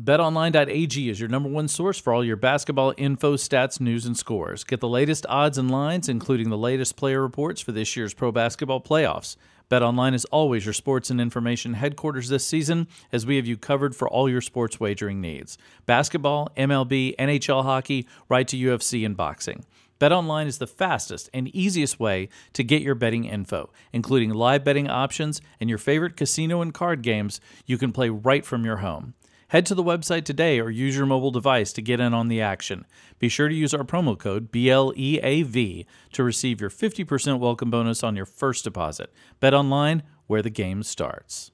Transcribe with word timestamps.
BetOnline.ag 0.00 1.10
is 1.10 1.20
your 1.20 1.28
number 1.28 1.50
one 1.50 1.68
source 1.68 1.98
for 1.98 2.14
all 2.14 2.24
your 2.24 2.36
basketball 2.36 2.94
info, 2.96 3.36
stats, 3.36 3.78
news, 3.78 4.06
and 4.06 4.16
scores. 4.16 4.64
Get 4.64 4.80
the 4.80 4.88
latest 4.88 5.26
odds 5.28 5.58
and 5.58 5.70
lines, 5.70 6.08
including 6.08 6.48
the 6.48 6.56
latest 6.56 6.96
player 6.96 7.20
reports 7.20 7.60
for 7.60 7.72
this 7.72 7.94
year's 7.94 8.14
pro 8.14 8.32
basketball 8.32 8.80
playoffs. 8.80 9.36
BetOnline 9.70 10.14
is 10.14 10.24
always 10.26 10.64
your 10.64 10.72
sports 10.72 11.10
and 11.10 11.20
information 11.20 11.74
headquarters 11.74 12.30
this 12.30 12.46
season, 12.46 12.88
as 13.12 13.26
we 13.26 13.36
have 13.36 13.46
you 13.46 13.58
covered 13.58 13.94
for 13.94 14.08
all 14.08 14.30
your 14.30 14.40
sports 14.40 14.80
wagering 14.80 15.20
needs 15.20 15.58
basketball, 15.84 16.48
MLB, 16.56 17.14
NHL 17.16 17.62
hockey, 17.62 18.08
right 18.30 18.48
to 18.48 18.56
UFC 18.56 19.04
and 19.04 19.14
boxing. 19.14 19.62
BetOnline 20.00 20.46
is 20.46 20.56
the 20.56 20.66
fastest 20.66 21.28
and 21.34 21.54
easiest 21.54 22.00
way 22.00 22.30
to 22.54 22.64
get 22.64 22.80
your 22.80 22.94
betting 22.94 23.26
info, 23.26 23.68
including 23.92 24.32
live 24.32 24.64
betting 24.64 24.88
options 24.88 25.42
and 25.60 25.68
your 25.68 25.78
favorite 25.78 26.16
casino 26.16 26.62
and 26.62 26.72
card 26.72 27.02
games 27.02 27.42
you 27.66 27.76
can 27.76 27.92
play 27.92 28.08
right 28.08 28.46
from 28.46 28.64
your 28.64 28.78
home. 28.78 29.12
Head 29.52 29.66
to 29.66 29.74
the 29.74 29.84
website 29.84 30.24
today 30.24 30.58
or 30.60 30.70
use 30.70 30.96
your 30.96 31.04
mobile 31.04 31.30
device 31.30 31.74
to 31.74 31.82
get 31.82 32.00
in 32.00 32.14
on 32.14 32.28
the 32.28 32.40
action. 32.40 32.86
Be 33.18 33.28
sure 33.28 33.50
to 33.50 33.54
use 33.54 33.74
our 33.74 33.84
promo 33.84 34.18
code 34.18 34.50
BLEAV 34.50 35.84
to 36.12 36.24
receive 36.24 36.58
your 36.58 36.70
50% 36.70 37.38
welcome 37.38 37.70
bonus 37.70 38.02
on 38.02 38.16
your 38.16 38.24
first 38.24 38.64
deposit. 38.64 39.12
Bet 39.40 39.52
online 39.52 40.04
where 40.26 40.40
the 40.40 40.48
game 40.48 40.82
starts. 40.82 41.50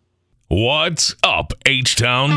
What's 0.46 1.16
up, 1.24 1.52
H 1.66 1.96
Town? 1.96 2.30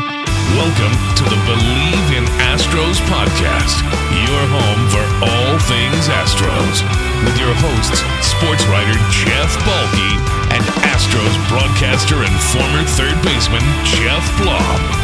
Welcome 0.58 0.98
to 1.14 1.24
the 1.30 1.38
Bleav 1.46 2.10
in 2.10 2.24
Astros 2.42 2.98
podcast, 3.06 3.86
your 4.26 4.42
home 4.50 4.82
for 4.90 5.06
all 5.22 5.60
things 5.70 6.10
Astros, 6.10 6.82
with 7.22 7.38
your 7.38 7.54
hosts, 7.62 8.02
sports 8.26 8.66
writer 8.66 8.98
Jeff 9.14 9.54
Balke 9.62 10.10
and 10.58 10.64
Astros 10.90 11.38
broadcaster 11.48 12.16
and 12.16 12.34
former 12.50 12.82
third 12.82 13.14
baseman 13.22 13.62
Geoff 13.86 14.26
Blum. 14.42 15.01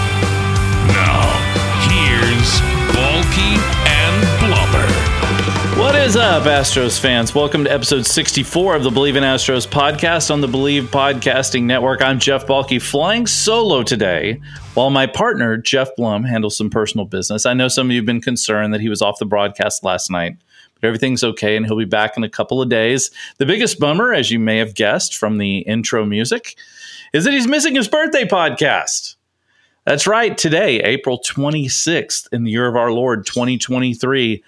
Now, 0.89 1.23
here's 1.89 2.61
Balke 2.95 3.59
and 3.87 4.27
Blummer. 4.41 5.79
What 5.79 5.95
is 5.95 6.17
up, 6.17 6.45
Astros 6.45 6.99
fans? 6.99 7.35
Welcome 7.35 7.65
to 7.65 7.73
episode 7.73 8.07
64 8.07 8.77
of 8.77 8.83
the 8.83 8.91
Bleav 8.91 9.17
in 9.17 9.23
Astros 9.23 9.67
podcast 9.69 10.31
on 10.31 10.41
the 10.41 10.49
Bleav 10.49 10.87
Podcasting 10.87 11.65
Network. 11.65 12.03
I'm 12.03 12.19
Jeff 12.19 12.47
Balke, 12.47 12.81
flying 12.81 13.27
solo 13.27 13.83
today 13.83 14.41
while 14.75 14.91
my 14.91 15.07
partner, 15.07 15.57
Geoff 15.57 15.91
Blum, 15.97 16.25
handles 16.25 16.57
some 16.57 16.71
personal 16.71 17.05
business. 17.05 17.47
I 17.47 17.55
know 17.55 17.69
some 17.69 17.89
of 17.89 17.93
you 17.93 17.99
have 17.99 18.07
been 18.07 18.21
concerned 18.21 18.73
that 18.75 18.81
he 18.81 18.89
was 18.89 19.03
off 19.03 19.19
the 19.19 19.27
broadcast 19.27 19.85
last 19.85 20.11
night, 20.11 20.37
but 20.81 20.87
everything's 20.87 21.23
okay 21.23 21.57
and 21.57 21.67
he'll 21.67 21.77
be 21.77 21.85
back 21.85 22.17
in 22.17 22.25
a 22.25 22.31
couple 22.31 22.63
of 22.63 22.69
days. 22.69 23.11
The 23.37 23.47
biggest 23.47 23.79
bummer, 23.79 24.15
as 24.15 24.31
you 24.31 24.39
may 24.39 24.57
have 24.57 24.75
guessed 24.75 25.17
from 25.17 25.39
the 25.39 25.59
intro 25.59 26.05
music, 26.07 26.57
is 27.13 27.25
that 27.25 27.33
he's 27.33 27.47
missing 27.47 27.75
his 27.75 27.89
birthday 27.89 28.25
podcast. 28.25 29.17
That's 29.89 30.07
right. 30.07 30.37
Today, 30.37 30.81
April 30.81 31.19
26th, 31.19 32.29
in 32.31 32.45
the 32.45 32.51
year 32.51 32.69
of 32.69 32.77
our 32.77 32.93
Lord 32.93 33.25
2023, 33.25 34.45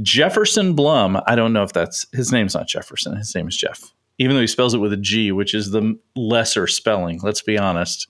Jefferson 0.00 0.74
Blum. 0.74 1.20
I 1.26 1.34
don't 1.34 1.52
know 1.52 1.64
if 1.64 1.72
that's 1.72 2.06
his 2.12 2.30
name's 2.30 2.54
not 2.54 2.68
Jefferson. 2.68 3.16
His 3.16 3.34
name 3.34 3.48
is 3.48 3.56
Jeff, 3.56 3.92
even 4.18 4.36
though 4.36 4.42
he 4.42 4.46
spells 4.46 4.74
it 4.74 4.78
with 4.78 4.92
a 4.92 4.96
G, 4.96 5.32
which 5.32 5.54
is 5.54 5.72
the 5.72 5.98
lesser 6.14 6.68
spelling. 6.68 7.18
Let's 7.20 7.42
be 7.42 7.58
honest. 7.58 8.06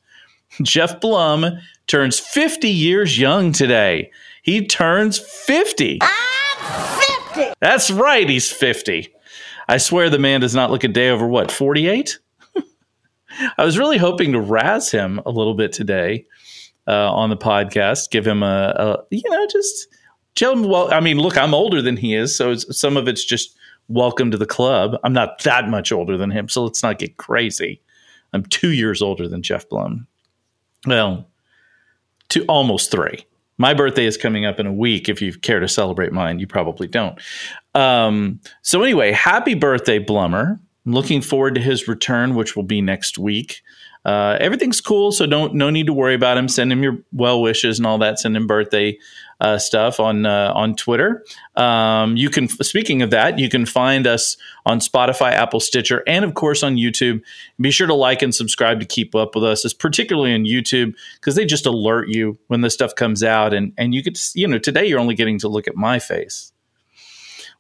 Geoff 0.61 1.01
Blum 1.01 1.47
turns 1.87 2.21
50 2.21 2.69
years 2.69 3.19
young 3.19 3.53
today. 3.53 4.11
He 4.43 4.67
turns 4.67 5.19
50. 5.19 6.01
I'm 6.03 7.01
50. 7.33 7.55
That's 7.59 7.91
right. 7.91 8.29
He's 8.29 8.53
50. 8.53 9.09
I 9.67 9.79
swear 9.79 10.11
the 10.11 10.19
man 10.19 10.43
does 10.43 10.55
not 10.55 10.71
look 10.71 10.85
a 10.85 10.89
day 10.89 11.09
over 11.09 11.27
what, 11.27 11.51
48? 11.51 12.19
I 13.57 13.65
was 13.65 13.79
really 13.79 13.97
hoping 13.97 14.33
to 14.33 14.41
razz 14.41 14.91
him 14.91 15.23
a 15.25 15.31
little 15.31 15.55
bit 15.55 15.73
today 15.73 16.27
uh, 16.87 17.13
on 17.13 17.31
the 17.31 17.37
podcast. 17.37 18.11
Give 18.11 18.27
him 18.27 18.43
a, 18.43 18.75
a 18.77 18.97
you 19.11 19.29
know, 19.31 19.47
just 19.47 19.89
tell 20.35 20.53
him. 20.53 20.65
Well, 20.65 20.93
I 20.93 21.01
mean, 21.01 21.19
look, 21.19 21.37
I'm 21.37 21.55
older 21.55 21.83
than 21.83 21.97
he 21.97 22.15
is, 22.15 22.35
so 22.35 22.55
some 22.55 22.97
of 22.97 23.09
it's 23.09 23.25
just 23.25 23.57
welcome 23.89 24.31
to 24.31 24.39
the 24.39 24.47
club. 24.47 24.97
I'm 25.05 25.13
not 25.13 25.43
that 25.45 25.69
much 25.69 25.93
older 25.93 26.17
than 26.17 26.31
him, 26.31 26.49
so 26.49 26.65
let's 26.65 26.83
not 26.83 26.99
get 26.99 27.17
crazy. 27.17 27.81
I'm 28.33 28.45
two 28.45 28.73
years 28.73 29.03
older 29.03 29.29
than 29.29 29.43
Geoff 29.43 29.69
Blum. 29.69 30.07
Well, 30.87 31.27
two 32.29 32.45
almost 32.49 32.91
three. 32.91 33.25
My 33.59 33.73
birthday 33.73 34.05
is 34.05 34.19
coming 34.19 34.45
up 34.45 34.61
in 34.61 34.67
a 34.67 34.73
week. 34.73 35.09
If 35.09 35.23
you 35.23 35.33
care 35.33 35.61
to 35.61 35.69
celebrate 35.69 36.13
mine, 36.13 36.39
you 36.39 36.47
probably 36.47 36.87
don't. 36.87 37.19
Um, 37.75 38.41
so 38.63 38.83
anyway, 38.83 39.13
happy 39.13 39.55
birthday, 39.55 39.99
Blummer. 39.99 40.59
I'm 40.85 40.93
looking 40.93 41.23
forward 41.23 41.55
to 41.55 41.61
his 41.61 41.89
return, 41.89 42.35
which 42.35 42.55
will 42.55 42.63
be 42.63 42.81
next 42.81 43.19
week. 43.19 43.63
Uh, 44.07 44.37
everything's 44.39 44.81
cool, 44.81 45.11
so 45.11 45.27
don't 45.27 45.53
no 45.53 45.69
need 45.69 45.87
to 45.87 45.93
worry 45.93 46.15
about 46.15 46.39
him. 46.39 46.47
Send 46.47 46.71
him 46.71 46.81
your 46.81 46.97
well 47.13 47.43
wishes 47.43 47.81
and 47.81 47.87
all 47.87 47.99
that. 47.99 48.21
Send 48.21 48.37
him 48.37 48.47
birthday 48.47 48.97
uh, 49.41 49.59
stuff 49.59 49.99
on 49.99 50.25
uh, 50.25 50.53
on 50.55 50.77
Twitter. 50.77 51.25
Um, 51.57 52.17
you 52.17 52.31
can 52.31 52.47
speaking 52.47 53.03
of 53.03 53.11
that, 53.11 53.41
you 53.41 53.49
can 53.49 53.67
find 53.67 54.07
us 54.07 54.37
on 54.65 54.79
Spotify, 54.79 55.33
Apple, 55.33 55.59
Stitcher, 55.59 56.05
and 56.07 56.25
of 56.25 56.35
course 56.35 56.63
on 56.63 56.77
YouTube. 56.77 57.21
Be 57.61 57.73
sure 57.73 57.89
to 57.89 57.95
like 57.95 58.23
and 58.23 58.33
subscribe 58.33 58.79
to 58.79 58.87
keep 58.87 59.17
up 59.17 59.35
with 59.35 59.43
us, 59.43 59.65
it's 59.65 59.75
particularly 59.75 60.33
on 60.33 60.45
YouTube 60.45 60.95
because 61.17 61.35
they 61.35 61.45
just 61.45 61.67
alert 61.67 62.09
you 62.09 62.39
when 62.47 62.61
this 62.61 62.75
stuff 62.75 62.95
comes 62.95 63.25
out, 63.25 63.53
and 63.53 63.73
and 63.77 63.93
you 63.93 64.05
get 64.05 64.15
to, 64.15 64.39
you 64.39 64.47
know 64.47 64.59
today 64.59 64.87
you're 64.87 65.01
only 65.01 65.17
getting 65.17 65.41
to 65.41 65.49
look 65.49 65.67
at 65.67 65.75
my 65.75 65.99
face, 65.99 66.53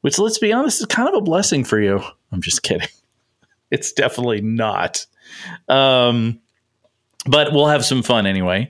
which 0.02 0.20
let's 0.20 0.38
be 0.38 0.52
honest 0.52 0.78
is 0.78 0.86
kind 0.86 1.08
of 1.08 1.14
a 1.16 1.22
blessing 1.22 1.64
for 1.64 1.80
you. 1.80 2.00
I'm 2.30 2.40
just 2.40 2.62
kidding. 2.62 2.88
It's 3.68 3.90
definitely 3.92 4.42
not. 4.42 5.06
Um, 5.68 6.40
but 7.28 7.52
we'll 7.52 7.66
have 7.66 7.84
some 7.84 8.02
fun 8.02 8.26
anyway. 8.26 8.68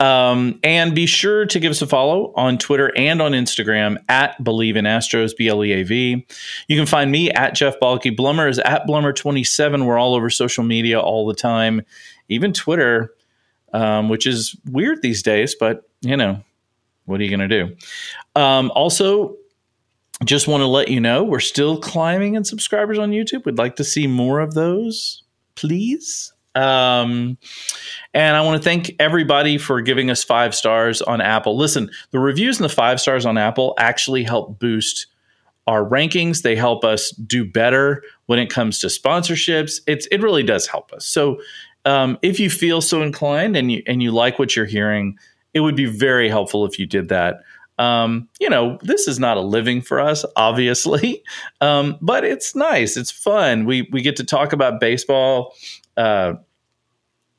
Um, 0.00 0.58
and 0.62 0.94
be 0.94 1.06
sure 1.06 1.46
to 1.46 1.60
give 1.60 1.70
us 1.70 1.82
a 1.82 1.86
follow 1.86 2.32
on 2.36 2.58
Twitter 2.58 2.90
and 2.96 3.20
on 3.20 3.32
Instagram 3.32 3.98
at 4.08 4.38
Bleav 4.42 4.76
in 4.76 4.84
Astros, 4.84 5.36
B 5.36 5.48
L 5.48 5.64
E 5.64 5.72
A 5.72 5.82
V. 5.82 6.26
You 6.68 6.76
can 6.76 6.86
find 6.86 7.10
me 7.10 7.30
at 7.30 7.54
Jeff 7.54 7.78
Balke. 7.80 8.16
Blummer 8.16 8.48
is 8.48 8.58
at 8.60 8.86
Blummer27. 8.86 9.84
We're 9.84 9.98
all 9.98 10.14
over 10.14 10.30
social 10.30 10.64
media 10.64 11.00
all 11.00 11.26
the 11.26 11.34
time, 11.34 11.82
even 12.28 12.52
Twitter, 12.52 13.12
um, 13.72 14.08
which 14.08 14.26
is 14.26 14.56
weird 14.70 15.02
these 15.02 15.22
days, 15.22 15.54
but 15.54 15.82
you 16.00 16.16
know, 16.16 16.42
what 17.04 17.20
are 17.20 17.24
you 17.24 17.36
going 17.36 17.48
to 17.48 17.64
do? 17.64 17.76
Um, 18.40 18.70
also, 18.74 19.36
just 20.24 20.48
want 20.48 20.62
to 20.62 20.66
let 20.66 20.88
you 20.88 21.00
know 21.00 21.22
we're 21.22 21.40
still 21.40 21.80
climbing 21.80 22.34
in 22.34 22.44
subscribers 22.44 22.98
on 22.98 23.10
YouTube. 23.10 23.44
We'd 23.44 23.58
like 23.58 23.76
to 23.76 23.84
see 23.84 24.06
more 24.06 24.40
of 24.40 24.54
those 24.54 25.22
please. 25.58 26.32
Um, 26.54 27.36
and 28.14 28.36
I 28.36 28.40
want 28.42 28.62
to 28.62 28.64
thank 28.64 28.94
everybody 28.98 29.58
for 29.58 29.80
giving 29.80 30.10
us 30.10 30.24
five 30.24 30.54
stars 30.54 31.02
on 31.02 31.20
Apple. 31.20 31.56
Listen, 31.56 31.90
the 32.10 32.18
reviews 32.18 32.58
and 32.58 32.64
the 32.64 32.74
five 32.74 33.00
stars 33.00 33.26
on 33.26 33.36
Apple 33.36 33.74
actually 33.78 34.22
help 34.22 34.58
boost 34.58 35.06
our 35.66 35.84
rankings. 35.84 36.42
They 36.42 36.56
help 36.56 36.84
us 36.84 37.10
do 37.10 37.44
better 37.44 38.02
when 38.26 38.38
it 38.38 38.50
comes 38.50 38.78
to 38.80 38.86
sponsorships. 38.86 39.80
It's 39.86 40.06
it 40.06 40.22
really 40.22 40.42
does 40.42 40.66
help 40.66 40.92
us. 40.92 41.04
So 41.04 41.40
um, 41.84 42.18
if 42.22 42.40
you 42.40 42.50
feel 42.50 42.80
so 42.80 43.02
inclined 43.02 43.56
and 43.56 43.70
you 43.70 43.82
and 43.86 44.02
you 44.02 44.12
like 44.12 44.38
what 44.38 44.54
you're 44.54 44.64
hearing, 44.64 45.18
it 45.54 45.60
would 45.60 45.76
be 45.76 45.86
very 45.86 46.28
helpful 46.28 46.64
if 46.66 46.78
you 46.78 46.86
did 46.86 47.08
that. 47.08 47.40
Um, 47.78 48.28
you 48.40 48.50
know, 48.50 48.78
this 48.82 49.06
is 49.06 49.18
not 49.18 49.36
a 49.36 49.40
living 49.40 49.80
for 49.82 50.00
us, 50.00 50.24
obviously, 50.36 51.22
um, 51.60 51.96
but 52.00 52.24
it's 52.24 52.54
nice. 52.54 52.96
It's 52.96 53.10
fun. 53.10 53.64
We 53.64 53.88
we 53.92 54.02
get 54.02 54.16
to 54.16 54.24
talk 54.24 54.52
about 54.52 54.80
baseball, 54.80 55.54
uh, 55.96 56.34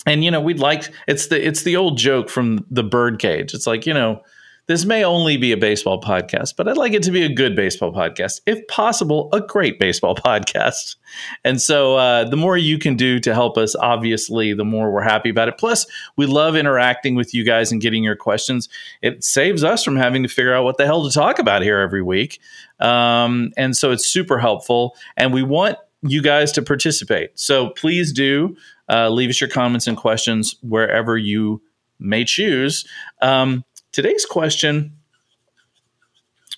and 0.06 0.24
you 0.24 0.32
know, 0.32 0.42
we'd 0.42 0.60
like 0.60 0.92
it's 1.08 1.28
the 1.28 1.46
it's 1.46 1.64
the 1.64 1.76
old 1.76 1.98
joke 1.98 2.30
from 2.30 2.66
the 2.72 2.84
birdcage. 2.84 3.54
It's 3.54 3.68
like 3.68 3.86
you 3.86 3.94
know, 3.94 4.24
this 4.70 4.86
may 4.86 5.04
only 5.04 5.36
be 5.36 5.52
a 5.52 5.58
baseball 5.58 6.00
podcast, 6.00 6.56
but 6.56 6.68
I'd 6.68 6.78
like 6.78 6.94
it 6.94 7.02
to 7.02 7.12
be 7.12 7.24
a 7.24 7.34
good 7.34 7.56
baseball 7.56 7.92
podcast. 7.92 8.42
If 8.46 8.68
possible, 8.68 9.28
a 9.34 9.42
great 9.42 9.80
baseball 9.80 10.14
podcast. 10.28 10.96
And 11.44 11.60
so 11.60 11.98
uh, 11.98 12.30
the 12.30 12.38
more 12.38 12.56
you 12.56 12.78
can 12.78 12.96
do 12.96 13.20
to 13.22 13.34
help 13.34 13.58
us, 13.58 13.76
obviously, 13.76 14.54
the 14.54 14.64
more 14.64 14.92
we're 14.92 15.02
happy 15.02 15.32
about 15.32 15.48
it. 15.48 15.58
Plus, 15.58 15.88
we 16.18 16.28
love 16.28 16.56
interacting 16.56 17.16
with 17.16 17.34
you 17.34 17.44
guys 17.44 17.72
and 17.72 17.82
getting 17.82 18.04
your 18.04 18.16
questions. 18.16 18.70
It 19.02 19.24
saves 19.24 19.64
us 19.64 19.84
from 19.84 19.96
having 19.96 20.22
to 20.22 20.30
figure 20.30 20.54
out 20.54 20.66
what 20.66 20.78
the 20.78 20.86
hell 20.86 21.04
to 21.04 21.12
talk 21.12 21.40
about 21.40 21.64
here 21.64 21.80
every 21.80 22.04
week. 22.04 22.40
Um, 22.80 23.52
and 23.58 23.76
so 23.76 23.90
it's 23.90 24.06
super 24.06 24.38
helpful. 24.38 24.96
And 25.18 25.34
we 25.34 25.42
want 25.42 25.80
you 26.04 26.22
guys 26.22 26.52
to 26.52 26.62
participate. 26.62 27.32
So 27.40 27.72
please 27.72 28.14
do 28.14 28.56
uh, 28.88 29.10
leave 29.10 29.32
us 29.32 29.42
your 29.42 29.50
comments 29.50 29.88
and 29.88 29.98
questions 29.98 30.58
wherever 30.62 31.18
you 31.18 31.60
may 32.00 32.24
choose. 32.24 32.88
Um, 33.22 33.66
Today's 33.92 34.26
question 34.26 34.96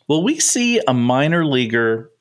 Will 0.08 0.24
we 0.24 0.40
see 0.40 0.82
a 0.88 0.94
minor 0.94 1.46
leaguer 1.46 2.12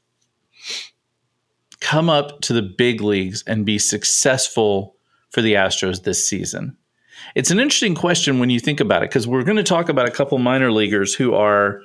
come 1.80 2.08
up 2.08 2.40
to 2.42 2.52
the 2.52 2.62
big 2.62 3.00
leagues 3.00 3.42
and 3.46 3.66
be 3.66 3.78
successful 3.78 4.94
for 5.30 5.42
the 5.42 5.54
Astros 5.54 6.04
this 6.04 6.24
season? 6.26 6.76
It's 7.34 7.50
an 7.50 7.58
interesting 7.58 7.94
question 7.94 8.38
when 8.38 8.50
you 8.50 8.60
think 8.60 8.80
about 8.80 9.02
it 9.02 9.10
because 9.10 9.26
we're 9.26 9.42
going 9.42 9.56
to 9.56 9.62
talk 9.62 9.88
about 9.88 10.06
a 10.06 10.12
couple 10.12 10.38
minor 10.38 10.70
leaguers 10.70 11.14
who 11.14 11.34
are 11.34 11.82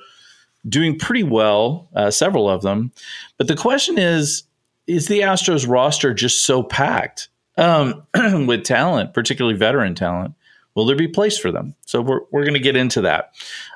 doing 0.68 0.98
pretty 0.98 1.22
well, 1.22 1.88
uh, 1.94 2.10
several 2.10 2.48
of 2.48 2.62
them. 2.62 2.92
But 3.36 3.48
the 3.48 3.56
question 3.56 3.98
is 3.98 4.44
is 4.86 5.08
the 5.08 5.20
Astros 5.20 5.68
roster 5.68 6.14
just 6.14 6.46
so 6.46 6.62
packed 6.62 7.28
um, 7.56 8.06
with 8.46 8.62
talent, 8.62 9.12
particularly 9.12 9.58
veteran 9.58 9.96
talent? 9.96 10.34
Will 10.76 10.84
there 10.84 10.94
be 10.94 11.08
place 11.08 11.36
for 11.36 11.50
them? 11.50 11.74
So 11.86 12.00
we're 12.00 12.20
we're 12.30 12.44
going 12.44 12.54
to 12.54 12.60
get 12.60 12.76
into 12.76 13.00
that 13.00 13.34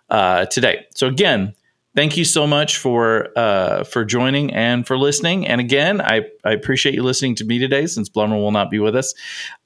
uh, 0.08 0.44
today. 0.46 0.86
So 0.94 1.08
again, 1.08 1.54
thank 1.96 2.16
you 2.16 2.24
so 2.24 2.46
much 2.46 2.76
for 2.76 3.36
uh, 3.36 3.82
for 3.82 4.04
joining 4.04 4.54
and 4.54 4.86
for 4.86 4.96
listening. 4.96 5.48
And 5.48 5.60
again, 5.60 6.00
I 6.00 6.26
I 6.44 6.52
appreciate 6.52 6.94
you 6.94 7.02
listening 7.02 7.34
to 7.36 7.44
me 7.44 7.58
today 7.58 7.86
since 7.86 8.08
Blummer 8.08 8.40
will 8.40 8.52
not 8.52 8.70
be 8.70 8.78
with 8.78 8.94
us. 8.94 9.12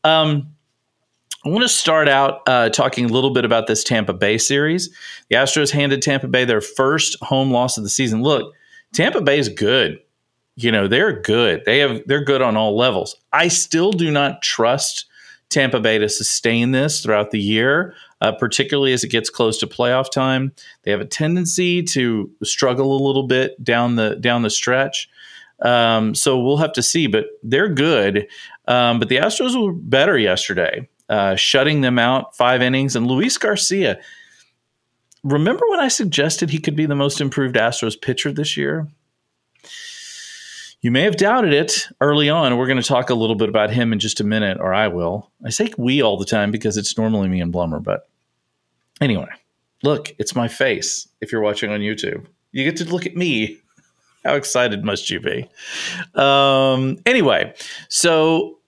Um, 0.04 0.54
I 1.44 1.50
want 1.50 1.62
to 1.62 1.68
start 1.68 2.08
out 2.08 2.40
uh, 2.46 2.70
talking 2.70 3.04
a 3.04 3.08
little 3.08 3.28
bit 3.28 3.44
about 3.44 3.66
this 3.66 3.84
Tampa 3.84 4.14
Bay 4.14 4.38
series. 4.38 4.88
The 5.28 5.36
Astros 5.36 5.70
handed 5.70 6.00
Tampa 6.00 6.26
Bay 6.26 6.46
their 6.46 6.62
first 6.62 7.22
home 7.22 7.50
loss 7.50 7.76
of 7.76 7.84
the 7.84 7.90
season. 7.90 8.22
Look, 8.22 8.54
Tampa 8.94 9.20
Bay 9.20 9.38
is 9.38 9.50
good. 9.50 9.98
You 10.56 10.72
know, 10.72 10.88
they're 10.88 11.20
good. 11.20 11.64
They 11.66 11.80
have 11.80 12.00
they're 12.06 12.24
good 12.24 12.40
on 12.40 12.56
all 12.56 12.76
levels. 12.76 13.16
I 13.32 13.48
still 13.48 13.90
do 13.90 14.10
not 14.10 14.40
trust 14.40 15.06
Tampa 15.54 15.80
Bay 15.80 15.98
to 15.98 16.08
sustain 16.08 16.72
this 16.72 17.00
throughout 17.00 17.30
the 17.30 17.40
year, 17.40 17.94
uh, 18.20 18.32
particularly 18.32 18.92
as 18.92 19.04
it 19.04 19.08
gets 19.08 19.30
close 19.30 19.58
to 19.58 19.66
playoff 19.66 20.10
time. 20.10 20.52
They 20.82 20.90
have 20.90 21.00
a 21.00 21.06
tendency 21.06 21.82
to 21.84 22.30
struggle 22.42 22.96
a 22.96 23.04
little 23.06 23.26
bit 23.26 23.62
down 23.62 23.96
the 23.96 24.16
down 24.16 24.42
the 24.42 24.50
stretch. 24.50 25.08
Um, 25.62 26.14
so 26.14 26.38
we'll 26.38 26.56
have 26.58 26.72
to 26.72 26.82
see, 26.82 27.06
but 27.06 27.26
they're 27.42 27.68
good. 27.68 28.26
Um, 28.66 28.98
but 28.98 29.08
the 29.08 29.16
Astros 29.16 29.60
were 29.60 29.72
better 29.72 30.18
yesterday 30.18 30.88
uh, 31.08 31.36
shutting 31.36 31.80
them 31.80 31.98
out 31.98 32.36
five 32.36 32.62
innings. 32.62 32.96
And 32.96 33.06
Luis 33.06 33.36
Garcia, 33.38 34.00
remember 35.22 35.64
when 35.68 35.80
I 35.80 35.88
suggested 35.88 36.50
he 36.50 36.58
could 36.58 36.76
be 36.76 36.86
the 36.86 36.94
most 36.94 37.20
improved 37.20 37.56
Astros 37.56 38.00
pitcher 38.00 38.32
this 38.32 38.56
year? 38.56 38.88
You 40.84 40.90
may 40.90 41.00
have 41.04 41.16
doubted 41.16 41.54
it 41.54 41.88
early 42.02 42.28
on. 42.28 42.58
We're 42.58 42.66
going 42.66 42.76
to 42.76 42.86
talk 42.86 43.08
a 43.08 43.14
little 43.14 43.36
bit 43.36 43.48
about 43.48 43.70
him 43.70 43.90
in 43.90 43.98
just 43.98 44.20
a 44.20 44.24
minute, 44.24 44.58
or 44.60 44.74
I 44.74 44.88
will. 44.88 45.30
I 45.42 45.48
say 45.48 45.72
we 45.78 46.02
all 46.02 46.18
the 46.18 46.26
time 46.26 46.50
because 46.50 46.76
it's 46.76 46.98
normally 46.98 47.26
me 47.26 47.40
and 47.40 47.50
Blummer. 47.50 47.82
But 47.82 48.06
anyway, 49.00 49.30
look, 49.82 50.14
it's 50.18 50.36
my 50.36 50.46
face 50.46 51.08
if 51.22 51.32
you're 51.32 51.40
watching 51.40 51.70
on 51.70 51.80
YouTube. 51.80 52.26
You 52.52 52.64
get 52.64 52.76
to 52.76 52.84
look 52.84 53.06
at 53.06 53.16
me. 53.16 53.56
How 54.26 54.34
excited 54.34 54.84
must 54.84 55.08
you 55.08 55.20
be? 55.20 55.48
Um, 56.16 56.98
anyway, 57.06 57.54
so 57.88 58.58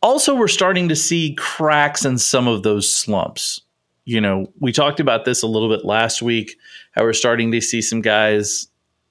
also 0.00 0.34
we're 0.34 0.48
starting 0.48 0.88
to 0.88 0.96
see 0.96 1.34
cracks 1.34 2.06
in 2.06 2.16
some 2.16 2.48
of 2.48 2.62
those 2.62 2.90
slumps. 2.90 3.60
You 4.06 4.22
know, 4.22 4.50
we 4.60 4.72
talked 4.72 4.98
about 4.98 5.26
this 5.26 5.42
a 5.42 5.46
little 5.46 5.68
bit 5.68 5.84
last 5.84 6.22
week, 6.22 6.56
how 6.92 7.02
we're 7.02 7.12
starting 7.12 7.52
to 7.52 7.60
see 7.60 7.82
some 7.82 8.00
guys, 8.00 8.68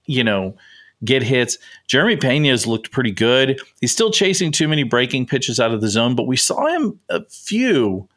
you 0.08 0.24
know, 0.24 0.58
get 1.06 1.24
hits. 1.24 1.58
Jeremy 1.88 2.18
Pena's 2.18 2.66
looked 2.66 2.92
pretty 2.92 3.12
good. 3.12 3.60
He's 3.82 3.92
still 3.92 4.12
chasing 4.12 4.52
too 4.52 4.68
many 4.68 4.84
breaking 4.84 5.28
pitches 5.28 5.60
out 5.60 5.74
of 5.74 5.82
the 5.82 5.90
zone, 5.90 6.16
but 6.16 6.28
we 6.28 6.38
saw 6.38 6.66
him 6.68 7.00
a 7.10 7.24
few 7.26 8.08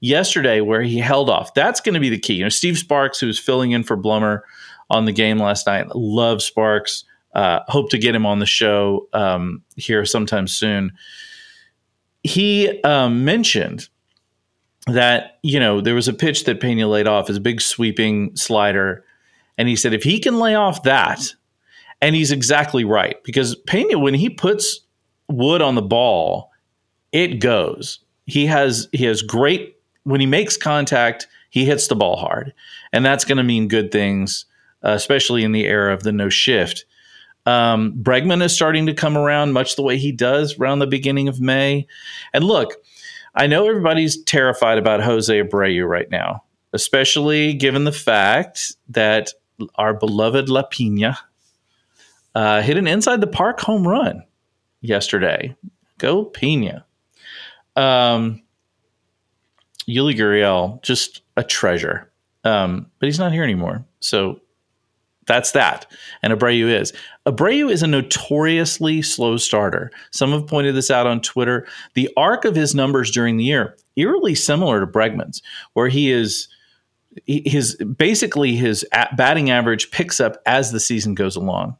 yesterday 0.00 0.60
where 0.60 0.82
he 0.82 0.98
held 0.98 1.28
off. 1.28 1.54
That's 1.54 1.80
going 1.80 1.94
to 1.94 2.00
be 2.00 2.08
the 2.08 2.18
key. 2.18 2.34
You 2.34 2.44
know, 2.44 2.48
Steve 2.50 2.78
Sparks, 2.78 3.20
who 3.20 3.26
was 3.26 3.38
filling 3.38 3.72
in 3.72 3.82
for 3.82 3.96
Blummer 3.96 4.40
on 4.88 5.04
the 5.04 5.12
game 5.12 5.38
last 5.38 5.66
night, 5.66 5.94
love 5.94 6.42
Sparks. 6.42 7.04
Uh, 7.34 7.60
hope 7.68 7.90
to 7.90 7.98
get 7.98 8.14
him 8.14 8.26
on 8.26 8.40
the 8.40 8.46
show 8.46 9.08
um, 9.12 9.62
here 9.76 10.04
sometime 10.04 10.48
soon 10.48 10.92
he 12.22 12.80
um, 12.82 13.24
mentioned 13.24 13.88
that 14.86 15.38
you 15.42 15.60
know 15.60 15.80
there 15.80 15.94
was 15.94 16.08
a 16.08 16.12
pitch 16.12 16.44
that 16.44 16.60
Pena 16.60 16.86
laid 16.86 17.06
off, 17.06 17.28
his 17.28 17.38
big 17.38 17.60
sweeping 17.60 18.34
slider, 18.36 19.04
and 19.58 19.68
he 19.68 19.76
said 19.76 19.94
if 19.94 20.02
he 20.02 20.18
can 20.18 20.38
lay 20.38 20.54
off 20.54 20.82
that, 20.84 21.34
and 22.00 22.14
he's 22.14 22.32
exactly 22.32 22.84
right 22.84 23.22
because 23.24 23.54
Pena 23.66 23.98
when 23.98 24.14
he 24.14 24.30
puts 24.30 24.80
wood 25.28 25.62
on 25.62 25.74
the 25.74 25.82
ball, 25.82 26.50
it 27.12 27.40
goes. 27.40 28.00
He 28.26 28.46
has 28.46 28.88
he 28.92 29.04
has 29.04 29.22
great 29.22 29.76
when 30.04 30.20
he 30.20 30.26
makes 30.26 30.56
contact, 30.56 31.26
he 31.50 31.64
hits 31.64 31.88
the 31.88 31.96
ball 31.96 32.16
hard, 32.16 32.54
and 32.92 33.04
that's 33.04 33.24
going 33.24 33.38
to 33.38 33.44
mean 33.44 33.68
good 33.68 33.92
things, 33.92 34.46
uh, 34.84 34.90
especially 34.90 35.44
in 35.44 35.52
the 35.52 35.66
era 35.66 35.92
of 35.92 36.02
the 36.02 36.12
no 36.12 36.28
shift. 36.28 36.84
Um, 37.46 37.94
Bregman 37.94 38.42
is 38.42 38.54
starting 38.54 38.86
to 38.86 38.94
come 38.94 39.16
around 39.16 39.52
much 39.52 39.76
the 39.76 39.82
way 39.82 39.96
he 39.96 40.12
does 40.12 40.58
around 40.58 40.78
the 40.78 40.86
beginning 40.86 41.28
of 41.28 41.40
May. 41.40 41.86
And 42.34 42.44
look, 42.44 42.74
I 43.34 43.46
know 43.46 43.68
everybody's 43.68 44.22
terrified 44.22 44.78
about 44.78 45.02
Jose 45.02 45.42
Abreu 45.42 45.88
right 45.88 46.10
now, 46.10 46.44
especially 46.72 47.54
given 47.54 47.84
the 47.84 47.92
fact 47.92 48.72
that 48.88 49.32
our 49.76 49.94
beloved 49.94 50.48
La 50.48 50.62
Pina 50.62 51.18
uh, 52.34 52.62
hit 52.62 52.76
an 52.76 52.86
inside 52.86 53.20
the 53.20 53.26
park 53.26 53.60
home 53.60 53.86
run 53.86 54.22
yesterday. 54.80 55.54
Go 55.98 56.24
Pena. 56.24 56.84
Um, 57.76 58.42
Yuli 59.88 60.16
Gurriel, 60.16 60.82
just 60.82 61.22
a 61.36 61.44
treasure. 61.44 62.10
Um, 62.44 62.90
but 62.98 63.06
he's 63.06 63.18
not 63.18 63.32
here 63.32 63.42
anymore. 63.42 63.84
So 64.00 64.40
that's 65.26 65.52
that. 65.52 65.86
And 66.22 66.32
Abreu 66.32 66.68
is. 66.80 66.92
Abreu 67.26 67.70
is 67.70 67.82
a 67.82 67.86
notoriously 67.86 69.02
slow 69.02 69.36
starter. 69.36 69.90
Some 70.10 70.32
have 70.32 70.46
pointed 70.46 70.74
this 70.74 70.90
out 70.90 71.06
on 71.06 71.20
Twitter. 71.20 71.66
The 71.94 72.08
arc 72.16 72.44
of 72.44 72.54
his 72.54 72.74
numbers 72.74 73.10
during 73.10 73.36
the 73.36 73.44
year, 73.44 73.76
eerily 73.96 74.34
similar 74.34 74.80
to 74.80 74.86
Bregman's, 74.86 75.42
where 75.74 75.88
he 75.88 76.10
is 76.10 76.48
his 77.26 77.76
basically 77.76 78.54
his 78.54 78.84
batting 79.16 79.50
average 79.50 79.90
picks 79.90 80.20
up 80.20 80.36
as 80.46 80.70
the 80.70 80.80
season 80.80 81.14
goes 81.14 81.36
along 81.36 81.76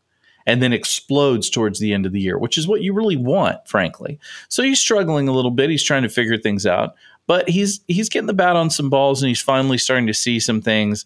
and 0.47 0.63
then 0.63 0.73
explodes 0.73 1.51
towards 1.51 1.79
the 1.79 1.93
end 1.93 2.07
of 2.07 2.13
the 2.13 2.21
year, 2.21 2.39
which 2.39 2.59
is 2.59 2.67
what 2.67 2.83
you 2.83 2.93
really 2.93 3.17
want, 3.17 3.67
frankly. 3.67 4.19
So 4.49 4.63
he's 4.63 4.81
struggling 4.81 5.29
a 5.29 5.33
little 5.33 5.51
bit. 5.51 5.71
He's 5.71 5.83
trying 5.83 6.03
to 6.03 6.09
figure 6.09 6.39
things 6.39 6.67
out, 6.67 6.95
but 7.27 7.49
he's 7.49 7.81
he's 7.89 8.09
getting 8.09 8.27
the 8.27 8.33
bat 8.33 8.57
on 8.57 8.71
some 8.71 8.91
balls 8.91 9.23
and 9.23 9.29
he's 9.29 9.41
finally 9.41 9.79
starting 9.79 10.07
to 10.07 10.15
see 10.15 10.41
some 10.41 10.61
things. 10.61 11.05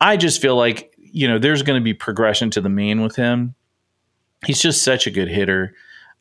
I 0.00 0.16
just 0.16 0.40
feel 0.40 0.56
like 0.56 0.92
you 1.12 1.28
know, 1.28 1.38
there's 1.38 1.62
going 1.62 1.78
to 1.78 1.84
be 1.84 1.94
progression 1.94 2.50
to 2.50 2.60
the 2.60 2.70
mean 2.70 3.02
with 3.02 3.16
him. 3.16 3.54
He's 4.46 4.60
just 4.60 4.82
such 4.82 5.06
a 5.06 5.10
good 5.10 5.28
hitter. 5.28 5.74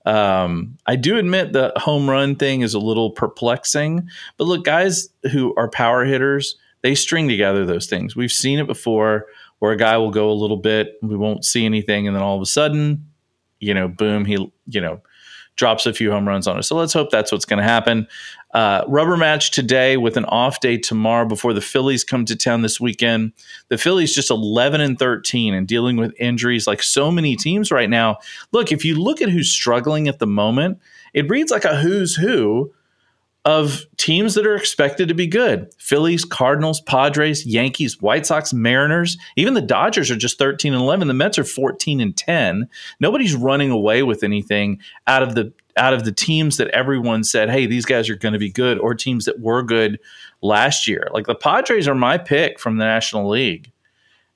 Um, 0.05 0.77
I 0.85 0.95
do 0.95 1.17
admit 1.17 1.53
the 1.53 1.71
home 1.77 2.09
run 2.09 2.35
thing 2.35 2.61
is 2.61 2.73
a 2.73 2.79
little 2.79 3.11
perplexing, 3.11 4.07
but 4.37 4.45
look, 4.45 4.65
guys 4.65 5.09
who 5.31 5.55
are 5.55 5.69
power 5.69 6.05
hitters, 6.05 6.55
they 6.81 6.95
string 6.95 7.27
together 7.27 7.65
those 7.65 7.87
things. 7.87 8.15
We've 8.15 8.31
seen 8.31 8.59
it 8.59 8.67
before 8.67 9.27
where 9.61 9.71
a 9.71 9.77
guy 9.77 9.95
will 9.97 10.09
go 10.09 10.31
a 10.31 10.33
little 10.33 10.57
bit, 10.57 10.97
we 11.03 11.15
won't 11.15 11.45
see 11.45 11.65
anything, 11.65 12.07
and 12.07 12.15
then 12.15 12.23
all 12.23 12.35
of 12.35 12.41
a 12.41 12.47
sudden, 12.47 13.05
you 13.59 13.75
know, 13.75 13.87
boom, 13.87 14.25
he, 14.25 14.51
you 14.65 14.81
know, 14.81 15.01
drops 15.55 15.85
a 15.85 15.93
few 15.93 16.09
home 16.09 16.27
runs 16.27 16.47
on 16.47 16.57
us. 16.57 16.67
So 16.67 16.75
let's 16.75 16.93
hope 16.93 17.11
that's 17.11 17.31
what's 17.31 17.45
going 17.45 17.59
to 17.59 17.63
happen. 17.63 18.07
Uh, 18.55 18.83
rubber 18.87 19.15
match 19.17 19.51
today 19.51 19.97
with 19.97 20.17
an 20.17 20.25
off 20.25 20.61
day 20.61 20.77
tomorrow 20.77 21.27
before 21.27 21.53
the 21.53 21.61
Phillies 21.61 22.03
come 22.03 22.25
to 22.25 22.35
town 22.35 22.63
this 22.63 22.81
weekend. 22.81 23.33
The 23.67 23.77
Phillies 23.77 24.15
just 24.15 24.31
11 24.31 24.81
and 24.81 24.97
13 24.97 25.53
and 25.53 25.67
dealing 25.67 25.95
with 25.95 26.19
injuries 26.19 26.65
like 26.65 26.81
so 26.81 27.11
many 27.11 27.35
teams 27.35 27.71
right 27.71 27.89
now. 27.89 28.17
Look, 28.51 28.71
if 28.71 28.83
you 28.83 28.99
look 28.99 29.21
at 29.21 29.29
who's 29.29 29.51
struggling 29.51 30.07
at 30.07 30.17
the 30.17 30.25
moment, 30.25 30.79
it 31.13 31.29
reads 31.29 31.51
like 31.51 31.65
a 31.65 31.75
who's 31.75 32.15
who 32.15 32.73
of 33.43 33.85
teams 33.97 34.35
that 34.35 34.45
are 34.45 34.55
expected 34.55 35.07
to 35.07 35.15
be 35.15 35.25
good 35.25 35.73
Phillies, 35.77 36.23
Cardinals, 36.23 36.79
Padres, 36.81 37.45
Yankees, 37.45 37.99
White 37.99 38.25
Sox, 38.25 38.53
Mariners. 38.53 39.17
Even 39.35 39.55
the 39.55 39.61
Dodgers 39.61 40.11
are 40.11 40.15
just 40.15 40.37
13 40.37 40.73
and 40.73 40.81
11. 40.81 41.07
The 41.07 41.13
Mets 41.13 41.39
are 41.39 41.43
14 41.43 41.99
and 41.99 42.15
10. 42.15 42.69
Nobody's 42.99 43.35
running 43.35 43.71
away 43.71 44.03
with 44.03 44.23
anything 44.23 44.79
out 45.07 45.23
of 45.23 45.35
the 45.35 45.51
out 45.77 45.93
of 45.93 46.03
the 46.03 46.11
teams 46.11 46.57
that 46.57 46.67
everyone 46.69 47.23
said, 47.23 47.49
hey, 47.49 47.65
these 47.65 47.85
guys 47.85 48.09
are 48.09 48.15
going 48.17 48.33
to 48.33 48.39
be 48.39 48.51
good, 48.51 48.77
or 48.77 48.93
teams 48.93 49.23
that 49.23 49.39
were 49.39 49.63
good 49.63 49.99
last 50.41 50.85
year. 50.85 51.07
Like 51.13 51.27
the 51.27 51.35
Padres 51.35 51.87
are 51.87 51.95
my 51.95 52.17
pick 52.17 52.59
from 52.59 52.77
the 52.77 52.83
National 52.83 53.29
League, 53.29 53.71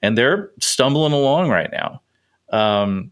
and 0.02 0.18
they're 0.18 0.52
stumbling 0.60 1.12
along 1.12 1.50
right 1.50 1.70
now. 1.72 2.02
Um, 2.52 3.12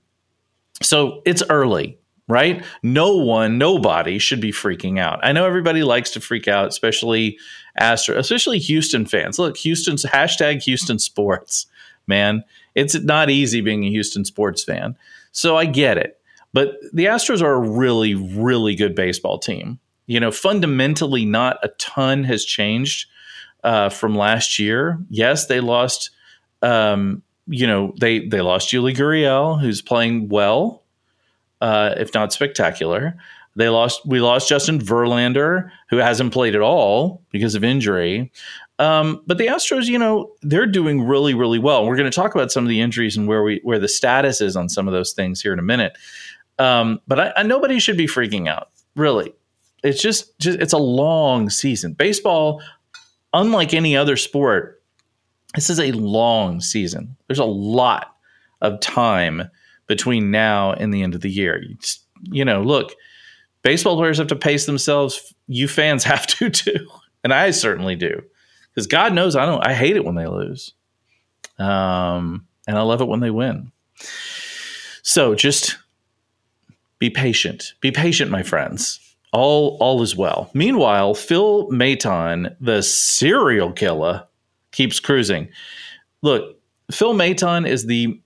so 0.81 1.21
it's 1.25 1.43
early 1.49 1.99
right? 2.33 2.65
No 2.81 3.15
one, 3.15 3.59
nobody 3.59 4.17
should 4.17 4.41
be 4.41 4.51
freaking 4.51 4.99
out. 4.99 5.19
I 5.21 5.33
know 5.33 5.45
everybody 5.45 5.83
likes 5.83 6.09
to 6.11 6.19
freak 6.19 6.47
out, 6.47 6.67
especially 6.67 7.37
Astro, 7.77 8.17
especially 8.17 8.57
Houston 8.57 9.05
fans. 9.05 9.37
Look, 9.37 9.55
Houston's 9.57 10.03
hashtag 10.03 10.63
Houston 10.63 10.97
sports, 10.97 11.67
man. 12.07 12.43
It's 12.73 12.95
not 12.95 13.29
easy 13.29 13.61
being 13.61 13.85
a 13.85 13.89
Houston 13.89 14.25
sports 14.25 14.63
fan. 14.63 14.97
So 15.31 15.55
I 15.55 15.65
get 15.65 15.99
it. 15.99 16.19
But 16.53 16.77
the 16.91 17.05
Astros 17.05 17.43
are 17.43 17.53
a 17.53 17.69
really, 17.69 18.15
really 18.15 18.73
good 18.73 18.95
baseball 18.95 19.37
team. 19.37 19.79
You 20.07 20.19
know, 20.19 20.31
fundamentally, 20.31 21.25
not 21.25 21.57
a 21.61 21.67
ton 21.77 22.23
has 22.23 22.43
changed 22.43 23.09
uh, 23.63 23.89
from 23.89 24.15
last 24.15 24.57
year. 24.57 24.97
Yes, 25.09 25.45
they 25.45 25.59
lost. 25.59 26.09
Um, 26.63 27.21
you 27.45 27.67
know, 27.67 27.93
they 27.99 28.27
they 28.27 28.41
lost 28.41 28.71
Yuli 28.71 28.95
Gurriel, 28.95 29.61
who's 29.61 29.81
playing 29.81 30.29
well 30.29 30.82
uh, 31.63 31.95
if 31.97 32.13
not 32.13 32.33
spectacular. 32.33 33.15
They 33.55 33.69
lost. 33.69 34.05
We 34.05 34.19
lost 34.19 34.49
Justin 34.49 34.79
Verlander, 34.79 35.69
who 35.89 35.97
hasn't 35.97 36.33
played 36.33 36.55
at 36.55 36.61
all 36.61 37.21
because 37.31 37.55
of 37.55 37.63
injury. 37.63 38.31
Um, 38.79 39.21
but 39.27 39.37
the 39.37 39.47
Astros, 39.47 39.85
you 39.85 39.99
know, 39.99 40.31
they're 40.41 40.65
doing 40.65 41.03
really, 41.03 41.33
really 41.35 41.59
well. 41.59 41.85
We're 41.85 41.95
going 41.95 42.09
to 42.11 42.15
talk 42.15 42.35
about 42.35 42.51
some 42.51 42.65
of 42.65 42.69
the 42.69 42.81
injuries 42.81 43.15
and 43.15 43.27
where 43.27 43.43
we 43.43 43.61
where 43.63 43.79
the 43.79 43.87
status 43.87 44.41
is 44.41 44.55
on 44.55 44.67
some 44.69 44.87
of 44.87 44.93
those 44.93 45.13
things 45.13 45.41
here 45.41 45.53
in 45.53 45.59
a 45.59 45.63
minute. 45.63 45.97
Um, 46.59 46.99
but 47.07 47.19
I, 47.19 47.33
I, 47.37 47.43
nobody 47.43 47.79
should 47.79 47.97
be 47.97 48.07
freaking 48.07 48.47
out, 48.49 48.69
really. 48.95 49.33
it's 49.83 50.01
just, 50.01 50.37
just 50.39 50.59
it's 50.59 50.73
a 50.73 50.77
long 50.77 51.49
season. 51.49 51.93
Baseball, 51.93 52.61
unlike 53.33 53.73
any 53.73 53.95
other 53.97 54.17
sport, 54.17 54.81
this 55.55 55.69
is 55.69 55.79
a 55.79 55.91
long 55.91 56.61
season. 56.61 57.15
There's 57.27 57.39
a 57.39 57.45
lot 57.45 58.15
of 58.61 58.79
time 58.79 59.49
between 59.93 60.31
now 60.31 60.73
and 60.73 60.91
the 60.91 61.03
end 61.03 61.13
of 61.13 61.21
the 61.21 61.29
year. 61.29 61.61
You, 61.61 61.75
just, 61.75 62.03
you 62.23 62.43
know, 62.43 62.63
look, 62.63 62.95
baseball 63.61 63.95
players 63.95 64.17
have 64.17 64.25
to 64.27 64.35
pace 64.35 64.65
themselves. 64.65 65.35
You 65.47 65.67
fans 65.67 66.03
have 66.13 66.25
to 66.27 66.49
too, 66.49 66.87
and 67.23 67.31
I 67.31 67.51
certainly 67.51 67.95
do, 67.95 68.23
because 68.73 68.87
God 68.87 69.13
knows 69.13 69.35
I 69.35 69.45
don't. 69.45 69.65
I 69.65 69.75
hate 69.75 69.95
it 69.95 70.03
when 70.03 70.15
they 70.15 70.25
lose, 70.25 70.73
um, 71.59 72.47
and 72.67 72.75
I 72.75 72.81
love 72.81 73.01
it 73.01 73.07
when 73.07 73.19
they 73.19 73.29
win. 73.29 73.71
So 75.03 75.35
just 75.35 75.77
be 76.97 77.11
patient. 77.11 77.73
Be 77.79 77.91
patient, 77.91 78.31
my 78.31 78.41
friends. 78.41 78.99
All 79.31 79.77
all 79.79 80.01
is 80.01 80.15
well. 80.15 80.49
Meanwhile, 80.55 81.13
Phil 81.13 81.67
Maton, 81.69 82.55
the 82.59 82.81
serial 82.81 83.71
killer, 83.71 84.25
keeps 84.71 84.99
cruising. 84.99 85.49
Look, 86.23 86.57
Phil 86.91 87.13
Maton 87.13 87.67
is 87.67 87.85
the 87.85 88.19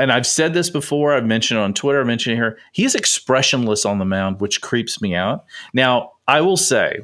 and 0.00 0.10
I've 0.10 0.26
said 0.26 0.54
this 0.54 0.70
before, 0.70 1.12
I've 1.12 1.26
mentioned 1.26 1.60
it 1.60 1.62
on 1.62 1.74
Twitter, 1.74 2.00
I 2.00 2.04
mentioned 2.04 2.32
it 2.32 2.36
here. 2.36 2.58
He's 2.72 2.94
expressionless 2.94 3.84
on 3.84 3.98
the 3.98 4.06
mound, 4.06 4.40
which 4.40 4.62
creeps 4.62 5.02
me 5.02 5.14
out. 5.14 5.44
Now, 5.74 6.12
I 6.26 6.40
will 6.40 6.56
say, 6.56 7.00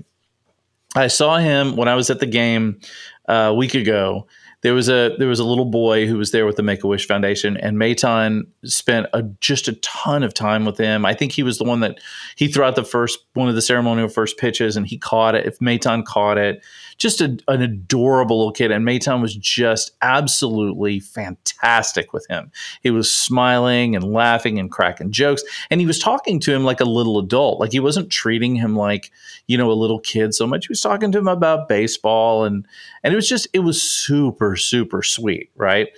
I 0.97 1.09
saw 1.09 1.37
him 1.37 1.77
when 1.77 1.89
I 1.89 1.95
was 1.95 2.09
at 2.09 2.21
the 2.21 2.27
game 2.27 2.81
uh, 3.29 3.49
a 3.51 3.55
week 3.55 3.75
ago. 3.75 4.27
There 4.67 4.75
was 4.75 4.89
a 4.89 5.15
there 5.17 5.29
was 5.29 5.39
a 5.39 5.45
little 5.45 5.65
boy 5.65 6.09
who 6.09 6.19
was 6.19 6.33
there 6.33 6.45
with 6.45 6.57
the 6.57 6.63
Make 6.65 6.83
a 6.83 6.89
Wish 6.89 7.07
Foundation, 7.07 7.57
and 7.57 7.77
Maton 7.77 8.49
spent 8.65 9.07
a, 9.13 9.23
just 9.23 9.69
a 9.69 9.75
ton 9.75 10.25
of 10.25 10.35
time 10.35 10.65
with 10.65 10.77
him. 10.77 11.07
I 11.07 11.15
think 11.15 11.31
he 11.31 11.45
was 11.45 11.59
the 11.59 11.63
one 11.63 11.79
that 11.83 12.01
he 12.35 12.49
threw 12.49 12.65
out 12.65 12.75
the 12.75 12.83
first 12.83 13.21
one 13.35 13.49
of 13.49 13.55
the 13.55 13.63
ceremonial 13.63 14.09
first 14.09 14.39
pitches, 14.39 14.77
and 14.77 14.85
he 14.85 14.99
caught 14.99 15.37
it. 15.37 15.47
If 15.47 15.61
Maton 15.61 16.05
caught 16.05 16.37
it, 16.37 16.65
just 16.99 17.21
a, 17.21 17.37
an 17.49 17.63
adorable 17.63 18.39
little 18.39 18.53
kid. 18.53 18.71
And 18.71 18.87
Maton 18.87 19.21
was 19.21 19.35
just 19.37 19.93
absolutely 20.03 21.01
fantastic 21.01 22.13
with 22.13 22.27
him. 22.29 22.51
He 22.83 22.91
was 22.91 23.13
smiling 23.13 23.95
and 23.95 24.13
laughing 24.13 24.59
and 24.59 24.71
cracking 24.71 25.13
jokes. 25.13 25.43
And 25.71 25.81
he 25.81 25.87
was 25.87 25.99
talking 25.99 26.41
to 26.41 26.55
him 26.55 26.65
like 26.65 26.81
a 26.81 26.85
little 26.85 27.19
adult. 27.19 27.61
Like 27.61 27.73
he 27.73 27.81
wasn't 27.81 28.11
treating 28.11 28.57
him 28.57 28.77
like, 28.77 29.13
you 29.47 29.59
know, 29.59 29.71
a 29.71 29.75
little 29.75 30.01
kid 30.01 30.35
so 30.35 30.47
much. 30.47 30.67
He 30.67 30.71
was 30.71 30.81
talking 30.81 31.13
to 31.13 31.19
him 31.19 31.29
about 31.29 31.69
baseball 31.69 32.45
and 32.45 32.67
and 33.03 33.13
it 33.13 33.17
was 33.17 33.29
just 33.29 33.47
it 33.53 33.61
was 33.61 33.81
super, 33.81 34.56
super 34.57 35.03
sweet, 35.03 35.51
right? 35.57 35.89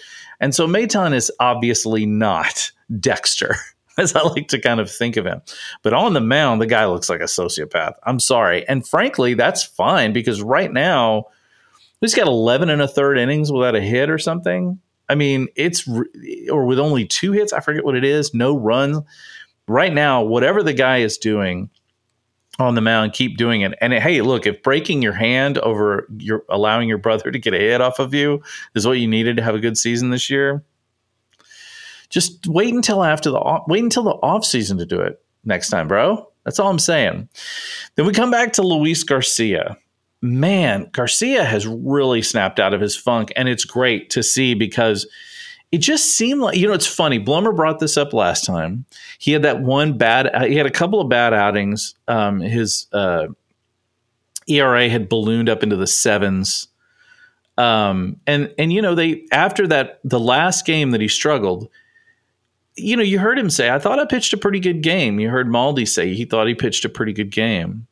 And 0.41 0.55
so 0.55 0.67
Maton 0.67 1.15
is 1.15 1.33
obviously 1.41 2.07
not 2.07 2.71
Dexter. 3.01 3.57
as 3.99 4.15
I 4.15 4.23
like 4.23 4.49
to 4.49 4.61
kind 4.61 4.81
of 4.81 4.91
think 4.91 5.17
of 5.17 5.27
him. 5.27 5.43
But 5.83 5.93
on 5.93 6.15
the 6.15 6.21
mound, 6.21 6.61
the 6.61 6.67
guy 6.67 6.87
looks 6.87 7.11
like 7.11 7.21
a 7.21 7.25
sociopath. 7.25 7.95
I'm 8.05 8.21
sorry. 8.21 8.67
And 8.69 8.87
frankly, 8.87 9.35
that's 9.35 9.65
fine 9.65 10.13
because 10.13 10.41
right 10.41 10.73
now, 10.73 11.27
he's 12.01 12.15
got 12.15 12.29
11 12.29 12.71
and 12.71 12.81
a 12.81 12.89
third 12.89 13.19
innings 13.19 13.51
without 13.51 13.75
a 13.75 13.81
hit 13.81 14.09
or 14.09 14.19
something. 14.19 14.79
I 15.09 15.17
mean, 15.17 15.49
it's, 15.57 15.89
or 16.49 16.65
with 16.65 16.79
only 16.79 17.07
two 17.07 17.33
hits, 17.33 17.53
I 17.53 17.61
forget 17.61 17.85
what 17.85 17.97
it 17.97 18.05
is, 18.05 18.33
no 18.33 18.57
runs. 18.57 18.99
Right 19.67 19.93
now, 19.93 20.23
whatever 20.23 20.63
the 20.63 20.73
guy 20.73 20.99
is 20.99 21.19
doing, 21.19 21.69
on 22.59 22.75
the 22.75 22.81
mound, 22.81 23.13
keep 23.13 23.37
doing 23.37 23.61
it. 23.61 23.75
And 23.81 23.93
hey, 23.93 24.21
look, 24.21 24.47
if 24.47 24.63
breaking 24.63 25.03
your 25.03 25.13
hand 25.13 25.59
over 25.59 26.09
your 26.19 26.45
allowing 26.49 26.89
your 26.89 26.99
brother 26.99 27.31
to 27.31 27.39
get 27.39 27.55
a 27.55 27.59
hit 27.59 27.81
off 27.81 27.99
of 27.99 28.13
you 28.13 28.43
is 28.75 28.87
what 28.87 28.99
you 28.99 29.07
needed 29.07 29.37
to 29.37 29.43
have 29.43 29.55
a 29.55 29.61
good 29.61 29.79
season 29.79 30.11
this 30.11 30.29
year, 30.29 30.65
just 32.11 32.47
wait 32.49 32.75
until 32.75 33.05
after 33.05 33.31
the 33.31 33.61
wait 33.69 33.85
until 33.85 34.03
the 34.03 34.15
off 34.23 34.45
season 34.45 34.79
to 34.79 34.87
do 34.87 35.01
it 35.01 35.23
next 35.45 35.69
time, 35.69 35.87
bro. 35.87 36.27
That's 36.45 36.59
all 36.59 36.71
I'm 36.71 36.79
saying. 36.79 37.29
Then 37.95 38.07
we 38.07 38.13
come 38.13 38.31
back 38.31 38.53
to 38.55 38.63
Luis 38.63 39.03
Garcia. 39.03 39.77
Man, 40.21 40.89
Garcia 40.93 41.45
has 41.45 41.67
really 41.67 42.23
snapped 42.23 42.59
out 42.59 42.75
of 42.75 42.81
his 42.81 42.97
funk, 42.97 43.33
and 43.37 43.49
it's 43.49 43.65
great 43.65 44.11
to 44.11 44.23
see 44.23 44.55
because 44.55 45.07
it 45.71 45.79
just 45.79 46.17
seemed 46.17 46.41
like 46.41 46.57
you 46.57 46.67
know 46.67 46.73
it's 46.73 46.87
funny. 46.87 47.23
Blummer 47.23 47.55
brought 47.55 47.79
this 47.79 47.97
up 47.97 48.13
last 48.13 48.45
time. 48.45 48.85
He 49.19 49.33
had 49.33 49.43
that 49.43 49.61
one 49.61 49.99
bad. 49.99 50.31
He 50.49 50.57
had 50.57 50.67
a 50.67 50.71
couple 50.71 51.01
of 51.01 51.09
bad 51.09 51.35
outings. 51.35 51.95
Um, 52.07 52.41
his 52.41 52.87
uh, 52.93 53.27
ERA 54.47 54.89
had 54.89 55.09
ballooned 55.09 55.49
up 55.49 55.63
into 55.63 55.77
the 55.77 55.87
sevens. 55.87 56.69
Um, 57.59 58.21
and 58.27 58.55
and 58.57 58.73
you 58.73 58.81
know 58.81 58.95
they 58.95 59.25
after 59.33 59.67
that 59.67 60.01
the 60.05 60.21
last 60.21 60.65
game 60.65 60.93
that 60.93 61.01
he 61.01 61.09
struggled, 61.09 61.69
you 62.79 62.97
know, 62.97 63.03
you 63.03 63.19
heard 63.19 63.39
him 63.39 63.51
say, 63.51 63.71
I 63.71 63.79
thought 63.79 63.99
I 63.99 64.05
pitched 64.05 64.33
a 64.33 64.37
pretty 64.37 64.61
good 64.61 64.83
game. 64.83 65.21
You 65.21 65.29
heard 65.29 65.49
Maldi 65.49 65.87
say 65.87 66.15
he 66.15 66.25
thought 66.25 66.47
he 66.47 66.55
pitched 66.55 66.85
a 66.85 66.89
pretty 66.89 67.13
good 67.13 67.31
game. 67.31 67.87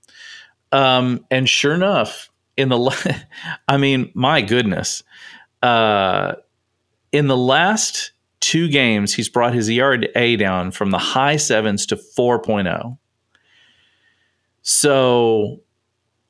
Um, 0.72 1.24
and 1.30 1.48
sure 1.48 1.74
enough, 1.74 2.30
in 2.56 2.68
the, 2.68 3.24
I 3.68 3.76
mean, 3.76 4.10
my 4.14 4.42
goodness, 4.42 5.02
uh, 5.62 6.34
in 7.16 7.28
the 7.28 7.36
last 7.36 8.12
two 8.40 8.68
games, 8.68 9.14
he's 9.14 9.28
brought 9.28 9.54
his 9.54 9.70
ERA 9.70 10.36
down 10.36 10.70
from 10.70 10.90
the 10.90 10.98
high 10.98 11.36
sevens 11.36 11.86
to 11.86 11.96
4.0. 11.96 12.98
So 14.60 15.60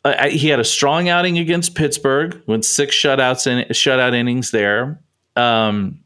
uh, 0.04 0.28
he 0.28 0.48
had 0.48 0.60
a 0.60 0.64
strong 0.64 1.08
outing 1.08 1.38
against 1.38 1.74
Pittsburgh, 1.74 2.40
went 2.46 2.64
six 2.64 2.94
shutouts 2.94 3.46
in 3.46 3.68
shutout 3.70 4.14
innings 4.14 4.52
there. 4.52 5.00
Um, 5.34 6.04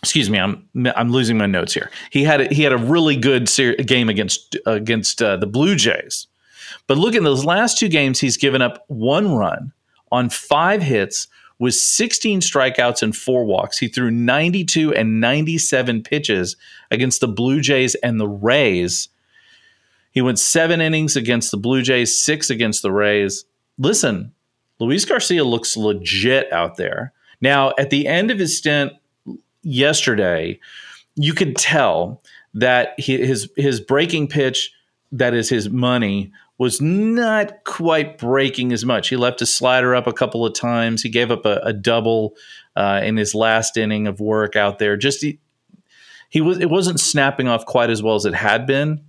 excuse 0.00 0.30
me, 0.30 0.38
I'm 0.38 0.68
I'm 0.94 1.10
losing 1.10 1.36
my 1.36 1.46
notes 1.46 1.74
here. 1.74 1.90
He 2.10 2.22
had 2.22 2.42
a, 2.42 2.54
he 2.54 2.62
had 2.62 2.72
a 2.72 2.78
really 2.78 3.16
good 3.16 3.48
ser- 3.48 3.74
game 3.74 4.08
against 4.08 4.56
against 4.66 5.20
uh, 5.20 5.36
the 5.36 5.46
Blue 5.46 5.74
Jays, 5.74 6.28
but 6.86 6.96
look 6.96 7.14
at 7.14 7.22
those 7.24 7.44
last 7.44 7.78
two 7.78 7.88
games. 7.88 8.20
He's 8.20 8.36
given 8.36 8.62
up 8.62 8.84
one 8.86 9.34
run 9.34 9.72
on 10.12 10.30
five 10.30 10.82
hits 10.82 11.26
with 11.60 11.74
16 11.74 12.40
strikeouts 12.40 13.02
and 13.02 13.14
four 13.14 13.44
walks. 13.44 13.78
He 13.78 13.86
threw 13.86 14.10
92 14.10 14.94
and 14.94 15.20
97 15.20 16.02
pitches 16.02 16.56
against 16.90 17.20
the 17.20 17.28
Blue 17.28 17.60
Jays 17.60 17.94
and 17.96 18.18
the 18.18 18.26
Rays. 18.26 19.10
He 20.10 20.22
went 20.22 20.40
seven 20.40 20.80
innings 20.80 21.16
against 21.16 21.50
the 21.52 21.58
Blue 21.58 21.82
Jays, 21.82 22.16
six 22.16 22.48
against 22.50 22.82
the 22.82 22.90
Rays. 22.90 23.44
Listen, 23.78 24.32
Luis 24.80 25.04
Garcia 25.04 25.44
looks 25.44 25.76
legit 25.76 26.50
out 26.50 26.76
there. 26.76 27.12
Now, 27.42 27.74
at 27.78 27.90
the 27.90 28.08
end 28.08 28.30
of 28.30 28.38
his 28.38 28.56
stint 28.56 28.94
yesterday, 29.62 30.58
you 31.14 31.34
could 31.34 31.56
tell 31.56 32.22
that 32.54 32.94
his 32.98 33.50
his 33.56 33.80
breaking 33.80 34.28
pitch, 34.28 34.72
that 35.12 35.34
is 35.34 35.48
his 35.48 35.68
money, 35.68 36.32
was 36.60 36.78
not 36.78 37.64
quite 37.64 38.18
breaking 38.18 38.70
as 38.70 38.84
much. 38.84 39.08
He 39.08 39.16
left 39.16 39.40
his 39.40 39.52
slider 39.52 39.94
up 39.94 40.06
a 40.06 40.12
couple 40.12 40.44
of 40.44 40.52
times. 40.52 41.02
He 41.02 41.08
gave 41.08 41.30
up 41.30 41.46
a, 41.46 41.58
a 41.62 41.72
double 41.72 42.36
uh, 42.76 43.00
in 43.02 43.16
his 43.16 43.34
last 43.34 43.78
inning 43.78 44.06
of 44.06 44.20
work 44.20 44.56
out 44.56 44.78
there. 44.78 44.98
Just 44.98 45.22
he, 45.22 45.40
he 46.28 46.42
was 46.42 46.58
it 46.58 46.68
wasn't 46.68 47.00
snapping 47.00 47.48
off 47.48 47.64
quite 47.64 47.88
as 47.88 48.02
well 48.02 48.14
as 48.14 48.26
it 48.26 48.34
had 48.34 48.66
been. 48.66 49.02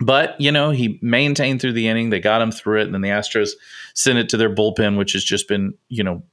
But, 0.00 0.40
you 0.40 0.50
know, 0.50 0.70
he 0.70 0.98
maintained 1.00 1.60
through 1.60 1.74
the 1.74 1.86
inning. 1.86 2.10
They 2.10 2.18
got 2.18 2.42
him 2.42 2.50
through 2.50 2.80
it. 2.80 2.86
And 2.86 2.94
then 2.94 3.02
the 3.02 3.10
Astros 3.10 3.50
sent 3.94 4.18
it 4.18 4.28
to 4.30 4.36
their 4.36 4.52
bullpen, 4.52 4.98
which 4.98 5.12
has 5.12 5.22
just 5.22 5.46
been, 5.46 5.74
you 5.88 6.02
know, 6.02 6.24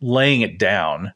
laying 0.00 0.40
it 0.40 0.58
down. 0.58 1.12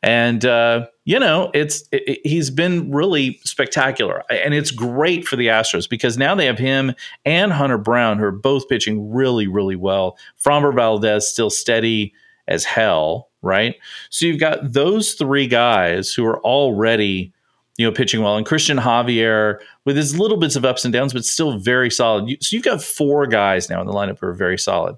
And, 0.00 0.44
uh, 0.44 0.86
you 1.06 1.20
know, 1.20 1.52
it's 1.54 1.84
it, 1.92 2.02
it, 2.08 2.26
he's 2.28 2.50
been 2.50 2.90
really 2.90 3.38
spectacular, 3.44 4.24
and 4.28 4.52
it's 4.52 4.72
great 4.72 5.26
for 5.26 5.36
the 5.36 5.46
Astros 5.46 5.88
because 5.88 6.18
now 6.18 6.34
they 6.34 6.46
have 6.46 6.58
him 6.58 6.94
and 7.24 7.52
Hunter 7.52 7.78
Brown, 7.78 8.18
who 8.18 8.24
are 8.24 8.32
both 8.32 8.68
pitching 8.68 9.12
really, 9.12 9.46
really 9.46 9.76
well. 9.76 10.18
Framber 10.44 10.74
Valdez 10.74 11.28
still 11.28 11.48
steady 11.48 12.12
as 12.48 12.64
hell, 12.64 13.30
right? 13.40 13.76
So 14.10 14.26
you've 14.26 14.40
got 14.40 14.72
those 14.72 15.14
three 15.14 15.46
guys 15.46 16.12
who 16.12 16.26
are 16.26 16.40
already, 16.40 17.32
you 17.76 17.86
know, 17.86 17.92
pitching 17.92 18.20
well, 18.20 18.36
and 18.36 18.44
Cristian 18.44 18.80
Javier 18.80 19.60
with 19.84 19.96
his 19.96 20.18
little 20.18 20.38
bits 20.38 20.56
of 20.56 20.64
ups 20.64 20.84
and 20.84 20.92
downs, 20.92 21.12
but 21.12 21.24
still 21.24 21.56
very 21.56 21.90
solid. 21.90 22.36
So 22.42 22.56
you've 22.56 22.64
got 22.64 22.82
four 22.82 23.28
guys 23.28 23.70
now 23.70 23.80
in 23.80 23.86
the 23.86 23.92
lineup 23.92 24.18
who 24.18 24.26
are 24.26 24.34
very 24.34 24.58
solid. 24.58 24.96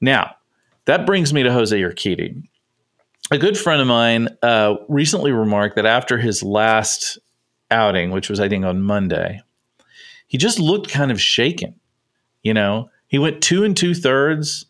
Now 0.00 0.34
that 0.86 1.06
brings 1.06 1.32
me 1.32 1.44
to 1.44 1.52
Jose 1.52 1.80
Urquidy 1.80 2.42
a 3.30 3.38
good 3.38 3.56
friend 3.56 3.80
of 3.80 3.86
mine 3.86 4.28
uh, 4.42 4.76
recently 4.88 5.32
remarked 5.32 5.76
that 5.76 5.86
after 5.86 6.18
his 6.18 6.42
last 6.42 7.18
outing, 7.70 8.10
which 8.10 8.28
was 8.28 8.40
I 8.40 8.48
think 8.48 8.64
on 8.64 8.82
Monday, 8.82 9.40
he 10.26 10.38
just 10.38 10.58
looked 10.58 10.90
kind 10.90 11.10
of 11.10 11.20
shaken. 11.20 11.74
You 12.42 12.54
know, 12.54 12.90
he 13.08 13.18
went 13.18 13.42
two 13.42 13.64
and 13.64 13.76
two 13.76 13.94
thirds. 13.94 14.66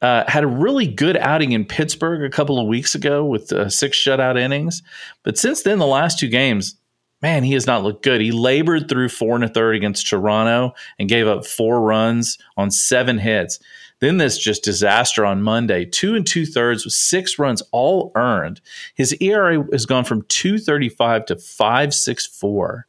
Uh, 0.00 0.24
had 0.28 0.44
a 0.44 0.48
really 0.48 0.86
good 0.86 1.18
outing 1.18 1.52
in 1.52 1.66
Pittsburgh 1.66 2.22
a 2.22 2.34
couple 2.34 2.58
of 2.58 2.66
weeks 2.66 2.94
ago 2.94 3.22
with 3.22 3.52
uh, 3.52 3.68
six 3.68 3.98
shutout 3.98 4.40
innings, 4.40 4.82
but 5.24 5.36
since 5.36 5.62
then, 5.62 5.78
the 5.78 5.86
last 5.86 6.18
two 6.18 6.28
games, 6.28 6.76
man, 7.20 7.44
he 7.44 7.52
has 7.52 7.66
not 7.66 7.82
looked 7.82 8.02
good. 8.02 8.22
He 8.22 8.32
labored 8.32 8.88
through 8.88 9.10
four 9.10 9.34
and 9.34 9.44
a 9.44 9.48
third 9.48 9.76
against 9.76 10.08
Toronto 10.08 10.72
and 10.98 11.06
gave 11.06 11.26
up 11.26 11.44
four 11.44 11.82
runs 11.82 12.38
on 12.56 12.70
seven 12.70 13.18
hits. 13.18 13.58
Then 14.00 14.16
this 14.16 14.38
just 14.38 14.64
disaster 14.64 15.24
on 15.24 15.42
Monday, 15.42 15.84
two 15.84 16.14
and 16.14 16.26
two 16.26 16.46
thirds 16.46 16.84
with 16.84 16.94
six 16.94 17.38
runs 17.38 17.62
all 17.70 18.12
earned. 18.14 18.60
His 18.94 19.14
ERA 19.20 19.64
has 19.72 19.86
gone 19.86 20.04
from 20.04 20.22
235 20.22 21.26
to 21.26 21.36
564. 21.36 22.86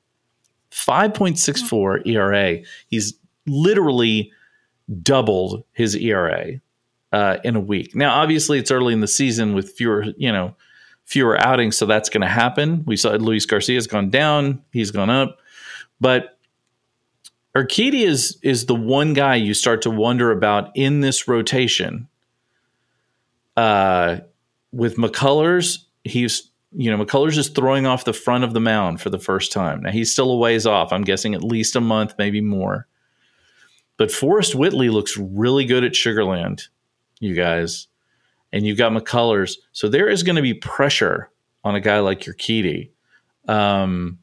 5.64 0.72 2.08
ERA. 2.08 2.60
He's 2.88 3.14
literally 3.46 4.32
doubled 5.02 5.64
his 5.74 5.96
ERA 5.96 6.62
uh, 7.12 7.38
in 7.44 7.56
a 7.56 7.60
week. 7.60 7.96
Now, 7.96 8.22
obviously, 8.22 8.58
it's 8.58 8.72
early 8.72 8.94
in 8.94 9.02
the 9.02 9.08
season 9.08 9.54
with 9.54 9.72
fewer, 9.72 10.06
you 10.18 10.32
know, 10.32 10.56
fewer 11.04 11.38
outings, 11.40 11.76
so 11.76 11.86
that's 11.86 12.10
going 12.10 12.22
to 12.22 12.28
happen. 12.28 12.84
We 12.86 12.96
saw 12.96 13.12
Luis 13.12 13.46
Garcia 13.46 13.76
has 13.76 13.88
gone 13.88 14.10
down, 14.10 14.62
he's 14.72 14.92
gone 14.92 15.10
up, 15.10 15.40
but 16.00 16.31
Urquidy 17.56 18.06
is 18.06 18.38
is 18.42 18.66
the 18.66 18.76
one 18.76 19.14
guy 19.14 19.36
you 19.36 19.54
start 19.54 19.82
to 19.82 19.90
wonder 19.90 20.32
about 20.32 20.72
in 20.76 21.02
this 21.02 21.28
rotation. 21.28 22.08
Uh, 23.58 24.20
with 24.72 24.96
McCullers, 24.96 25.80
he's 26.04 26.50
you 26.72 26.90
know 26.90 27.04
McCullers 27.04 27.38
is 27.38 27.50
throwing 27.50 27.86
off 27.86 28.06
the 28.06 28.14
front 28.14 28.46
of 28.46 28.54
the 28.54 28.62
mound 28.62 29.02
for 29.02 29.10
the 29.10 29.20
first 29.20 29.52
time. 29.52 29.82
Now 29.82 29.92
he's 29.92 30.12
still 30.12 30.32
a 30.32 30.38
ways 30.38 30.66
off. 30.66 30.94
I'm 30.94 31.04
guessing 31.04 31.34
at 31.34 31.44
least 31.44 31.76
a 31.76 31.82
month, 31.82 32.16
maybe 32.18 32.40
more. 32.40 32.88
But 33.98 34.12
Forrest 34.12 34.56
Whitley 34.56 34.90
looks 34.90 35.18
really 35.18 35.66
good 35.66 35.84
at 35.84 35.92
Sugarland, 35.92 36.70
you 37.20 37.36
guys, 37.36 37.88
and 38.54 38.66
you've 38.66 38.78
got 38.78 38.94
McCullers, 38.94 39.58
so 39.74 39.90
there 39.90 40.10
is 40.10 40.24
going 40.24 40.38
to 40.38 40.42
be 40.42 40.54
pressure 40.54 41.30
on 41.64 41.76
a 41.76 41.82
guy 41.82 42.00
like 42.00 42.22
Urquidy 42.22 42.90
um, 43.48 44.18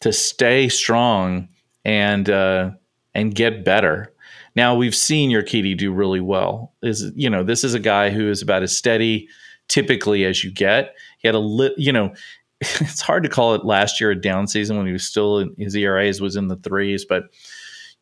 to 0.00 0.12
stay 0.12 0.68
strong 0.68 1.48
and 1.84 2.28
uh, 2.28 2.70
and 3.14 3.34
get 3.34 3.64
better. 3.64 4.12
Now 4.56 4.74
we've 4.74 4.94
seen 4.94 5.30
Urquidy 5.30 5.76
do 5.76 5.92
really 5.92 6.20
well. 6.20 6.72
Is 6.82 7.12
you 7.14 7.30
know 7.30 7.42
this 7.42 7.64
is 7.64 7.74
a 7.74 7.80
guy 7.80 8.10
who 8.10 8.28
is 8.30 8.42
about 8.42 8.62
as 8.62 8.76
steady 8.76 9.28
typically 9.68 10.24
as 10.24 10.42
you 10.42 10.50
get. 10.50 10.96
He 11.18 11.28
had 11.28 11.34
a 11.34 11.38
lit, 11.38 11.72
you 11.76 11.92
know, 11.92 12.12
it's 12.60 13.00
hard 13.00 13.22
to 13.22 13.28
call 13.28 13.54
it 13.54 13.64
last 13.64 14.00
year 14.00 14.10
a 14.10 14.20
down 14.20 14.46
season 14.46 14.76
when 14.76 14.86
he 14.86 14.92
was 14.92 15.04
still 15.04 15.38
in 15.38 15.54
his 15.56 15.76
ERAs 15.76 16.20
was 16.20 16.36
in 16.36 16.48
the 16.48 16.56
threes, 16.56 17.04
but 17.04 17.24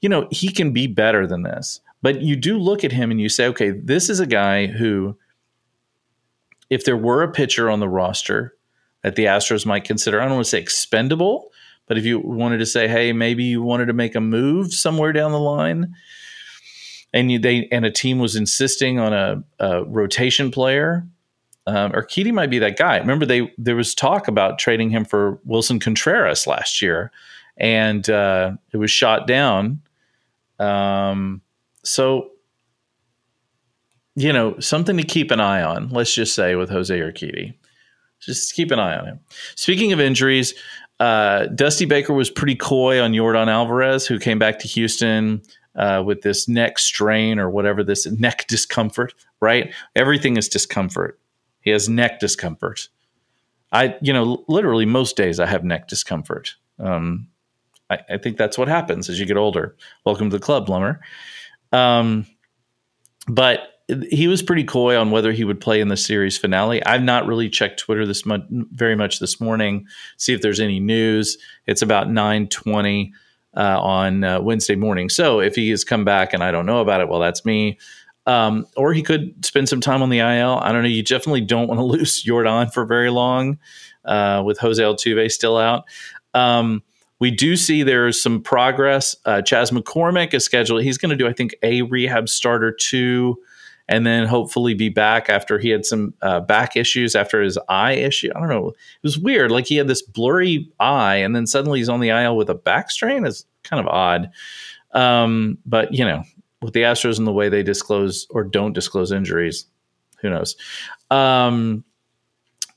you 0.00 0.08
know 0.08 0.26
he 0.30 0.50
can 0.50 0.73
be 0.73 0.87
better 0.87 1.26
than 1.26 1.42
this. 1.42 1.80
But 2.00 2.23
you 2.23 2.37
do 2.37 2.58
look 2.58 2.85
at 2.85 2.92
him 2.92 3.11
and 3.11 3.20
you 3.20 3.28
say, 3.28 3.47
okay, 3.49 3.70
this 3.70 4.08
is 4.08 4.20
a 4.20 4.26
guy 4.26 4.66
who, 4.66 5.18
if 6.70 6.85
there 6.85 6.97
were 6.97 7.23
a 7.23 7.32
pitcher 7.32 7.68
on 7.68 7.80
the 7.80 7.88
roster 7.88 8.54
that 9.02 9.16
the 9.16 9.25
Astros 9.25 9.66
might 9.66 9.85
consider, 9.85 10.20
I 10.20 10.25
don't 10.25 10.35
want 10.35 10.44
to 10.44 10.50
say 10.50 10.61
expendable, 10.61 11.48
but 11.88 11.99
if 11.99 12.04
you 12.04 12.21
wanted 12.21 12.59
to 12.59 12.66
say, 12.66 12.87
hey, 12.87 13.12
maybe 13.12 13.45
you 13.45 13.62
wanted 13.62 13.87
to 13.87 13.92
make 13.92 14.14
a 14.14 14.21
move 14.21 14.73
somewhere 14.73 15.12
down 15.12 15.33
the 15.33 15.40
line, 15.40 15.95
and 17.12 17.33
you, 17.33 17.38
they 17.38 17.66
and 17.73 17.85
a 17.85 17.90
team 17.90 18.18
was 18.18 18.37
insisting 18.37 18.99
on 18.99 19.12
a, 19.12 19.42
a 19.59 19.85
rotation 19.85 20.50
player, 20.50 21.07
um, 21.66 21.92
Urquidy 21.92 22.33
might 22.33 22.50
be 22.50 22.59
that 22.61 22.78
guy. 22.78 22.99
Remember, 22.99 23.26
they 23.26 23.52
there 23.59 23.76
was 23.76 23.95
talk 23.95 24.28
about 24.28 24.59
trading 24.59 24.90
him 24.90 25.04
for 25.04 25.40
Willson 25.47 25.80
Contreras 25.80 26.47
last 26.47 26.80
year, 26.80 27.11
and 27.57 28.09
uh, 28.09 28.52
it 28.73 28.76
was 28.76 28.90
shot 28.90 29.26
down. 29.26 29.80
Um, 30.59 31.42
so, 31.85 32.30
you 34.14 34.33
know, 34.33 34.59
something 34.61 34.97
to 34.97 35.02
keep 35.02 35.30
an 35.30 35.40
eye 35.40 35.62
on. 35.62 35.88
Let's 35.90 36.14
just 36.14 36.35
say 36.35 36.57
with 36.57 36.71
Jose 36.71 36.99
Urquidy, 36.99 37.54
just 38.21 38.54
keep 38.54 38.71
an 38.71 38.78
eye 38.78 38.99
on 38.99 39.07
him. 39.07 39.21
Speaking 39.54 39.92
of 39.92 40.00
injuries, 40.00 40.54
uh, 41.00 41.47
Dusty 41.47 41.85
Baker 41.85 42.12
was 42.12 42.31
pretty 42.31 42.55
coy 42.55 43.00
on 43.00 43.12
Yordan 43.12 43.49
Alvarez, 43.49 44.07
who 44.07 44.19
came 44.19 44.38
back 44.38 44.59
to 44.61 44.69
Houston 44.69 45.43
uh, 45.76 46.02
with 46.05 46.23
this 46.23 46.49
neck 46.49 46.78
strain 46.78 47.38
or 47.38 47.50
whatever 47.50 47.85
this 47.85 48.07
neck 48.19 48.47
discomfort. 48.49 49.14
Right, 49.40 49.73
everything 49.95 50.37
is 50.37 50.49
discomfort. 50.49 51.19
He 51.61 51.71
has 51.71 51.88
neck 51.88 52.19
discomfort. 52.21 52.88
I, 53.71 53.97
you 54.00 54.12
know, 54.12 54.45
literally 54.49 54.87
most 54.87 55.17
days 55.17 55.38
I 55.38 55.47
have 55.47 55.62
neck 55.62 55.88
discomfort. 55.88 56.55
Um, 56.78 57.28
I, 57.90 57.99
I, 58.09 58.19
think 58.19 58.38
that's 58.38 58.57
what 58.57 58.69
happens 58.69 59.11
as 59.11 59.21
you 59.21 59.26
get 59.26 59.37
older. 59.37 59.76
Welcome 60.07 60.31
to 60.31 60.38
the 60.38 60.43
club, 60.43 60.67
Blummer. 60.67 61.00
Um, 61.73 62.26
but 63.26 63.77
he 64.11 64.28
was 64.28 64.42
pretty 64.42 64.64
coy 64.64 64.97
on 64.97 65.11
whether 65.11 65.33
he 65.33 65.45
would 65.45 65.61
play 65.61 65.80
in 65.80 65.88
the 65.88 65.97
series 65.97 66.37
finale. 66.37 66.85
I've 66.85 67.02
not 67.02 67.26
really 67.26 67.49
checked 67.49 67.80
Twitter 67.80 68.04
this 68.04 68.26
much, 68.26 68.42
very 68.50 68.95
much 68.95 69.18
this 69.18 69.40
morning, 69.40 69.86
see 70.19 70.34
if 70.34 70.43
there's 70.43 70.60
any 70.60 70.78
news. 70.78 71.39
It's 71.67 71.80
about 71.80 72.10
nine 72.10 72.49
twenty 72.49 73.15
uh, 73.56 73.80
on 73.80 74.25
uh, 74.25 74.41
Wednesday 74.41 74.76
morning. 74.76 75.08
So 75.08 75.41
if 75.41 75.54
he 75.54 75.71
has 75.71 75.84
come 75.84 76.04
back 76.04 76.34
and 76.34 76.45
I 76.45 76.50
don't 76.50 76.67
know 76.67 76.80
about 76.80 77.00
it, 77.00 77.08
well, 77.08 77.21
that's 77.21 77.45
me. 77.45 77.78
Um, 78.26 78.67
or 78.76 78.93
he 78.93 79.02
could 79.02 79.43
spend 79.45 79.71
some 79.71 79.80
time 79.80 80.02
on 80.02 80.10
the 80.10 80.19
IL. 80.19 80.58
I 80.63 80.71
don't 80.71 80.82
know. 80.82 80.89
You 80.89 81.02
definitely 81.02 81.41
don't 81.41 81.67
want 81.67 81.78
to 81.78 81.84
lose 81.99 82.23
Yordan 82.25 82.73
for 82.73 82.84
very 82.84 83.10
long 83.10 83.58
uh, 84.04 84.43
with 84.45 84.58
Jose 84.58 84.82
Altuve 84.82 85.30
still 85.32 85.56
out. 85.56 85.84
Um, 86.34 86.82
we 87.21 87.30
do 87.30 87.56
see 87.56 87.82
there's 87.82 88.23
some 88.23 88.43
progress. 88.43 89.17
Uh, 89.25 89.41
Chas 89.43 89.71
McCormick 89.71 90.34
is 90.34 90.45
scheduled. 90.45 90.82
He's 90.82 90.99
going 90.99 91.10
to 91.10 91.17
do, 91.17 91.26
I 91.26 91.32
think, 91.32 91.54
a 91.63 91.82
rehab 91.82 92.28
starter 92.28 92.71
two 92.71 93.39
and 93.89 94.07
then 94.07 94.27
hopefully 94.27 94.75
be 94.75 94.89
back 94.89 95.31
after 95.31 95.59
he 95.59 95.71
had 95.71 95.87
some 95.87 96.13
uh, 96.21 96.41
back 96.41 96.77
issues 96.77 97.17
after 97.17 97.43
his 97.43 97.59
eye 97.69 97.93
issue. 97.93 98.31
I 98.37 98.41
don't 98.41 98.49
know. 98.49 98.69
It 98.69 99.03
was 99.03 99.19
weird. 99.19 99.51
Like 99.51 99.67
he 99.67 99.77
had 99.77 99.89
this 99.89 100.03
blurry 100.03 100.71
eye, 100.79 101.17
and 101.17 101.35
then 101.35 101.47
suddenly 101.47 101.79
he's 101.79 101.89
on 101.89 102.01
the 102.01 102.11
IL 102.11 102.37
with 102.37 102.51
a 102.51 102.55
back 102.55 102.91
strain. 102.91 103.25
It's 103.25 103.47
kind 103.63 103.81
of 103.81 103.87
odd. 103.87 104.31
Um, 104.93 105.59
but 105.65 105.93
you 105.95 106.05
know, 106.05 106.23
with 106.61 106.75
the 106.75 106.83
Astros 106.83 107.19
and 107.19 107.27
the 107.27 107.33
way 107.33 107.49
they 107.49 107.63
disclose 107.63 108.27
or 108.31 108.45
don't 108.45 108.75
disclose 108.75 109.11
injuries, 109.11 109.67
who 110.21 110.31
knows? 110.31 110.57
Um, 111.11 111.85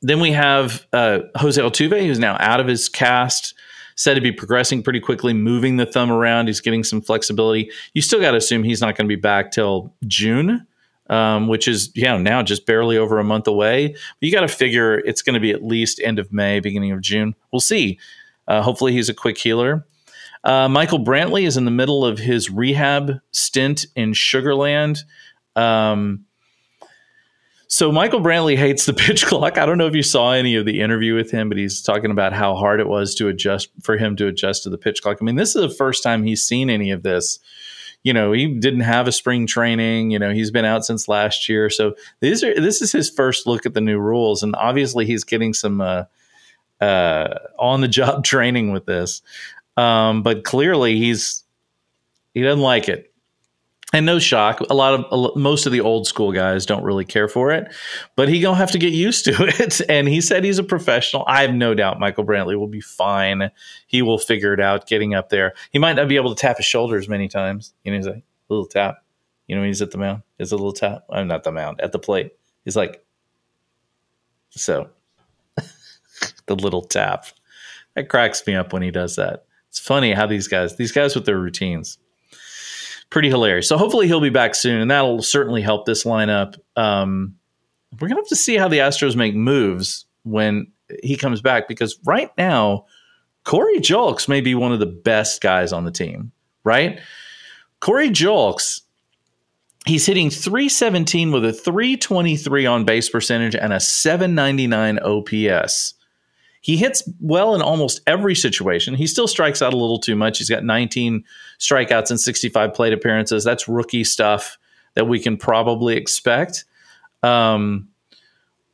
then 0.01 0.19
we 0.19 0.31
have 0.31 0.87
uh, 0.93 1.19
Jose 1.35 1.61
Altuve, 1.61 2.05
who's 2.05 2.19
now 2.19 2.37
out 2.39 2.59
of 2.59 2.67
his 2.67 2.89
cast 2.89 3.53
said 3.95 4.15
to 4.15 4.21
be 4.21 4.31
progressing 4.31 4.81
pretty 4.81 4.99
quickly, 4.99 5.33
moving 5.33 5.77
the 5.77 5.85
thumb 5.85 6.11
around. 6.11 6.47
He's 6.47 6.61
getting 6.61 6.83
some 6.83 7.01
flexibility. 7.01 7.69
You 7.93 8.01
still 8.01 8.19
got 8.19 8.31
to 8.31 8.37
assume 8.37 8.63
he's 8.63 8.81
not 8.81 8.95
going 8.95 9.07
to 9.07 9.15
be 9.15 9.19
back 9.19 9.51
till 9.51 9.93
June 10.07 10.65
um, 11.11 11.47
which 11.47 11.67
is 11.67 11.91
you 11.93 12.05
know 12.05 12.17
now 12.17 12.41
just 12.41 12.65
barely 12.65 12.97
over 12.97 13.19
a 13.19 13.23
month 13.23 13.45
away. 13.45 13.89
But 13.89 13.97
you 14.19 14.31
got 14.31 14.41
to 14.41 14.47
figure 14.47 14.97
it's 14.99 15.21
going 15.21 15.35
to 15.35 15.39
be 15.39 15.51
at 15.51 15.63
least 15.63 16.01
end 16.03 16.17
of 16.17 16.33
May, 16.33 16.59
beginning 16.59 16.91
of 16.91 17.01
June. 17.01 17.35
We'll 17.51 17.59
see. 17.59 17.99
Uh, 18.47 18.63
hopefully, 18.63 18.93
he's 18.93 19.09
a 19.09 19.13
quick 19.13 19.37
healer. 19.37 19.85
Uh, 20.43 20.67
Michael 20.67 21.03
Brantley 21.03 21.45
is 21.45 21.57
in 21.57 21.65
the 21.65 21.71
middle 21.71 22.03
of 22.03 22.17
his 22.17 22.49
rehab 22.49 23.19
stint 23.31 23.85
in 23.95 24.13
Sugarland. 24.13 25.03
Um, 25.55 26.25
so 27.67 27.91
Michael 27.91 28.21
Brantley 28.21 28.57
hates 28.57 28.85
the 28.85 28.93
pitch 28.93 29.25
clock. 29.25 29.57
I 29.57 29.65
don't 29.65 29.77
know 29.77 29.85
if 29.85 29.93
you 29.93 30.01
saw 30.01 30.31
any 30.31 30.55
of 30.55 30.65
the 30.65 30.81
interview 30.81 31.13
with 31.13 31.29
him, 31.29 31.47
but 31.47 31.57
he's 31.57 31.81
talking 31.81 32.09
about 32.09 32.33
how 32.33 32.55
hard 32.55 32.79
it 32.79 32.87
was 32.87 33.13
to 33.15 33.27
adjust 33.27 33.69
for 33.83 33.97
him 33.97 34.15
to 34.15 34.27
adjust 34.27 34.63
to 34.63 34.69
the 34.69 34.77
pitch 34.77 35.03
clock. 35.03 35.19
I 35.21 35.25
mean, 35.25 35.35
this 35.35 35.55
is 35.55 35.61
the 35.61 35.75
first 35.75 36.01
time 36.01 36.23
he's 36.23 36.43
seen 36.43 36.69
any 36.69 36.89
of 36.89 37.03
this 37.03 37.37
you 38.03 38.13
know, 38.13 38.31
he 38.31 38.47
didn't 38.47 38.81
have 38.81 39.07
a 39.07 39.11
spring 39.11 39.45
training. 39.45 40.11
You 40.11 40.19
know, 40.19 40.31
he's 40.31 40.51
been 40.51 40.65
out 40.65 40.85
since 40.85 41.07
last 41.07 41.47
year. 41.47 41.69
So 41.69 41.95
these 42.19 42.43
are 42.43 42.53
this 42.53 42.81
is 42.81 42.91
his 42.91 43.09
first 43.09 43.45
look 43.45 43.65
at 43.65 43.73
the 43.73 43.81
new 43.81 43.99
rules, 43.99 44.43
and 44.43 44.55
obviously 44.55 45.05
he's 45.05 45.23
getting 45.23 45.53
some 45.53 45.81
uh, 45.81 46.05
uh, 46.79 47.35
on 47.59 47.81
the 47.81 47.87
job 47.87 48.23
training 48.25 48.71
with 48.71 48.85
this. 48.85 49.21
Um, 49.77 50.23
but 50.23 50.43
clearly 50.43 50.97
he's 50.97 51.43
he 52.33 52.41
doesn't 52.41 52.61
like 52.61 52.89
it 52.89 53.10
and 53.93 54.05
no 54.05 54.19
shock 54.19 54.59
a 54.69 54.73
lot 54.73 54.93
of 54.93 55.35
most 55.35 55.65
of 55.65 55.71
the 55.71 55.81
old 55.81 56.07
school 56.07 56.31
guys 56.31 56.65
don't 56.65 56.83
really 56.83 57.05
care 57.05 57.27
for 57.27 57.51
it 57.51 57.73
but 58.15 58.29
he 58.29 58.39
gonna 58.39 58.57
have 58.57 58.71
to 58.71 58.77
get 58.77 58.93
used 58.93 59.25
to 59.25 59.31
it. 59.39 59.81
And 59.89 60.07
he 60.07 60.21
said 60.21 60.43
he's 60.43 60.59
a 60.59 60.63
professional. 60.63 61.23
I 61.27 61.41
have 61.41 61.53
no 61.53 61.73
doubt 61.73 61.99
michael 61.99 62.25
brantley 62.25 62.57
will 62.57 62.67
be 62.67 62.81
fine. 62.81 63.51
He 63.87 64.01
will 64.01 64.17
figure 64.17 64.53
it 64.53 64.59
out 64.59 64.87
getting 64.87 65.13
up 65.13 65.29
there. 65.29 65.53
He 65.71 65.79
might 65.79 65.93
not 65.93 66.07
be 66.07 66.15
able 66.15 66.33
to 66.33 66.39
tap 66.39 66.57
his 66.57 66.65
shoulders 66.65 67.09
many 67.09 67.27
times. 67.27 67.73
You 67.83 67.91
know 67.91 67.97
he's 67.97 68.07
like 68.07 68.17
a 68.17 68.23
little 68.53 68.65
tap. 68.65 69.03
You 69.47 69.55
know 69.55 69.63
he's 69.63 69.81
at 69.81 69.91
the 69.91 69.97
mound 69.97 70.23
it's 70.39 70.51
a 70.51 70.55
little 70.55 70.73
tap. 70.73 71.03
I'm 71.09 71.27
not 71.27 71.43
the 71.43 71.51
mound 71.51 71.81
at 71.81 71.91
the 71.91 71.99
plate. 71.99 72.31
He's 72.65 72.75
like 72.75 73.03
so 74.49 74.89
the 76.45 76.55
little 76.55 76.81
tap. 76.81 77.25
That 77.95 78.09
cracks 78.09 78.45
me 78.47 78.55
up 78.55 78.73
when 78.73 78.81
he 78.81 78.91
does 78.91 79.17
that. 79.17 79.45
It's 79.69 79.79
funny 79.79 80.13
how 80.13 80.27
these 80.27 80.47
guys 80.47 80.75
these 80.77 80.91
guys 80.91 81.15
with 81.15 81.25
their 81.25 81.39
routines 81.39 81.97
pretty 83.11 83.29
hilarious. 83.29 83.67
So 83.67 83.77
hopefully 83.77 84.07
he'll 84.07 84.21
be 84.21 84.31
back 84.31 84.55
soon, 84.55 84.81
and 84.81 84.89
that'll 84.89 85.21
certainly 85.21 85.61
help 85.61 85.85
this 85.85 86.03
lineup. 86.05 86.57
Um, 86.75 87.35
we're 87.99 88.07
gonna 88.07 88.21
have 88.21 88.27
to 88.29 88.35
see 88.35 88.57
how 88.57 88.67
the 88.67 88.79
Astros 88.79 89.15
make 89.15 89.35
moves 89.35 90.05
when 90.23 90.71
he 91.03 91.15
comes 91.15 91.41
back 91.41 91.67
because 91.67 91.99
right 92.05 92.31
now, 92.37 92.85
Corey 93.43 93.79
Julks 93.79 94.27
may 94.27 94.41
be 94.41 94.55
one 94.55 94.71
of 94.71 94.79
the 94.79 94.85
best 94.85 95.41
guys 95.41 95.71
on 95.71 95.85
the 95.85 95.91
team. 95.91 96.31
Right, 96.63 96.99
Corey 97.79 98.09
Julks. 98.09 98.81
He's 99.87 100.05
hitting 100.05 100.29
317 100.29 101.31
with 101.31 101.43
a 101.43 101.51
323 101.51 102.67
on 102.67 102.85
base 102.85 103.09
percentage 103.09 103.55
and 103.55 103.73
a 103.73 103.79
799 103.79 104.99
OPS. 104.99 105.95
He 106.61 106.77
hits 106.77 107.03
well 107.19 107.55
in 107.55 107.61
almost 107.61 108.01
every 108.05 108.35
situation. 108.35 108.93
He 108.93 109.07
still 109.07 109.27
strikes 109.27 109.61
out 109.61 109.73
a 109.73 109.77
little 109.77 109.99
too 109.99 110.15
much. 110.15 110.37
He's 110.37 110.49
got 110.49 110.63
19 110.63 111.23
strikeouts 111.59 112.11
and 112.11 112.19
65 112.19 112.73
plate 112.73 112.93
appearances. 112.93 113.43
That's 113.43 113.67
rookie 113.67 114.03
stuff 114.03 114.57
that 114.93 115.07
we 115.07 115.19
can 115.19 115.37
probably 115.37 115.97
expect. 115.97 116.65
Um, 117.23 117.89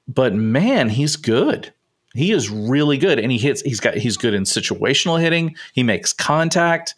but 0.08 0.34
man, 0.34 0.89
he's 0.89 1.15
good. 1.15 1.73
He 2.13 2.32
is 2.32 2.50
really 2.50 2.97
good, 2.97 3.19
and 3.19 3.32
he 3.32 3.38
hits. 3.38 3.62
He's 3.62 3.80
got. 3.80 3.95
He's 3.95 4.17
good 4.17 4.34
in 4.34 4.43
situational 4.43 5.19
hitting. 5.19 5.56
He 5.73 5.84
makes 5.84 6.13
contact. 6.13 6.95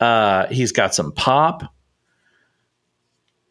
Uh, 0.00 0.46
he's 0.46 0.72
got 0.72 0.94
some 0.94 1.12
pop. 1.12 1.74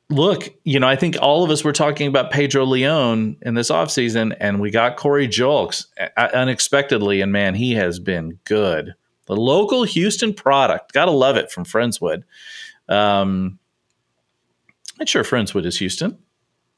Look, 0.09 0.53
you 0.63 0.79
know, 0.79 0.87
I 0.87 0.95
think 0.95 1.17
all 1.21 1.43
of 1.43 1.51
us 1.51 1.65
were 1.65 1.73
talking 1.73 2.07
about 2.07 2.31
Pedro 2.31 2.63
Leon 2.63 3.35
in 3.41 3.55
this 3.55 3.69
offseason, 3.69 4.35
and 4.39 4.61
we 4.61 4.71
got 4.71 4.95
Corey 4.95 5.27
Julks 5.27 5.87
uh, 5.99 6.29
unexpectedly, 6.33 7.19
and 7.19 7.31
man, 7.31 7.55
he 7.55 7.73
has 7.73 7.99
been 7.99 8.39
good. 8.45 8.95
The 9.25 9.35
local 9.35 9.83
Houston 9.83 10.33
product, 10.33 10.93
gotta 10.93 11.11
love 11.11 11.35
it 11.35 11.51
from 11.51 11.65
Friendswood. 11.65 12.23
Um, 12.87 13.59
not 14.97 15.09
sure 15.09 15.23
Friendswood 15.23 15.65
is 15.65 15.77
Houston. 15.79 16.17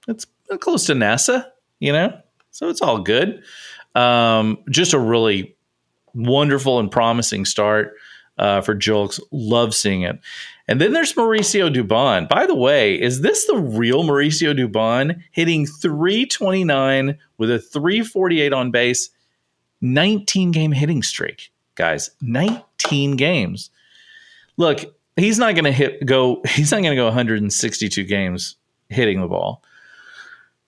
It's 0.07 0.25
close 0.59 0.87
to 0.87 0.93
NASA, 0.93 1.45
you 1.79 1.93
know, 1.93 2.19
so 2.49 2.69
it's 2.69 2.81
all 2.81 2.99
good. 2.99 3.43
Um, 3.93 4.57
just 4.71 4.93
a 4.93 4.99
really 4.99 5.55
wonderful 6.15 6.79
and 6.79 6.89
promising 6.89 7.45
start 7.45 7.93
uh, 8.39 8.61
for 8.61 8.75
Julks. 8.75 9.19
Love 9.31 9.75
seeing 9.75 10.01
it. 10.01 10.19
And 10.67 10.79
then 10.79 10.93
there's 10.93 11.13
Mauricio 11.13 11.73
Dubon. 11.73 12.29
By 12.29 12.45
the 12.45 12.55
way, 12.55 12.99
is 12.99 13.21
this 13.21 13.45
the 13.45 13.57
real 13.57 14.03
Mauricio 14.03 14.57
Dubon 14.57 15.21
hitting 15.31 15.65
329 15.65 17.17
with 17.37 17.51
a 17.51 17.59
348 17.59 18.53
on 18.53 18.71
base, 18.71 19.09
19 19.81 20.51
game 20.51 20.71
hitting 20.71 21.03
streak, 21.03 21.51
guys? 21.75 22.11
19 22.21 23.15
games. 23.15 23.71
Look, 24.57 24.95
he's 25.15 25.39
not 25.39 25.55
going 25.55 25.65
to 25.65 25.71
hit 25.71 26.05
go. 26.05 26.41
He's 26.47 26.71
not 26.71 26.81
going 26.81 26.91
to 26.91 26.95
go 26.95 27.05
162 27.05 28.03
games 28.03 28.55
hitting 28.89 29.21
the 29.21 29.27
ball. 29.27 29.63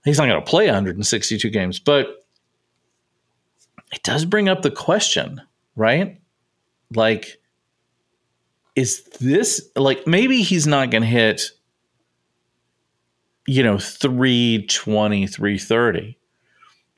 He's 0.04 0.18
not 0.18 0.26
going 0.26 0.44
to 0.44 0.50
play 0.50 0.66
162 0.66 1.50
games, 1.52 1.80
but 1.80 2.26
it 3.94 4.02
does 4.02 4.26
bring 4.26 4.50
up 4.50 4.64
the 4.64 4.72
question, 4.72 5.42
right? 5.76 6.20
Like, 6.96 7.41
is 8.76 9.04
this 9.20 9.70
like 9.76 10.08
maybe 10.08 10.42
he's 10.42 10.68
not 10.68 10.92
going 10.92 11.04
to 11.04 11.08
hit, 11.08 11.52
you 13.48 13.64
know, 13.64 13.78
320, 13.78 15.28
330. 15.28 16.18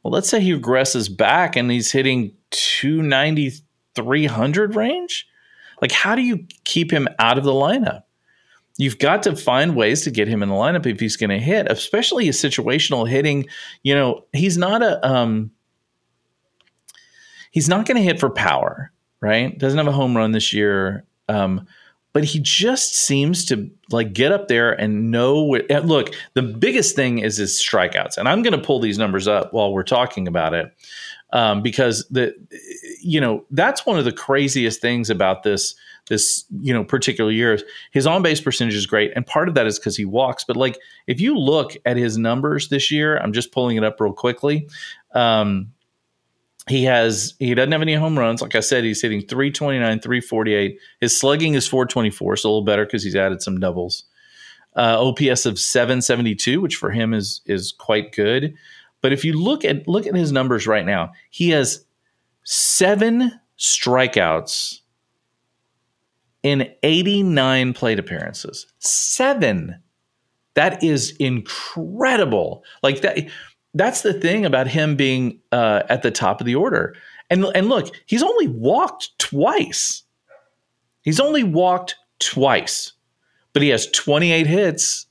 Well, 0.03 0.11
let's 0.11 0.29
say 0.29 0.41
he 0.41 0.53
regresses 0.53 1.15
back 1.15 1.55
and 1.55 1.71
he's 1.71 1.91
hitting 1.91 2.33
290, 2.51 3.53
300 3.95 4.75
range. 4.75 5.27
Like, 5.81 5.91
how 5.91 6.15
do 6.15 6.21
you 6.21 6.45
keep 6.65 6.91
him 6.91 7.07
out 7.19 7.37
of 7.37 7.43
the 7.43 7.51
lineup? 7.51 8.03
You've 8.77 8.99
got 8.99 9.23
to 9.23 9.35
find 9.35 9.75
ways 9.75 10.01
to 10.03 10.11
get 10.11 10.27
him 10.27 10.41
in 10.41 10.49
the 10.49 10.55
lineup 10.55 10.85
if 10.85 10.99
he's 10.99 11.15
going 11.15 11.29
to 11.29 11.39
hit, 11.39 11.67
especially 11.69 12.27
a 12.27 12.31
situational 12.31 13.07
hitting. 13.07 13.45
You 13.83 13.95
know, 13.95 14.25
he's 14.33 14.57
not 14.57 14.81
a 14.81 15.05
um, 15.07 15.51
he's 17.51 17.69
not 17.69 17.85
going 17.85 17.97
to 17.97 18.03
hit 18.03 18.19
for 18.19 18.29
power, 18.29 18.91
right? 19.21 19.57
Doesn't 19.57 19.77
have 19.77 19.87
a 19.87 19.91
home 19.91 20.17
run 20.17 20.31
this 20.31 20.53
year. 20.53 21.05
Um, 21.29 21.67
but 22.13 22.23
he 22.23 22.39
just 22.39 22.93
seems 22.95 23.43
to 23.45 23.69
like 23.89 24.13
get 24.13 24.31
up 24.31 24.47
there 24.47 24.71
and 24.71 25.11
know 25.11 25.41
what, 25.41 25.69
look 25.85 26.13
the 26.35 26.43
biggest 26.43 26.95
thing 26.95 27.17
is 27.19 27.37
his 27.37 27.59
strikeouts. 27.59 28.17
And 28.17 28.29
i'm 28.29 28.43
going 28.43 28.53
to 28.53 28.65
pull 28.65 28.79
these 28.79 28.97
numbers 28.97 29.27
up 29.27 29.51
while 29.51 29.73
we're 29.73 29.83
talking 29.83 30.27
about 30.27 30.53
it 30.53 30.71
um, 31.33 31.61
because 31.61 32.07
the 32.09 32.33
you 33.01 33.19
know 33.19 33.43
that's 33.51 33.85
one 33.85 33.97
of 33.99 34.05
the 34.05 34.11
craziest 34.11 34.79
things 34.79 35.09
about 35.09 35.43
this 35.43 35.75
this 36.09 36.45
you 36.61 36.73
know 36.73 36.83
particular 36.83 37.31
year. 37.31 37.57
His 37.91 38.05
on 38.05 38.21
base 38.21 38.39
percentage 38.39 38.75
is 38.75 38.85
great 38.85 39.11
and 39.15 39.25
part 39.25 39.49
of 39.49 39.55
that 39.55 39.65
is 39.65 39.79
because 39.79 39.97
he 39.97 40.05
walks. 40.05 40.43
But 40.43 40.55
like 40.55 40.77
if 41.07 41.19
you 41.19 41.37
look 41.37 41.75
at 41.85 41.97
his 41.97 42.17
numbers 42.17 42.69
this 42.69 42.91
year 42.91 43.17
i'm 43.17 43.33
just 43.33 43.51
pulling 43.51 43.77
it 43.77 43.83
up 43.83 43.99
real 43.99 44.13
quickly 44.13 44.69
um, 45.13 45.71
he 46.67 46.83
has 46.85 47.33
he 47.39 47.53
doesn't 47.53 47.71
have 47.71 47.81
any 47.81 47.95
home 47.95 48.17
runs. 48.17 48.41
Like 48.41 48.55
I 48.55 48.61
said, 48.61 48.83
he's 48.83 49.01
hitting 49.01 49.21
329, 49.21 49.99
348. 49.99 50.79
His 51.01 51.17
slugging 51.17 51.55
is 51.55 51.67
424, 51.67 52.37
so 52.37 52.47
a 52.47 52.49
little 52.49 52.63
better 52.63 52.85
because 52.85 53.03
he's 53.03 53.15
added 53.15 53.41
some 53.41 53.59
doubles. 53.59 54.05
Uh, 54.75 54.97
OPS 54.99 55.45
of 55.45 55.59
772, 55.59 56.61
which 56.61 56.77
for 56.77 56.89
him 56.89 57.13
is 57.13 57.41
is 57.45 57.73
quite 57.73 58.13
good. 58.13 58.55
But 59.01 59.11
if 59.13 59.25
you 59.25 59.33
look 59.33 59.65
at 59.65 59.87
look 59.87 60.07
at 60.07 60.15
his 60.15 60.31
numbers 60.31 60.65
right 60.65 60.85
now, 60.85 61.11
he 61.29 61.49
has 61.49 61.85
seven 62.43 63.39
strikeouts 63.57 64.79
in 66.43 66.69
89 66.83 67.73
plate 67.73 67.99
appearances. 67.99 68.67
Seven. 68.79 69.81
That 70.55 70.83
is 70.83 71.15
incredible. 71.17 72.63
Like 72.83 73.01
that 73.01 73.17
that's 73.73 74.01
the 74.01 74.13
thing 74.13 74.45
about 74.45 74.67
him 74.67 74.95
being 74.95 75.39
uh, 75.51 75.83
at 75.89 76.03
the 76.03 76.11
top 76.11 76.39
of 76.39 76.45
the 76.45 76.55
order. 76.55 76.95
And 77.29 77.45
and 77.55 77.69
look, 77.69 77.95
he's 78.05 78.23
only 78.23 78.47
walked 78.47 79.17
twice. 79.17 80.03
He's 81.01 81.19
only 81.19 81.43
walked 81.43 81.95
twice, 82.19 82.93
but 83.51 83.61
he 83.61 83.69
has 83.69 83.87
28 83.87 84.47
hits 84.47 85.05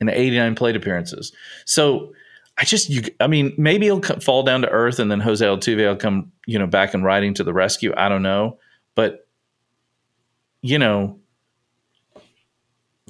and 0.00 0.08
89 0.08 0.54
plate 0.54 0.76
appearances. 0.76 1.32
So 1.64 2.12
I 2.58 2.64
just, 2.64 2.90
you, 2.90 3.02
I 3.20 3.26
mean, 3.26 3.54
maybe 3.56 3.86
he'll 3.86 4.02
fall 4.02 4.42
down 4.42 4.62
to 4.62 4.68
earth, 4.68 4.98
and 4.98 5.10
then 5.10 5.20
Jose 5.20 5.44
Altuve 5.44 5.78
will 5.78 5.96
come, 5.96 6.30
you 6.46 6.58
know, 6.58 6.66
back 6.66 6.94
and 6.94 7.02
riding 7.02 7.34
to 7.34 7.44
the 7.44 7.52
rescue. 7.52 7.92
I 7.96 8.08
don't 8.08 8.22
know, 8.22 8.58
but 8.94 9.26
you 10.62 10.78
know, 10.78 11.18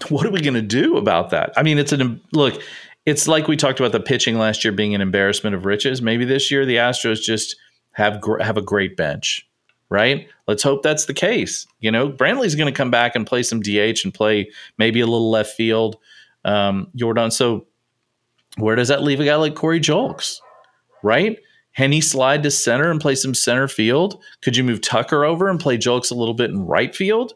what 0.08 0.24
are 0.24 0.30
we 0.30 0.40
going 0.40 0.54
to 0.54 0.62
do 0.62 0.96
about 0.96 1.30
that? 1.30 1.52
I 1.56 1.62
mean, 1.62 1.78
it's 1.78 1.92
an 1.92 2.20
look 2.32 2.62
it's 3.06 3.26
like 3.26 3.48
we 3.48 3.56
talked 3.56 3.80
about 3.80 3.92
the 3.92 4.00
pitching 4.00 4.38
last 4.38 4.64
year 4.64 4.72
being 4.72 4.94
an 4.94 5.00
embarrassment 5.00 5.56
of 5.56 5.64
riches. 5.64 6.02
Maybe 6.02 6.24
this 6.24 6.50
year 6.50 6.66
the 6.66 6.76
Astros 6.76 7.22
just 7.22 7.56
have 7.92 8.20
gr- 8.20 8.40
have 8.40 8.56
a 8.56 8.62
great 8.62 8.96
bench, 8.96 9.48
right? 9.88 10.28
Let's 10.46 10.62
hope 10.62 10.82
that's 10.82 11.06
the 11.06 11.14
case. 11.14 11.66
You 11.80 11.90
know, 11.90 12.10
Brantley's 12.10 12.54
going 12.54 12.72
to 12.72 12.76
come 12.76 12.90
back 12.90 13.16
and 13.16 13.26
play 13.26 13.42
some 13.42 13.60
DH 13.60 14.04
and 14.04 14.12
play 14.12 14.50
maybe 14.78 15.00
a 15.00 15.06
little 15.06 15.30
left 15.30 15.56
field. 15.56 15.96
Um, 16.44 16.88
Yordan. 16.96 17.32
So 17.32 17.66
where 18.56 18.76
does 18.76 18.88
that 18.88 19.02
leave 19.02 19.20
a 19.20 19.24
guy 19.24 19.36
like 19.36 19.54
Corey 19.54 19.80
Julks, 19.80 20.38
right? 21.02 21.38
Can 21.76 21.92
he 21.92 22.00
slide 22.00 22.42
to 22.42 22.50
center 22.50 22.90
and 22.90 23.00
play 23.00 23.14
some 23.14 23.34
center 23.34 23.68
field? 23.68 24.22
Could 24.42 24.56
you 24.56 24.64
move 24.64 24.80
Tucker 24.80 25.24
over 25.24 25.48
and 25.48 25.60
play 25.60 25.78
Julks 25.78 26.10
a 26.10 26.16
little 26.16 26.34
bit 26.34 26.50
in 26.50 26.66
right 26.66 26.94
field? 26.94 27.32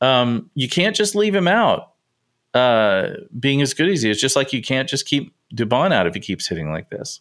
Um, 0.00 0.50
you 0.54 0.68
can't 0.68 0.96
just 0.96 1.14
leave 1.14 1.34
him 1.34 1.48
out 1.48 1.92
uh, 2.54 3.10
being 3.38 3.62
as 3.62 3.74
good 3.74 3.88
as 3.88 4.02
he 4.02 4.10
is. 4.10 4.20
Just 4.20 4.36
like 4.36 4.52
you 4.52 4.62
can't 4.62 4.88
just 4.88 5.06
keep 5.06 5.34
Dubon 5.54 5.92
out 5.92 6.06
if 6.06 6.14
he 6.14 6.20
keeps 6.20 6.46
hitting 6.46 6.70
like 6.70 6.90
this. 6.90 7.20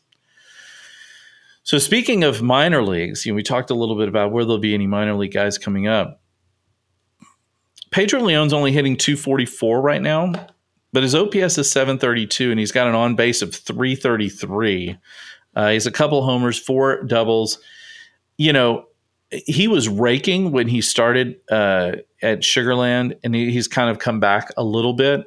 So 1.64 1.78
speaking 1.80 2.24
of 2.24 2.42
minor 2.42 2.82
leagues, 2.82 3.26
you 3.26 3.34
know, 3.34 3.36
we 3.36 3.44
talked 3.44 3.70
a 3.70 3.76
little 3.76 3.98
bit 3.98 4.08
about 4.08 4.32
where 4.32 4.46
there'll 4.46 4.58
be 4.58 4.74
any 4.74 4.88
minor 4.88 5.16
league 5.16 5.34
guys 5.34 5.58
coming 5.58 5.86
up. 5.86 6.22
Pedro 7.92 8.22
Leon's 8.22 8.54
only 8.54 8.72
hitting 8.72 8.96
244 8.96 9.82
right 9.82 10.02
now, 10.02 10.32
but 10.94 11.04
his 11.04 11.14
OPS 11.14 11.58
is 11.58 11.70
732, 11.70 12.52
and 12.52 12.60
he's 12.60 12.72
got 12.72 12.88
an 12.88 12.96
on 12.96 13.16
base 13.16 13.42
of 13.42 13.54
333. 13.54 14.98
Uh, 15.56 15.70
he's 15.70 15.88
a 15.88 15.92
couple 15.92 16.24
homers, 16.24 16.60
four 16.60 17.04
doubles. 17.04 17.60
You 18.38 18.54
know, 18.54 18.87
he 19.32 19.68
was 19.68 19.90
raking 19.90 20.52
when 20.52 20.68
he 20.68 20.82
started 20.82 21.38
uh, 21.52 21.94
at 22.22 22.40
Sugarland, 22.40 23.18
and 23.24 23.36
he, 23.36 23.52
he's 23.52 23.68
kind 23.68 23.90
of 23.90 24.00
come 24.00 24.20
back 24.20 24.52
a 24.58 24.64
little 24.64 24.94
bit. 24.94 25.26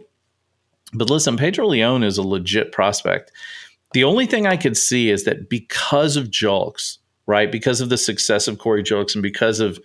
But 0.93 1.11
listen, 1.11 1.37
Pedro 1.37 1.67
Leon 1.67 2.03
is 2.03 2.19
a 2.19 2.23
legit 2.23 2.73
prospect. 2.73 3.31
The 3.93 4.05
only 4.05 4.27
thing 4.27 4.47
I 4.47 4.57
could 4.57 4.77
see 4.77 5.11
is 5.11 5.25
that 5.25 5.49
because 5.49 6.17
of 6.17 6.31
Julks, 6.31 6.99
right, 7.27 7.51
because 7.51 7.81
of 7.81 7.89
the 7.89 7.99
success 7.99 8.49
of 8.49 8.59
Corey 8.59 8.83
Julks, 8.83 9.15
and 9.15 9.23
because 9.23 9.61
of 9.61 9.79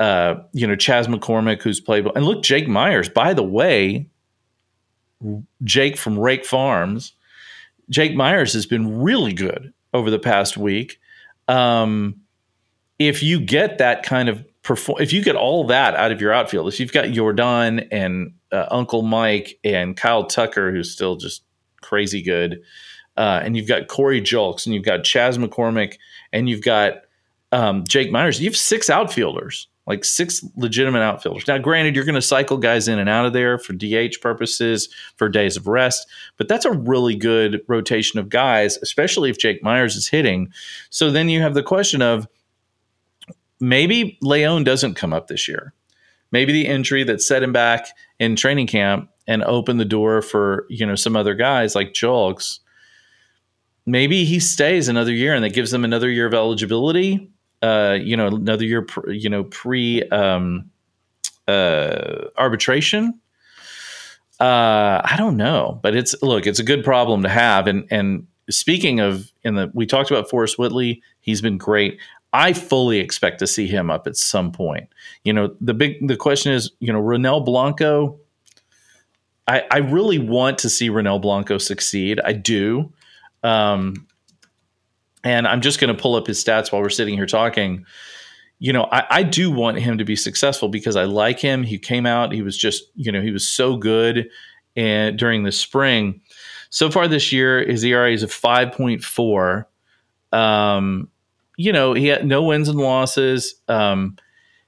uh, 0.00 0.34
you 0.52 0.66
know 0.66 0.76
Chas 0.76 1.06
McCormick, 1.06 1.62
who's 1.62 1.80
played, 1.80 2.06
and 2.14 2.24
look, 2.24 2.42
Jake 2.42 2.68
Meyers. 2.68 3.08
By 3.08 3.34
the 3.34 3.42
way, 3.42 4.08
Jake 5.62 5.96
from 5.96 6.18
Rake 6.18 6.44
Farms, 6.44 7.12
Jake 7.88 8.14
Meyers 8.14 8.52
has 8.54 8.66
been 8.66 9.00
really 9.00 9.32
good 9.32 9.72
over 9.92 10.10
the 10.10 10.18
past 10.18 10.56
week. 10.56 10.98
Um, 11.46 12.23
if 12.98 13.22
you 13.22 13.40
get 13.40 13.78
that 13.78 14.02
kind 14.02 14.28
of 14.28 14.44
perform, 14.62 15.00
if 15.00 15.12
you 15.12 15.22
get 15.22 15.36
all 15.36 15.66
that 15.66 15.94
out 15.94 16.12
of 16.12 16.20
your 16.20 16.32
outfield, 16.32 16.68
if 16.68 16.80
you've 16.80 16.92
got 16.92 17.06
Yordan 17.06 17.86
and 17.90 18.32
uh, 18.52 18.66
Uncle 18.70 19.02
Mike 19.02 19.58
and 19.64 19.96
Kyle 19.96 20.24
Tucker, 20.24 20.70
who's 20.70 20.90
still 20.90 21.16
just 21.16 21.42
crazy 21.80 22.22
good, 22.22 22.62
uh, 23.16 23.40
and 23.42 23.56
you've 23.56 23.68
got 23.68 23.88
Corey 23.88 24.20
Julks 24.20 24.66
and 24.66 24.74
you've 24.74 24.84
got 24.84 25.04
Chas 25.04 25.38
McCormick 25.38 25.98
and 26.32 26.48
you've 26.48 26.62
got 26.62 27.02
um, 27.52 27.84
Jake 27.86 28.10
Meyers, 28.10 28.40
you 28.40 28.48
have 28.48 28.56
six 28.56 28.90
outfielders, 28.90 29.68
like 29.86 30.04
six 30.04 30.44
legitimate 30.56 31.02
outfielders. 31.02 31.46
Now, 31.46 31.58
granted, 31.58 31.94
you're 31.94 32.04
going 32.04 32.16
to 32.16 32.22
cycle 32.22 32.56
guys 32.56 32.88
in 32.88 32.98
and 32.98 33.08
out 33.08 33.26
of 33.26 33.32
there 33.32 33.58
for 33.58 33.74
DH 33.74 34.20
purposes, 34.20 34.88
for 35.16 35.28
days 35.28 35.56
of 35.56 35.68
rest, 35.68 36.08
but 36.36 36.48
that's 36.48 36.64
a 36.64 36.72
really 36.72 37.14
good 37.14 37.60
rotation 37.68 38.18
of 38.18 38.28
guys, 38.28 38.76
especially 38.78 39.30
if 39.30 39.38
Jake 39.38 39.62
Meyers 39.62 39.94
is 39.94 40.08
hitting. 40.08 40.52
So 40.90 41.12
then 41.12 41.28
you 41.28 41.40
have 41.42 41.54
the 41.54 41.62
question 41.62 42.02
of 42.02 42.26
maybe 43.68 44.18
Leon 44.20 44.64
doesn't 44.64 44.94
come 44.94 45.12
up 45.12 45.28
this 45.28 45.48
year. 45.48 45.72
Maybe 46.30 46.52
the 46.52 46.66
injury 46.66 47.04
that 47.04 47.22
set 47.22 47.42
him 47.42 47.52
back 47.52 47.86
in 48.18 48.36
training 48.36 48.66
camp 48.66 49.10
and 49.26 49.42
opened 49.44 49.80
the 49.80 49.84
door 49.84 50.20
for 50.20 50.66
you 50.68 50.84
know 50.84 50.94
some 50.94 51.16
other 51.16 51.34
guys 51.34 51.74
like 51.74 51.92
Julks. 51.92 52.60
Maybe 53.86 54.24
he 54.24 54.40
stays 54.40 54.88
another 54.88 55.12
year 55.12 55.34
and 55.34 55.44
that 55.44 55.52
gives 55.52 55.70
them 55.70 55.84
another 55.84 56.10
year 56.10 56.26
of 56.26 56.34
eligibility. 56.34 57.30
Uh, 57.62 57.96
you 58.00 58.16
know, 58.16 58.26
another 58.26 58.64
year, 58.64 58.86
you 59.06 59.30
know, 59.30 59.44
pre 59.44 60.02
um, 60.08 60.70
uh, 61.48 62.26
arbitration. 62.36 63.18
Uh, 64.40 65.00
I 65.04 65.14
don't 65.16 65.36
know, 65.36 65.78
but 65.82 65.94
it's 65.94 66.14
look, 66.22 66.46
it's 66.46 66.58
a 66.58 66.64
good 66.64 66.84
problem 66.84 67.22
to 67.22 67.28
have. 67.28 67.66
And 67.66 67.86
and 67.90 68.26
speaking 68.50 69.00
of 69.00 69.32
in 69.42 69.54
the 69.54 69.70
we 69.72 69.86
talked 69.86 70.10
about 70.10 70.28
Forrest 70.28 70.58
Whitley, 70.58 71.02
he's 71.20 71.40
been 71.40 71.56
great. 71.58 71.98
I 72.34 72.52
fully 72.52 72.98
expect 72.98 73.38
to 73.38 73.46
see 73.46 73.68
him 73.68 73.90
up 73.90 74.08
at 74.08 74.16
some 74.16 74.50
point. 74.50 74.88
You 75.22 75.32
know, 75.32 75.54
the 75.60 75.72
big 75.72 76.06
the 76.06 76.16
question 76.16 76.52
is, 76.52 76.72
you 76.80 76.92
know, 76.92 77.00
Ronel 77.00 77.44
Blanco. 77.44 78.18
I, 79.46 79.62
I 79.70 79.78
really 79.78 80.18
want 80.18 80.58
to 80.58 80.68
see 80.68 80.90
Ronel 80.90 81.22
Blanco 81.22 81.58
succeed. 81.58 82.20
I 82.24 82.32
do. 82.32 82.92
Um, 83.44 84.08
and 85.22 85.46
I'm 85.46 85.60
just 85.60 85.78
going 85.78 85.94
to 85.94 86.02
pull 86.02 86.16
up 86.16 86.26
his 86.26 86.42
stats 86.42 86.72
while 86.72 86.82
we're 86.82 86.88
sitting 86.88 87.14
here 87.14 87.26
talking. 87.26 87.86
You 88.58 88.72
know, 88.72 88.88
I, 88.90 89.04
I 89.10 89.22
do 89.22 89.50
want 89.50 89.78
him 89.78 89.98
to 89.98 90.04
be 90.04 90.16
successful 90.16 90.68
because 90.68 90.96
I 90.96 91.04
like 91.04 91.38
him. 91.38 91.62
He 91.62 91.78
came 91.78 92.04
out, 92.04 92.32
he 92.32 92.42
was 92.42 92.56
just, 92.56 92.84
you 92.96 93.12
know, 93.12 93.20
he 93.20 93.30
was 93.30 93.46
so 93.46 93.76
good 93.76 94.28
and 94.74 95.16
during 95.18 95.44
the 95.44 95.52
spring. 95.52 96.20
So 96.70 96.90
far 96.90 97.06
this 97.06 97.32
year, 97.32 97.64
his 97.64 97.84
ERA 97.84 98.12
is 98.12 98.22
a 98.22 98.26
5.4. 98.26 99.66
Um, 100.36 101.08
you 101.56 101.72
know, 101.72 101.92
he 101.94 102.06
had 102.08 102.26
no 102.26 102.42
wins 102.42 102.68
and 102.68 102.78
losses. 102.78 103.54
Um, 103.68 104.16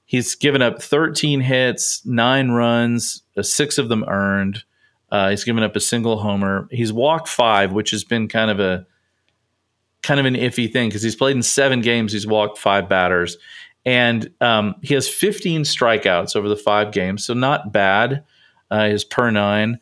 he's 0.04 0.34
given 0.34 0.62
up 0.62 0.80
13 0.80 1.40
hits, 1.40 2.04
nine 2.06 2.50
runs, 2.50 3.22
uh, 3.36 3.42
six 3.42 3.78
of 3.78 3.88
them 3.88 4.04
earned. 4.08 4.64
Uh, 5.10 5.30
he's 5.30 5.44
given 5.44 5.62
up 5.62 5.76
a 5.76 5.80
single 5.80 6.18
homer. 6.18 6.68
He's 6.70 6.92
walked 6.92 7.28
five, 7.28 7.72
which 7.72 7.90
has 7.90 8.04
been 8.04 8.28
kind 8.28 8.50
of 8.50 8.60
a 8.60 8.86
kind 10.02 10.20
of 10.20 10.26
an 10.26 10.34
iffy 10.34 10.72
thing 10.72 10.88
because 10.88 11.02
he's 11.02 11.16
played 11.16 11.36
in 11.36 11.42
seven 11.42 11.80
games. 11.80 12.12
He's 12.12 12.26
walked 12.26 12.58
five 12.58 12.88
batters, 12.88 13.36
and 13.84 14.30
um, 14.40 14.74
he 14.82 14.94
has 14.94 15.08
15 15.08 15.62
strikeouts 15.62 16.34
over 16.34 16.48
the 16.48 16.56
five 16.56 16.92
games, 16.92 17.24
so 17.24 17.34
not 17.34 17.72
bad. 17.72 18.24
Uh, 18.68 18.88
his 18.88 19.04
per 19.04 19.30
nine, 19.30 19.78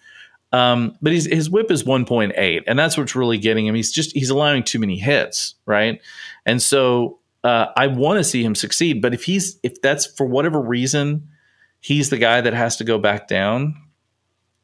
um, 0.55 0.97
but 1.03 1.13
his 1.13 1.51
WHIP 1.51 1.73
is 1.73 1.83
1.8, 1.83 2.63
and 2.69 2.79
that's 2.79 2.97
what's 2.97 3.17
really 3.17 3.39
getting 3.39 3.67
him. 3.67 3.75
He's 3.75 3.91
just 3.91 4.13
he's 4.13 4.31
allowing 4.31 4.63
too 4.63 4.79
many 4.79 4.97
hits, 4.97 5.57
right? 5.67 6.01
And 6.47 6.63
so 6.63 7.19
uh, 7.43 7.67
I 7.77 7.89
want 7.89 8.19
to 8.19 8.25
see 8.25 8.45
him 8.45 8.55
succeed. 8.55 9.03
But 9.03 9.15
if 9.15 9.25
he's 9.25 9.59
if 9.65 9.83
that's 9.83 10.07
for 10.07 10.27
whatever 10.27 10.61
reason, 10.61 11.29
he's 11.81 12.09
the 12.09 12.19
guy 12.19 12.41
that 12.41 12.55
has 12.55 12.77
to 12.77 12.85
go 12.85 12.99
back 12.99 13.27
down. 13.27 13.75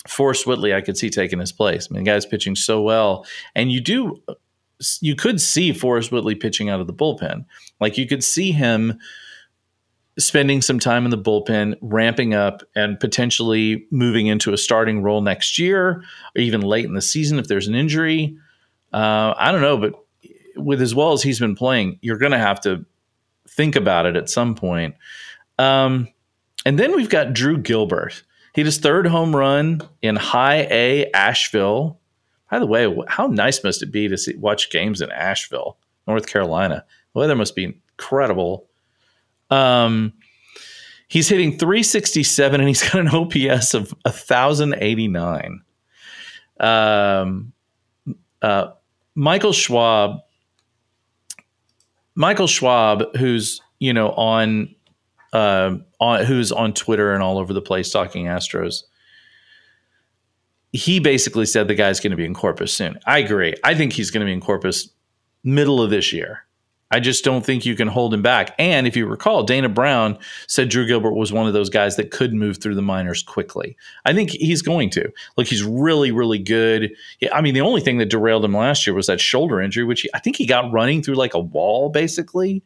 Forrest 0.07 0.47
Whitley, 0.47 0.73
I 0.73 0.81
could 0.81 0.97
see 0.97 1.11
taking 1.11 1.41
his 1.41 1.51
place. 1.51 1.89
I 1.91 1.93
mean, 1.93 2.05
the 2.05 2.11
guy's 2.11 2.25
pitching 2.25 2.55
so 2.55 2.81
well, 2.83 3.27
and 3.57 3.73
you 3.73 3.81
do 3.81 4.23
you 5.01 5.17
could 5.17 5.41
see 5.41 5.73
Forrest 5.73 6.13
Whitley 6.13 6.37
pitching 6.37 6.71
out 6.71 6.79
of 6.79 6.87
the 6.87 6.95
bullpen. 6.95 7.47
Like 7.81 7.99
you 7.99 8.07
could 8.07 8.23
see 8.23 8.53
him 8.53 9.01
spending 10.21 10.63
some 10.63 10.79
time 10.79 11.05
in 11.05 11.11
the 11.11 11.19
bullpen, 11.19 11.77
ramping 11.81 12.35
up, 12.35 12.63
and 12.75 13.01
potentially 13.01 13.87
moving 13.91 14.27
into 14.27 14.53
a 14.53 14.57
starting 14.57 15.03
role 15.03 15.21
next 15.21 15.59
year 15.59 16.05
or 16.37 16.41
even 16.41 16.61
late 16.61 16.85
in 16.85 16.95
the 16.95 17.03
season 17.03 17.39
if 17.39 17.49
there's 17.49 17.67
an 17.67 17.75
injury. 17.75 18.37
Uh, 18.93 19.35
I 19.37 19.51
don't 19.51 19.61
know, 19.61 19.77
but 19.77 19.95
with 20.57 20.83
as 20.83 20.95
well 20.95 21.13
as 21.13 21.23
he's 21.23 21.41
been 21.41 21.57
playing, 21.57 21.99
you're 22.03 22.19
going 22.19 22.33
to 22.33 22.39
have 22.39 22.61
to 22.61 22.85
think 23.49 23.77
about 23.77 24.07
it 24.07 24.17
at 24.17 24.31
some 24.31 24.55
point. 24.55 24.95
Um, 25.59 26.09
and 26.65 26.79
then 26.79 26.95
we've 26.95 27.09
got 27.09 27.33
Drew 27.33 27.59
Gilbert. 27.59 28.23
He 28.55 28.61
had 28.61 28.67
his 28.67 28.79
third 28.79 29.07
home 29.07 29.35
run 29.35 29.81
in 30.03 30.17
High 30.17 30.67
A 30.71 31.11
Asheville. 31.13 31.99
By 32.51 32.59
the 32.59 32.67
way, 32.67 32.95
how 33.09 33.29
nice 33.29 33.63
must 33.63 33.83
it 33.83 33.93
be 33.93 34.09
to 34.09 34.19
see, 34.19 34.35
watch 34.37 34.71
games 34.71 35.01
in 35.01 35.11
Asheville, 35.13 35.79
North 36.07 36.27
Carolina? 36.27 36.85
The 37.15 37.21
weather 37.21 37.37
must 37.37 37.55
be 37.55 37.65
incredible. 37.65 38.67
Um, 39.51 40.13
he's 41.09 41.29
hitting 41.29 41.59
367 41.59 42.61
and 42.61 42.69
he's 42.69 42.83
got 42.83 43.01
an 43.01 43.09
OPS 43.09 43.75
of 43.75 43.95
1,089. 44.05 45.63
Um, 46.61 47.53
uh, 48.43 48.69
Michael 49.15 49.53
Schwab, 49.53 50.21
Michael 52.15 52.47
Schwab, 52.47 53.17
who's 53.17 53.61
you 53.79 53.93
know 53.93 54.11
on 54.13 54.75
uh, 55.33 55.77
on 56.01 56.25
who's 56.25 56.53
on 56.53 56.73
Twitter 56.73 57.13
and 57.13 57.23
all 57.23 57.39
over 57.39 57.53
the 57.53 57.63
place 57.63 57.91
talking 57.91 58.27
Astros. 58.27 58.83
He 60.73 61.01
basically 61.01 61.47
said 61.47 61.67
the 61.67 61.75
guy's 61.75 61.99
going 61.99 62.13
to 62.13 62.17
be 62.17 62.25
in 62.25 62.35
Corpus 62.35 62.73
soon. 62.73 62.99
I 63.05 63.19
agree. 63.19 63.55
I 63.65 63.75
think 63.75 63.93
he's 63.93 64.11
going 64.11 64.21
to 64.21 64.27
be 64.27 64.33
in 64.33 64.41
Corpus 64.41 64.89
middle 65.43 65.83
of 65.83 65.91
this 65.91 66.13
year. 66.13 66.45
I 66.91 66.99
just 66.99 67.23
don't 67.23 67.47
think 67.47 67.65
you 67.65 67.77
can 67.77 67.87
hold 67.87 68.13
him 68.13 68.23
back. 68.23 68.55
And 68.59 68.87
if 68.87 68.97
you 68.97 69.07
recall, 69.07 69.45
Dana 69.45 69.69
Brown 69.69 70.19
said 70.49 70.69
Drew 70.69 70.87
Gilbert 70.87 71.13
was 71.13 71.33
one 71.33 71.47
of 71.47 71.53
those 71.53 71.71
guys 71.71 71.95
that 71.97 72.11
could 72.11 72.35
move 72.35 72.59
through 72.59 72.75
the 72.75 72.83
minors 72.83 73.23
quickly. 73.23 73.77
I 74.05 74.13
think 74.13 74.31
he's 74.31 74.61
going 74.61 74.91
to. 74.91 75.09
Look, 75.37 75.47
he's 75.47 75.63
really, 75.63 76.11
really 76.11 76.39
good. 76.39 76.93
I 77.33 77.43
mean, 77.43 77.55
the 77.55 77.61
only 77.61 77.81
thing 77.81 77.99
that 77.99 78.11
derailed 78.11 78.45
him 78.45 78.57
last 78.57 78.87
year 78.87 78.95
was 78.95 79.07
that 79.07 79.21
shoulder 79.21 79.61
injury, 79.61 79.85
which 79.85 80.01
he, 80.01 80.11
I 80.15 80.19
think 80.19 80.37
he 80.37 80.47
got 80.47 80.73
running 80.73 81.03
through 81.03 81.15
like 81.15 81.35
a 81.35 81.41
wall, 81.41 81.91
basically. 81.91 82.63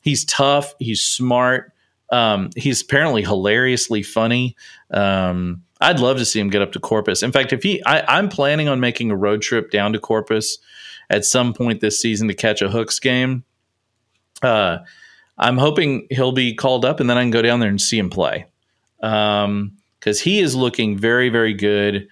He's 0.00 0.24
tough. 0.24 0.74
He's 0.78 1.02
smart. 1.02 1.72
Um, 2.10 2.50
he's 2.56 2.80
apparently 2.80 3.22
hilariously 3.22 4.02
funny. 4.02 4.56
Um, 4.90 5.64
I'd 5.82 6.00
love 6.00 6.16
to 6.16 6.24
see 6.24 6.40
him 6.40 6.48
get 6.48 6.62
up 6.62 6.72
to 6.72 6.80
Corpus. 6.80 7.22
In 7.22 7.30
fact, 7.30 7.52
if 7.52 7.62
he, 7.62 7.84
I, 7.84 8.18
I'm 8.18 8.30
planning 8.30 8.68
on 8.68 8.80
making 8.80 9.10
a 9.10 9.16
road 9.16 9.42
trip 9.42 9.70
down 9.70 9.92
to 9.92 9.98
Corpus 9.98 10.58
at 11.10 11.24
some 11.24 11.52
point 11.52 11.80
this 11.80 12.00
season 12.00 12.28
to 12.28 12.34
catch 12.34 12.62
a 12.62 12.70
Hooks 12.70 12.98
game 12.98 13.44
uh, 14.42 14.78
I'm 15.38 15.58
hoping 15.58 16.06
he'll 16.10 16.32
be 16.32 16.54
called 16.54 16.84
up 16.84 17.00
and 17.00 17.08
then 17.08 17.16
I 17.16 17.22
can 17.22 17.30
go 17.30 17.42
down 17.42 17.60
there 17.60 17.68
and 17.68 17.80
see 17.80 17.98
him 17.98 18.10
play. 18.10 18.46
Um, 19.02 19.76
because 19.98 20.20
he 20.20 20.40
is 20.40 20.54
looking 20.56 20.98
very, 20.98 21.28
very 21.28 21.52
good. 21.54 22.08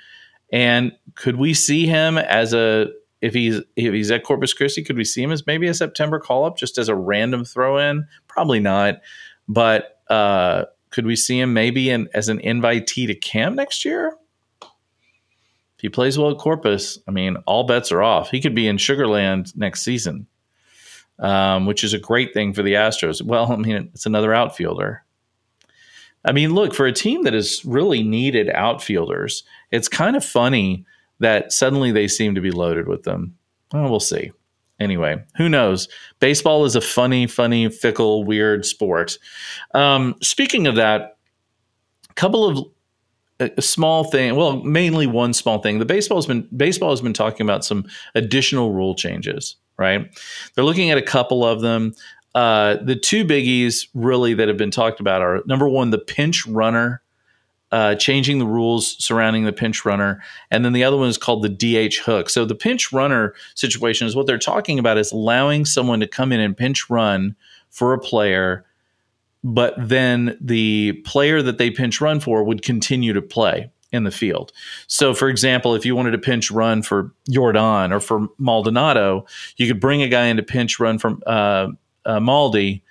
And 0.53 0.93
could 1.15 1.37
we 1.37 1.55
see 1.55 1.87
him 1.87 2.19
as 2.19 2.53
a 2.53 2.89
if 3.21 3.35
he's 3.35 3.57
if 3.77 3.93
he's 3.93 4.11
at 4.11 4.25
Corpus 4.25 4.53
Christi, 4.53 4.85
could 4.85 4.97
we 4.97 5.05
see 5.05 5.23
him 5.23 5.33
as 5.33 5.47
maybe 5.47 5.67
a 5.67 5.75
September 5.75 6.21
call 6.21 6.45
up 6.45 6.57
just 6.57 6.79
as 6.79 6.89
a 6.89 6.95
random 6.95 7.45
throw 7.45 7.79
in? 7.79 8.07
Probably 8.29 8.61
not. 8.61 9.01
But 9.49 10.01
uh, 10.09 10.65
could 10.91 11.07
we 11.07 11.17
see 11.17 11.41
him 11.41 11.53
maybe 11.53 11.91
in, 11.91 12.09
as 12.15 12.29
an 12.29 12.39
invitee 12.41 13.07
to 13.07 13.15
camp 13.15 13.57
next 13.57 13.85
year? 13.85 14.17
If 14.63 15.83
he 15.83 15.89
plays 15.89 16.19
well 16.19 16.31
at 16.31 16.39
Corpus, 16.39 16.99
I 17.09 17.11
mean, 17.11 17.37
all 17.47 17.65
bets 17.65 17.93
are 17.93 18.03
off. 18.03 18.31
He 18.31 18.41
could 18.41 18.55
be 18.55 18.69
in 18.69 18.77
Sugarland 18.77 19.57
next 19.57 19.83
season 19.83 20.27
um, 21.19 21.67
which 21.67 21.85
is 21.85 21.93
a 21.93 21.99
great 21.99 22.33
thing 22.33 22.53
for 22.53 22.63
the 22.63 22.75
Astros. 22.75 23.23
Well, 23.23 23.53
I 23.53 23.57
mean, 23.57 23.91
it's 23.95 24.07
another 24.07 24.35
outfielder. 24.35 25.05
I 26.25 26.33
mean, 26.33 26.55
look, 26.55 26.75
for 26.75 26.87
a 26.87 26.93
team 26.93 27.23
that 27.25 27.33
has 27.33 27.65
really 27.65 28.03
needed 28.03 28.51
outfielders, 28.51 29.45
it's 29.71 29.89
kind 29.89 30.17
of 30.17 30.25
funny 30.25 30.85
that 31.21 31.53
suddenly 31.53 31.93
they 31.93 32.09
seem 32.09 32.35
to 32.35 32.41
be 32.41 32.51
loaded 32.51 32.89
with 32.89 33.05
them. 33.05 33.37
Well, 33.73 33.89
we'll 33.89 34.01
see. 34.01 34.33
Anyway, 34.81 35.23
who 35.37 35.49
knows? 35.49 35.89
Baseball 36.21 36.65
is 36.65 36.77
a 36.77 36.81
funny, 36.81 37.27
funny, 37.27 37.69
fickle, 37.69 38.25
weird 38.25 38.65
sport. 38.65 39.19
Um, 39.75 40.15
speaking 40.23 40.67
of 40.67 40.77
that, 40.77 41.17
a 42.11 42.15
couple 42.15 42.47
of 42.47 42.67
a, 43.41 43.51
a 43.57 43.63
small 43.63 44.05
thing. 44.05 44.37
Well, 44.37 44.63
mainly 44.63 45.07
one 45.07 45.33
small 45.33 45.61
thing. 45.61 45.79
The 45.79 45.85
baseball 45.85 46.19
has 46.19 46.27
been 46.27 46.49
baseball 46.57 46.91
has 46.91 47.01
been 47.01 47.13
talking 47.13 47.45
about 47.45 47.65
some 47.65 47.87
additional 48.15 48.73
rule 48.73 48.95
changes 48.95 49.57
right? 49.79 50.09
They're 50.55 50.65
looking 50.65 50.91
at 50.91 50.99
a 50.99 51.03
couple 51.03 51.45
of 51.45 51.61
them. 51.61 51.95
Uh, 52.35 52.77
the 52.83 52.97
two 52.97 53.25
biggies 53.25 53.89
really 53.95 54.35
that 54.35 54.49
have 54.49 54.57
been 54.57 54.71
talked 54.71 55.01
about 55.01 55.23
are 55.23 55.43
number 55.47 55.69
one, 55.69 55.91
the 55.91 55.99
pinch 55.99 56.47
runner, 56.47 57.01
uh, 57.71 57.95
changing 57.95 58.39
the 58.39 58.47
rules 58.47 59.03
surrounding 59.03 59.45
the 59.45 59.53
pinch 59.53 59.85
runner, 59.85 60.23
and 60.51 60.65
then 60.65 60.73
the 60.73 60.85
other 60.85 60.97
one 60.97 61.09
is 61.09 61.19
called 61.19 61.43
the 61.43 61.49
DH 61.89 61.97
hook. 61.99 62.31
So 62.31 62.45
the 62.45 62.55
pinch 62.55 62.93
runner 62.93 63.35
situation 63.55 64.07
is 64.07 64.17
what 64.17 64.27
they're 64.27 64.39
talking 64.39 64.79
about 64.79 64.99
is 64.99 65.13
allowing 65.13 65.65
someone 65.65 66.01
to 66.01 66.07
come 66.07 66.33
in 66.33 66.41
and 66.41 66.57
pinch 66.57 66.89
run 66.89 67.37
for 67.71 67.93
a 67.93 67.99
player, 67.99 68.65
but 69.45 69.75
then 69.77 70.37
the 70.41 70.95
player 71.05 71.43
that 71.43 71.59
they 71.59 71.71
pinch 71.71 72.01
run 72.01 72.21
for 72.21 72.43
would 72.43 72.63
continue 72.63 73.13
to 73.13 73.23
play 73.23 73.71
in 73.91 74.05
the 74.05 74.11
field. 74.11 74.53
So, 74.87 75.15
for 75.15 75.29
example, 75.29 75.75
if 75.75 75.87
you 75.87 75.97
wanted 75.97 76.11
to 76.13 76.19
pinch 76.19 76.51
run 76.51 76.83
for 76.83 77.13
Yordan 77.31 77.93
or 77.93 78.01
for 78.01 78.29
Maldonado, 78.39 79.27
you 79.57 79.67
could 79.67 79.81
bring 79.81 80.03
a 80.03 80.09
guy 80.09 80.27
into 80.27 80.43
pinch 80.43 80.79
run 80.79 80.99
from 80.99 81.23
uh, 81.27 81.69
uh, 82.05 82.19
Maldi, 82.21 82.83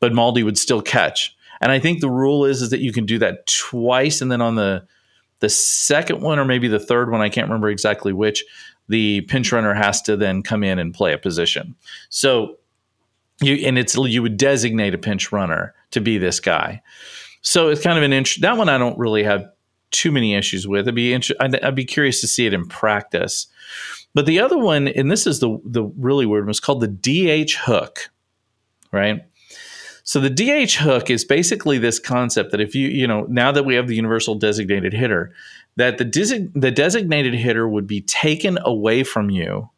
but 0.00 0.12
Maldi 0.12 0.44
would 0.44 0.58
still 0.58 0.82
catch. 0.82 1.36
And 1.60 1.72
I 1.72 1.78
think 1.78 2.00
the 2.00 2.10
rule 2.10 2.44
is 2.44 2.62
is 2.62 2.70
that 2.70 2.80
you 2.80 2.92
can 2.92 3.06
do 3.06 3.18
that 3.18 3.46
twice, 3.46 4.20
and 4.20 4.30
then 4.30 4.40
on 4.40 4.56
the 4.56 4.86
the 5.40 5.48
second 5.48 6.22
one 6.22 6.38
or 6.38 6.44
maybe 6.44 6.68
the 6.68 6.78
third 6.78 7.10
one, 7.10 7.20
I 7.20 7.28
can't 7.28 7.48
remember 7.48 7.68
exactly 7.68 8.12
which, 8.12 8.42
the 8.88 9.22
pinch 9.22 9.52
runner 9.52 9.74
has 9.74 10.00
to 10.02 10.16
then 10.16 10.42
come 10.42 10.62
in 10.62 10.78
and 10.78 10.94
play 10.94 11.12
a 11.12 11.18
position. 11.18 11.74
So 12.08 12.56
you 13.40 13.54
and 13.66 13.78
it's 13.78 13.96
you 13.96 14.22
would 14.22 14.36
designate 14.36 14.94
a 14.94 14.98
pinch 14.98 15.32
runner 15.32 15.74
to 15.90 16.00
be 16.00 16.18
this 16.18 16.40
guy. 16.40 16.82
So 17.42 17.68
it's 17.68 17.82
kind 17.82 17.98
of 17.98 18.04
an 18.04 18.12
int- 18.12 18.40
that 18.40 18.56
one 18.56 18.68
I 18.68 18.78
don't 18.78 18.98
really 18.98 19.22
have 19.22 19.46
too 19.96 20.12
many 20.12 20.34
issues 20.34 20.66
with. 20.66 20.88
I'd 20.88 20.94
be 20.94 21.12
inter- 21.12 21.34
I'd, 21.40 21.62
I'd, 21.62 21.74
be 21.74 21.84
curious 21.84 22.20
to 22.20 22.26
see 22.26 22.46
it 22.46 22.54
in 22.54 22.66
practice. 22.66 23.46
But 24.14 24.26
the 24.26 24.40
other 24.40 24.58
one, 24.58 24.88
and 24.88 25.10
this 25.10 25.26
is 25.26 25.40
the 25.40 25.58
the 25.64 25.84
really 25.98 26.26
weird 26.26 26.44
one, 26.44 26.50
is 26.50 26.60
called 26.60 26.80
the 26.80 26.88
DH 26.88 27.52
hook, 27.54 28.10
right? 28.92 29.22
So 30.04 30.20
the 30.20 30.30
DH 30.30 30.74
hook 30.74 31.10
is 31.10 31.24
basically 31.24 31.78
this 31.78 31.98
concept 31.98 32.52
that 32.52 32.60
if 32.60 32.76
you, 32.76 32.86
you 32.86 33.08
know, 33.08 33.26
now 33.28 33.50
that 33.50 33.64
we 33.64 33.74
have 33.74 33.88
the 33.88 33.96
universal 33.96 34.36
designated 34.36 34.92
hitter, 34.92 35.34
that 35.74 35.98
the 35.98 36.04
desi- 36.04 36.50
the 36.54 36.70
designated 36.70 37.34
hitter 37.34 37.68
would 37.68 37.88
be 37.88 38.02
taken 38.02 38.56
away 38.64 39.02
from 39.02 39.30
you 39.30 39.68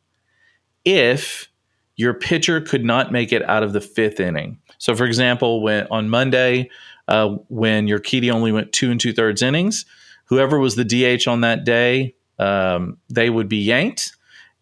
if 0.85 1.49
your 1.97 2.15
pitcher 2.15 2.61
could 2.61 2.85
not 2.85 3.11
make 3.11 3.33
it 3.33 3.43
out 3.49 3.63
of 3.63 3.73
the 3.73 3.81
fifth 3.81 4.21
inning. 4.21 4.59
So, 4.79 4.95
for 4.95 5.05
example, 5.05 5.63
when 5.63 5.87
on 5.91 6.09
Monday, 6.09 6.71
uh, 7.09 7.37
when 7.49 7.87
Urquidy 7.89 8.31
only 8.31 8.53
went 8.53 8.73
two 8.73 8.91
and 8.91 9.01
two 9.01 9.13
thirds 9.13 9.43
innings, 9.43 9.85
whoever 10.29 10.59
was 10.59 10.77
the 10.77 10.85
DH 10.85 11.27
on 11.27 11.41
that 11.43 11.65
day, 11.65 12.15
um, 12.39 12.99
they 13.09 13.31
would 13.31 13.49
be 13.49 13.59
yanked, 13.59 14.17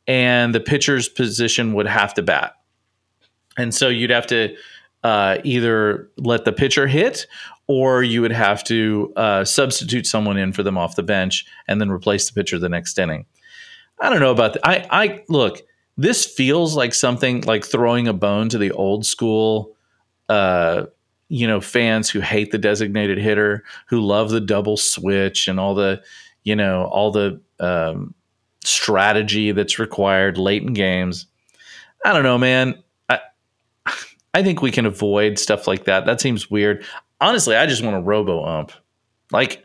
and 0.07 0.55
the 0.55 0.61
pitcher's 0.61 1.09
position 1.09 1.75
would 1.75 1.87
have 1.87 2.15
to 2.15 2.23
bat. 2.23 2.55
And 3.59 3.75
so 3.75 3.89
you'd 3.89 4.11
have 4.11 4.27
to 4.29 4.57
uh, 5.03 5.39
either 5.45 6.11
let 6.17 6.45
the 6.45 6.53
pitcher 6.53 6.87
hit 6.87 7.27
or 7.69 8.03
you 8.03 8.23
would 8.23 8.33
have 8.33 8.63
to 8.65 9.13
uh, 9.17 9.45
substitute 9.45 10.07
someone 10.07 10.37
in 10.37 10.53
for 10.53 10.63
them 10.63 10.79
off 10.79 10.97
the 10.97 11.03
bench 11.03 11.47
and 11.67 11.81
then 11.81 11.91
replace 11.91 12.29
the 12.29 12.35
pitcher 12.35 12.59
the 12.59 12.69
next 12.69 12.99
inning. 12.99 13.27
I 14.01 14.11
don't 14.11 14.21
know 14.21 14.31
about 14.31 14.55
that. 14.55 14.67
I, 14.67 14.87
I 14.91 15.25
look, 15.29 15.63
this 15.97 16.27
feels 16.27 16.77
like 16.77 16.95
something 16.95 17.43
like 17.43 17.65
throwing 17.65 18.09
a 18.09 18.13
bone 18.13 18.49
to 18.51 18.59
the 18.59 18.73
old 18.73 19.07
school, 19.07 19.75
uh, 20.29 20.87
you 21.29 21.47
know, 21.47 21.61
fans 21.61 22.09
who 22.11 22.21
hate 22.21 22.53
the 22.53 22.59
designated 22.59 23.19
hitter, 23.19 23.65
who 23.89 24.01
love 24.01 24.31
the 24.31 24.41
double 24.41 24.77
switch 24.77 25.49
and 25.49 25.59
all 25.59 25.75
the, 25.75 26.03
you 26.45 26.55
know, 26.55 26.85
all 26.85 27.11
the 27.11 27.41
um, 27.61 28.15
strategy 28.65 29.53
that's 29.53 29.79
required 29.79 30.39
late 30.39 30.63
in 30.63 30.73
games. 30.73 31.27
I 32.05 32.13
don't 32.13 32.23
know, 32.23 32.39
man. 32.39 32.83
I, 33.09 33.21
I 34.35 34.43
think 34.43 34.63
we 34.63 34.71
can 34.71 34.87
avoid 34.87 35.39
stuff 35.39 35.67
like 35.67 35.85
that. 35.85 36.07
That 36.07 36.21
seems 36.21 36.51
weird 36.51 36.85
honestly, 37.21 37.57
I 37.57 37.67
just 37.67 37.83
want 37.83 37.97
a 37.97 38.01
robo 38.01 38.45
ump. 38.45 38.73
Like, 39.33 39.65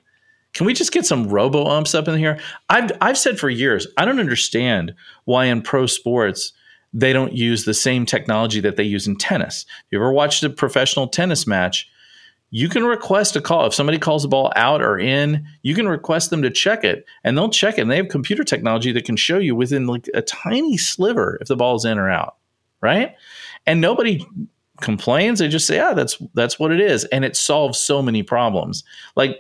can 0.54 0.66
we 0.66 0.74
just 0.74 0.92
get 0.92 1.06
some 1.06 1.28
robo 1.28 1.66
umps 1.66 1.96
up 1.96 2.08
in 2.08 2.18
here? 2.18 2.40
I've 2.70 2.92
I've 3.02 3.18
said 3.18 3.40
for 3.40 3.50
years, 3.50 3.88
I 3.98 4.06
don't 4.06 4.20
understand 4.20 4.94
why 5.26 5.46
in 5.46 5.62
pro 5.62 5.86
sports 5.86 6.54
they 6.94 7.14
don't 7.14 7.34
use 7.34 7.66
the 7.66 7.74
same 7.74 8.06
technology 8.06 8.60
that 8.60 8.76
they 8.76 8.84
use 8.84 9.08
in 9.08 9.16
tennis. 9.16 9.66
If 9.86 9.92
you 9.92 10.00
ever 10.00 10.12
watched 10.12 10.44
a 10.44 10.50
professional 10.50 11.08
tennis 11.08 11.48
match, 11.48 11.90
you 12.50 12.68
can 12.68 12.84
request 12.84 13.36
a 13.38 13.42
call. 13.42 13.66
If 13.66 13.74
somebody 13.74 13.98
calls 13.98 14.24
the 14.24 14.28
ball 14.28 14.52
out 14.58 14.82
or 14.82 15.00
in, 15.00 15.48
you 15.62 15.74
can 15.74 15.88
request 15.88 16.30
them 16.30 16.42
to 16.42 16.50
check 16.50 16.84
it 16.84 17.06
and 17.24 17.38
they'll 17.38 17.50
check 17.50 17.78
it. 17.78 17.82
And 17.82 17.92
they 17.92 17.96
have 17.96 18.10
computer 18.10 18.44
technology 18.44 18.92
that 18.92 19.06
can 19.06 19.16
show 19.16 19.38
you 19.38 19.56
within 19.56 19.88
like 19.88 20.10
a 20.14 20.22
tiny 20.22 20.78
sliver 20.78 21.38
if 21.40 21.48
the 21.48 21.56
ball's 21.56 21.86
in 21.86 21.98
or 21.98 22.10
out. 22.10 22.36
Right. 22.82 23.16
And 23.66 23.80
nobody 23.80 24.26
complains, 24.82 25.40
they 25.40 25.48
just 25.48 25.68
say, 25.68 25.80
"Ah, 25.80 25.94
that's 25.94 26.18
that's 26.34 26.60
what 26.60 26.72
it 26.72 26.82
is," 26.82 27.06
and 27.06 27.24
it 27.24 27.38
solves 27.38 27.80
so 27.80 28.02
many 28.02 28.24
problems. 28.24 28.84
Like 29.16 29.40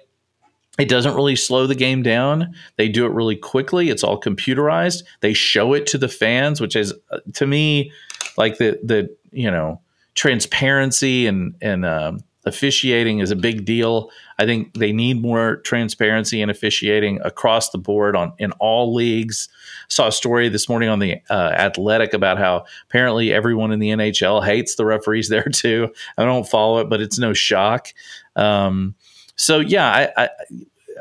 it 0.79 0.87
doesn't 0.87 1.15
really 1.15 1.35
slow 1.35 1.67
the 1.67 1.75
game 1.75 2.01
down. 2.01 2.53
They 2.77 2.87
do 2.87 3.05
it 3.05 3.11
really 3.11 3.35
quickly. 3.35 3.89
It's 3.89 4.03
all 4.03 4.19
computerized. 4.19 5.03
They 5.19 5.33
show 5.33 5.73
it 5.73 5.85
to 5.87 5.97
the 5.97 6.07
fans, 6.07 6.61
which 6.61 6.75
is 6.75 6.93
uh, 7.11 7.19
to 7.33 7.45
me 7.45 7.91
like 8.37 8.57
the 8.57 8.79
the 8.83 9.15
you 9.31 9.51
know 9.51 9.81
transparency 10.15 11.27
and 11.27 11.55
and 11.61 11.85
um, 11.85 12.19
officiating 12.45 13.19
is 13.19 13.31
a 13.31 13.35
big 13.35 13.65
deal. 13.65 14.09
I 14.39 14.45
think 14.45 14.73
they 14.73 14.91
need 14.91 15.21
more 15.21 15.57
transparency 15.57 16.41
and 16.41 16.49
officiating 16.49 17.19
across 17.23 17.69
the 17.69 17.77
board 17.77 18.15
on 18.15 18.33
in 18.39 18.51
all 18.53 18.93
leagues. 18.93 19.49
Saw 19.89 20.07
a 20.07 20.11
story 20.11 20.49
this 20.49 20.69
morning 20.69 20.89
on 20.89 20.99
the 20.99 21.17
uh, 21.29 21.53
Athletic 21.53 22.13
about 22.13 22.37
how 22.37 22.65
apparently 22.89 23.33
everyone 23.33 23.71
in 23.71 23.79
the 23.79 23.89
NHL 23.89 24.43
hates 24.43 24.75
the 24.75 24.85
referees 24.85 25.29
there 25.29 25.43
too. 25.43 25.93
I 26.17 26.25
don't 26.25 26.47
follow 26.47 26.79
it, 26.79 26.89
but 26.89 27.01
it's 27.01 27.19
no 27.19 27.33
shock. 27.33 27.89
Um, 28.35 28.95
so 29.41 29.59
yeah, 29.59 29.89
I, 30.15 30.23
I 30.25 30.29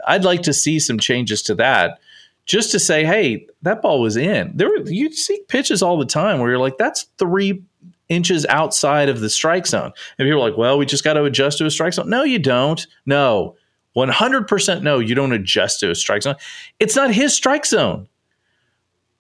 I'd 0.07 0.24
like 0.24 0.42
to 0.42 0.55
see 0.55 0.79
some 0.79 0.98
changes 0.98 1.42
to 1.42 1.55
that 1.57 2.00
just 2.46 2.72
to 2.72 2.79
say, 2.79 3.05
hey, 3.05 3.46
that 3.62 3.83
ball 3.83 4.00
was 4.00 4.16
in. 4.16 4.53
There 4.55 4.74
you 4.88 5.12
see 5.12 5.42
pitches 5.48 5.83
all 5.83 5.98
the 5.98 6.07
time 6.07 6.40
where 6.40 6.48
you're 6.48 6.59
like, 6.59 6.79
that's 6.79 7.03
three 7.18 7.62
inches 8.09 8.46
outside 8.46 9.11
of 9.11 9.20
the 9.20 9.29
strike 9.29 9.66
zone. 9.66 9.92
And 10.18 10.26
people 10.26 10.42
are 10.42 10.48
like, 10.48 10.59
well, 10.59 10.79
we 10.79 10.87
just 10.87 11.05
got 11.05 11.12
to 11.14 11.24
adjust 11.24 11.59
to 11.59 11.66
a 11.66 11.70
strike 11.70 11.92
zone. 11.92 12.09
No, 12.09 12.24
you 12.24 12.38
don't. 12.38 12.87
No. 13.05 13.57
100% 13.94 14.83
no, 14.83 15.00
you 15.00 15.14
don't 15.14 15.33
adjust 15.33 15.81
to 15.81 15.90
a 15.90 15.94
strike 15.94 16.22
zone. 16.22 16.37
It's 16.79 16.96
not 16.96 17.12
his 17.12 17.35
strike 17.35 17.66
zone. 17.66 18.09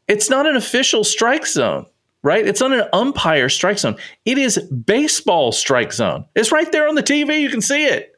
It's 0.08 0.30
not 0.30 0.46
an 0.46 0.56
official 0.56 1.04
strike 1.04 1.46
zone, 1.46 1.84
right? 2.22 2.46
It's 2.46 2.60
not 2.60 2.72
an 2.72 2.88
umpire 2.94 3.50
strike 3.50 3.78
zone. 3.78 3.96
It 4.24 4.38
is 4.38 4.58
baseball 4.58 5.52
strike 5.52 5.92
zone. 5.92 6.24
It's 6.34 6.52
right 6.52 6.72
there 6.72 6.88
on 6.88 6.94
the 6.94 7.02
TV. 7.02 7.42
You 7.42 7.50
can 7.50 7.60
see 7.60 7.84
it. 7.84 8.09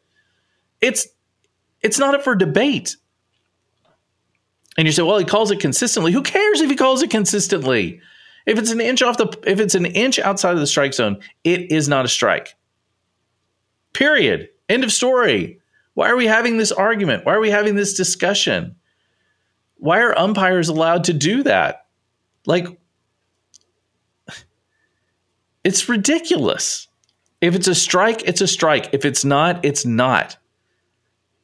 It's 0.82 1.06
it's 1.80 1.98
not 1.98 2.14
up 2.14 2.22
for 2.22 2.34
debate. 2.34 2.96
And 4.76 4.86
you 4.86 4.92
say, 4.92 5.02
well, 5.02 5.18
he 5.18 5.24
calls 5.24 5.50
it 5.50 5.60
consistently. 5.60 6.12
Who 6.12 6.22
cares 6.22 6.60
if 6.60 6.70
he 6.70 6.76
calls 6.76 7.02
it 7.02 7.10
consistently? 7.10 8.00
If 8.46 8.58
it's 8.58 8.70
an 8.70 8.80
inch 8.80 9.02
off 9.02 9.16
the 9.16 9.38
if 9.46 9.60
it's 9.60 9.74
an 9.74 9.86
inch 9.86 10.18
outside 10.18 10.54
of 10.54 10.60
the 10.60 10.66
strike 10.66 10.94
zone, 10.94 11.20
it 11.44 11.70
is 11.70 11.88
not 11.88 12.04
a 12.04 12.08
strike. 12.08 12.56
Period. 13.92 14.48
End 14.68 14.84
of 14.84 14.92
story. 14.92 15.60
Why 15.94 16.08
are 16.10 16.16
we 16.16 16.26
having 16.26 16.56
this 16.56 16.72
argument? 16.72 17.24
Why 17.24 17.34
are 17.34 17.40
we 17.40 17.50
having 17.50 17.76
this 17.76 17.94
discussion? 17.94 18.76
Why 19.76 20.00
are 20.00 20.18
umpires 20.18 20.68
allowed 20.68 21.04
to 21.04 21.12
do 21.12 21.42
that? 21.42 21.86
Like 22.46 22.66
it's 25.62 25.88
ridiculous. 25.88 26.88
If 27.40 27.54
it's 27.54 27.68
a 27.68 27.74
strike, 27.74 28.22
it's 28.22 28.40
a 28.40 28.48
strike. 28.48 28.90
If 28.92 29.04
it's 29.04 29.24
not, 29.24 29.64
it's 29.64 29.84
not. 29.84 30.36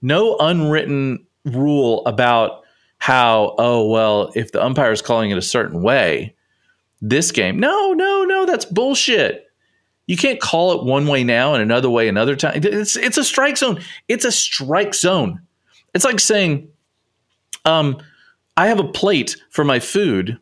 No 0.03 0.37
unwritten 0.39 1.27
rule 1.45 2.05
about 2.07 2.63
how, 2.99 3.55
oh, 3.59 3.89
well, 3.89 4.33
if 4.35 4.53
the 4.53 4.65
umpire 4.65 4.93
is 4.93 5.03
calling 5.03 5.31
it 5.31 5.39
a 5.39 5.43
certain 5.43 5.83
way, 5.83 6.35
this 7.01 7.33
game. 7.33 7.59
No, 7.59 7.93
no, 7.93 8.25
no, 8.25 8.47
that's 8.47 8.65
bullshit. 8.65 9.47
You 10.07 10.17
can't 10.17 10.41
call 10.41 10.73
it 10.73 10.85
one 10.85 11.07
way 11.07 11.23
now 11.23 11.55
and 11.55 11.63
another 11.63 11.91
way 11.91 12.09
another 12.09 12.35
time. 12.35 12.61
It's 12.65 12.97
it's 12.97 13.19
a 13.19 13.25
strike 13.25 13.59
zone. 13.59 13.81
It's 14.09 14.25
a 14.25 14.33
strike 14.33 14.95
zone. 14.95 15.41
It's 15.95 16.05
like 16.05 16.19
saying, 16.19 16.69
um, 17.65 17.99
I 18.57 18.69
have 18.69 18.81
a 18.81 18.89
plate 18.89 19.37
for 19.51 19.65
my 19.65 19.81
food, 19.81 20.39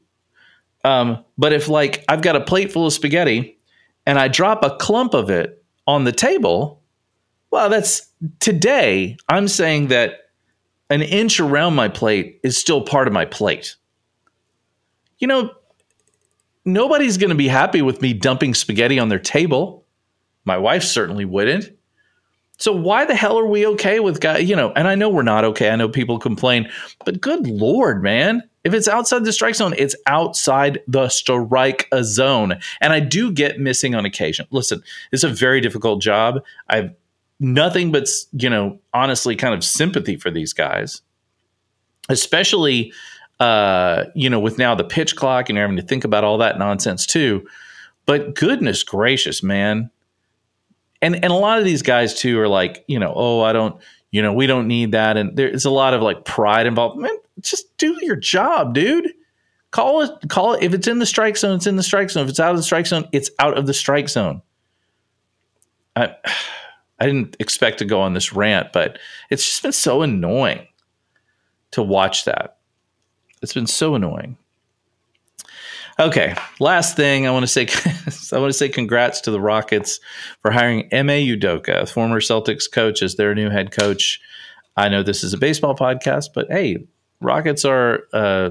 um, 0.84 1.24
but 1.36 1.52
if 1.52 1.68
like 1.68 2.04
I've 2.08 2.22
got 2.22 2.36
a 2.36 2.40
plate 2.40 2.72
full 2.72 2.86
of 2.86 2.92
spaghetti 2.92 3.58
and 4.06 4.18
I 4.18 4.28
drop 4.28 4.64
a 4.64 4.76
clump 4.76 5.14
of 5.14 5.30
it 5.30 5.64
on 5.86 6.04
the 6.04 6.12
table, 6.12 6.80
well, 7.50 7.68
that's 7.68 8.08
today. 8.40 9.16
I'm 9.28 9.48
saying 9.48 9.88
that 9.88 10.30
an 10.90 11.02
inch 11.02 11.40
around 11.40 11.74
my 11.74 11.88
plate 11.88 12.40
is 12.42 12.56
still 12.56 12.82
part 12.82 13.06
of 13.06 13.12
my 13.12 13.24
plate. 13.24 13.76
You 15.18 15.26
know, 15.26 15.50
nobody's 16.64 17.16
going 17.16 17.30
to 17.30 17.36
be 17.36 17.48
happy 17.48 17.82
with 17.82 18.02
me 18.02 18.12
dumping 18.12 18.54
spaghetti 18.54 18.98
on 18.98 19.08
their 19.08 19.18
table. 19.18 19.84
My 20.44 20.58
wife 20.58 20.84
certainly 20.84 21.24
wouldn't. 21.24 21.70
So 22.58 22.72
why 22.72 23.04
the 23.04 23.14
hell 23.14 23.38
are 23.38 23.46
we 23.46 23.66
okay 23.66 24.00
with 24.00 24.20
guys? 24.20 24.48
You 24.48 24.56
know, 24.56 24.72
and 24.72 24.88
I 24.88 24.94
know 24.94 25.10
we're 25.10 25.22
not 25.22 25.44
okay. 25.44 25.70
I 25.70 25.76
know 25.76 25.88
people 25.88 26.18
complain, 26.18 26.70
but 27.04 27.20
good 27.20 27.46
lord, 27.46 28.02
man! 28.02 28.42
If 28.64 28.72
it's 28.72 28.88
outside 28.88 29.24
the 29.24 29.32
strike 29.32 29.54
zone, 29.54 29.74
it's 29.76 29.94
outside 30.06 30.80
the 30.88 31.08
strike 31.08 31.88
zone. 32.02 32.58
And 32.80 32.92
I 32.92 33.00
do 33.00 33.30
get 33.30 33.60
missing 33.60 33.94
on 33.94 34.06
occasion. 34.06 34.46
Listen, 34.50 34.82
it's 35.12 35.22
a 35.22 35.28
very 35.28 35.60
difficult 35.60 36.00
job. 36.00 36.42
I've 36.68 36.90
nothing 37.40 37.92
but 37.92 38.08
you 38.32 38.50
know, 38.50 38.78
honestly, 38.92 39.36
kind 39.36 39.54
of 39.54 39.64
sympathy 39.64 40.16
for 40.16 40.30
these 40.30 40.52
guys, 40.52 41.02
especially 42.08 42.92
uh, 43.40 44.04
you 44.14 44.30
know, 44.30 44.40
with 44.40 44.58
now 44.58 44.74
the 44.74 44.84
pitch 44.84 45.16
clock 45.16 45.48
and 45.48 45.56
you're 45.56 45.66
having 45.66 45.76
to 45.76 45.82
think 45.82 46.04
about 46.04 46.24
all 46.24 46.38
that 46.38 46.58
nonsense 46.58 47.06
too. 47.06 47.46
But 48.06 48.34
goodness 48.34 48.82
gracious, 48.82 49.42
man. 49.42 49.90
And 51.02 51.16
and 51.16 51.32
a 51.32 51.34
lot 51.34 51.58
of 51.58 51.64
these 51.64 51.82
guys 51.82 52.14
too 52.14 52.38
are 52.40 52.48
like, 52.48 52.84
you 52.86 52.98
know, 52.98 53.12
oh, 53.14 53.42
I 53.42 53.52
don't, 53.52 53.80
you 54.10 54.22
know, 54.22 54.32
we 54.32 54.46
don't 54.46 54.66
need 54.66 54.92
that. 54.92 55.16
And 55.16 55.36
there's 55.36 55.64
a 55.64 55.70
lot 55.70 55.92
of 55.92 56.00
like 56.00 56.24
pride 56.24 56.66
involved. 56.66 56.98
Man, 56.98 57.10
just 57.40 57.76
do 57.76 57.98
your 58.02 58.16
job, 58.16 58.72
dude. 58.72 59.12
Call 59.72 60.00
it, 60.00 60.28
call 60.28 60.54
it. 60.54 60.62
If 60.62 60.72
it's 60.72 60.88
in 60.88 61.00
the 61.00 61.06
strike 61.06 61.36
zone, 61.36 61.56
it's 61.56 61.66
in 61.66 61.76
the 61.76 61.82
strike 61.82 62.08
zone. 62.08 62.24
If 62.24 62.30
it's 62.30 62.40
out 62.40 62.52
of 62.52 62.56
the 62.56 62.62
strike 62.62 62.86
zone, 62.86 63.06
it's 63.12 63.30
out 63.38 63.58
of 63.58 63.66
the 63.66 63.74
strike 63.74 64.08
zone. 64.08 64.40
I 65.94 66.14
I 66.98 67.06
didn't 67.06 67.36
expect 67.38 67.78
to 67.78 67.84
go 67.84 68.00
on 68.00 68.14
this 68.14 68.32
rant, 68.32 68.72
but 68.72 68.98
it's 69.30 69.44
just 69.44 69.62
been 69.62 69.72
so 69.72 70.02
annoying 70.02 70.66
to 71.72 71.82
watch 71.82 72.24
that. 72.24 72.58
It's 73.42 73.52
been 73.52 73.66
so 73.66 73.94
annoying. 73.94 74.38
Okay, 75.98 76.34
last 76.60 76.96
thing 76.96 77.26
I 77.26 77.30
want 77.30 77.44
to 77.44 77.46
say 77.46 77.62
I 78.36 78.38
want 78.38 78.50
to 78.50 78.58
say 78.58 78.68
congrats 78.68 79.20
to 79.22 79.30
the 79.30 79.40
Rockets 79.40 79.98
for 80.42 80.50
hiring 80.50 80.88
Ime 80.92 81.08
Udoka, 81.08 81.88
former 81.88 82.20
Celtics 82.20 82.70
coach, 82.70 83.02
as 83.02 83.14
their 83.14 83.34
new 83.34 83.48
head 83.48 83.70
coach. 83.70 84.20
I 84.76 84.90
know 84.90 85.02
this 85.02 85.24
is 85.24 85.32
a 85.32 85.38
baseball 85.38 85.74
podcast, 85.74 86.30
but 86.34 86.48
hey, 86.50 86.86
Rockets 87.20 87.64
are 87.64 88.02
uh, 88.12 88.50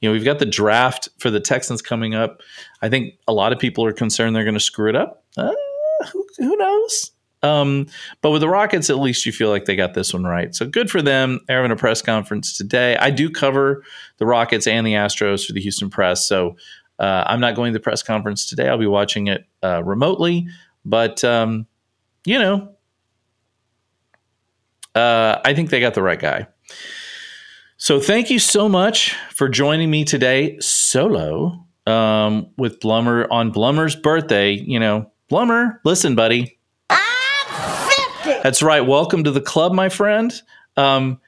you 0.00 0.08
know, 0.08 0.12
we've 0.12 0.24
got 0.24 0.38
the 0.38 0.46
draft 0.46 1.08
for 1.18 1.30
the 1.30 1.40
Texans 1.40 1.82
coming 1.82 2.14
up. 2.14 2.40
I 2.82 2.88
think 2.88 3.14
a 3.26 3.32
lot 3.32 3.52
of 3.52 3.58
people 3.58 3.84
are 3.84 3.92
concerned 3.92 4.36
they're 4.36 4.44
going 4.44 4.54
to 4.54 4.60
screw 4.60 4.88
it 4.88 4.96
up. 4.96 5.24
Uh, 5.36 5.52
who, 6.12 6.26
who 6.38 6.56
knows? 6.56 7.10
Um, 7.42 7.86
but 8.20 8.30
with 8.30 8.40
the 8.40 8.48
Rockets, 8.48 8.90
at 8.90 8.98
least 8.98 9.24
you 9.24 9.32
feel 9.32 9.50
like 9.50 9.64
they 9.64 9.76
got 9.76 9.94
this 9.94 10.12
one 10.12 10.24
right. 10.24 10.54
So 10.54 10.66
good 10.66 10.90
for 10.90 11.02
them. 11.02 11.40
They're 11.46 11.58
having 11.58 11.70
a 11.70 11.76
press 11.76 12.02
conference 12.02 12.56
today. 12.56 12.96
I 12.96 13.10
do 13.10 13.30
cover 13.30 13.84
the 14.18 14.26
Rockets 14.26 14.66
and 14.66 14.86
the 14.86 14.94
Astros 14.94 15.46
for 15.46 15.52
the 15.52 15.60
Houston 15.60 15.90
Press. 15.90 16.26
So 16.26 16.56
uh, 16.98 17.24
I'm 17.26 17.40
not 17.40 17.54
going 17.54 17.72
to 17.72 17.78
the 17.78 17.82
press 17.82 18.02
conference 18.02 18.48
today. 18.48 18.68
I'll 18.68 18.78
be 18.78 18.86
watching 18.86 19.28
it 19.28 19.44
uh, 19.62 19.84
remotely. 19.84 20.48
But, 20.84 21.22
um, 21.22 21.66
you 22.24 22.38
know, 22.38 22.74
uh, 24.94 25.40
I 25.44 25.54
think 25.54 25.70
they 25.70 25.80
got 25.80 25.94
the 25.94 26.02
right 26.02 26.18
guy. 26.18 26.48
So 27.76 28.00
thank 28.00 28.30
you 28.30 28.40
so 28.40 28.68
much 28.68 29.14
for 29.30 29.48
joining 29.48 29.90
me 29.90 30.04
today 30.04 30.58
solo 30.58 31.64
um, 31.86 32.50
with 32.58 32.80
Blummer 32.80 33.28
on 33.30 33.52
Blummer's 33.52 33.94
birthday. 33.94 34.52
You 34.52 34.80
know, 34.80 35.12
Blummer, 35.30 35.78
listen, 35.84 36.16
buddy. 36.16 36.57
I'm 38.38 38.42
50. 38.42 38.48
That's 38.48 38.62
right. 38.62 38.80
Welcome 38.80 39.24
to 39.24 39.30
the 39.30 39.40
club, 39.40 39.72
my 39.72 39.88
friend. 39.88 40.32
Um, 40.76 41.20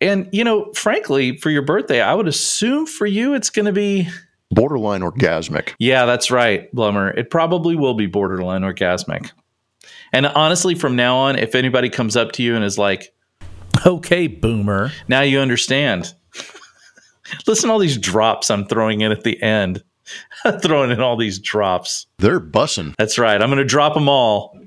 and 0.00 0.28
you 0.32 0.44
know, 0.44 0.72
frankly, 0.74 1.36
for 1.36 1.50
your 1.50 1.62
birthday, 1.62 2.00
I 2.00 2.14
would 2.14 2.28
assume 2.28 2.86
for 2.86 3.06
you 3.06 3.34
it's 3.34 3.50
going 3.50 3.66
to 3.66 3.72
be. 3.72 4.08
Borderline 4.50 5.02
orgasmic. 5.02 5.74
Yeah, 5.78 6.06
that's 6.06 6.30
right, 6.30 6.74
Blummer. 6.74 7.16
It 7.16 7.30
probably 7.30 7.76
will 7.76 7.94
be 7.94 8.06
borderline 8.06 8.62
orgasmic. 8.62 9.30
And 10.12 10.26
honestly, 10.26 10.74
from 10.74 10.96
now 10.96 11.16
on, 11.18 11.36
if 11.36 11.54
anybody 11.54 11.90
comes 11.90 12.16
up 12.16 12.32
to 12.32 12.42
you 12.42 12.54
and 12.56 12.64
is 12.64 12.78
like, 12.78 13.12
Okay, 13.84 14.26
boomer. 14.26 14.90
now 15.06 15.20
you 15.20 15.40
understand. 15.40 16.14
Listen 17.46 17.68
to 17.68 17.72
all 17.72 17.78
these 17.78 17.98
drops 17.98 18.50
I'm 18.50 18.64
throwing 18.66 19.02
in 19.02 19.12
at 19.12 19.22
the 19.22 19.40
end. 19.42 19.82
throwing 20.62 20.90
in 20.90 21.00
all 21.00 21.16
these 21.16 21.38
drops. 21.38 22.06
They're 22.18 22.40
bussing. 22.40 22.94
That's 22.96 23.18
right. 23.18 23.40
I'm 23.40 23.50
going 23.50 23.58
to 23.58 23.64
drop 23.64 23.92
them 23.94 24.08
all. 24.08 24.58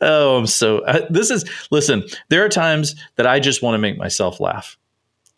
Oh, 0.00 0.36
I'm 0.38 0.46
so. 0.46 0.78
Uh, 0.80 1.06
this 1.10 1.30
is, 1.30 1.44
listen, 1.70 2.04
there 2.28 2.44
are 2.44 2.48
times 2.48 2.94
that 3.16 3.26
I 3.26 3.40
just 3.40 3.62
want 3.62 3.74
to 3.74 3.78
make 3.78 3.96
myself 3.98 4.40
laugh. 4.40 4.76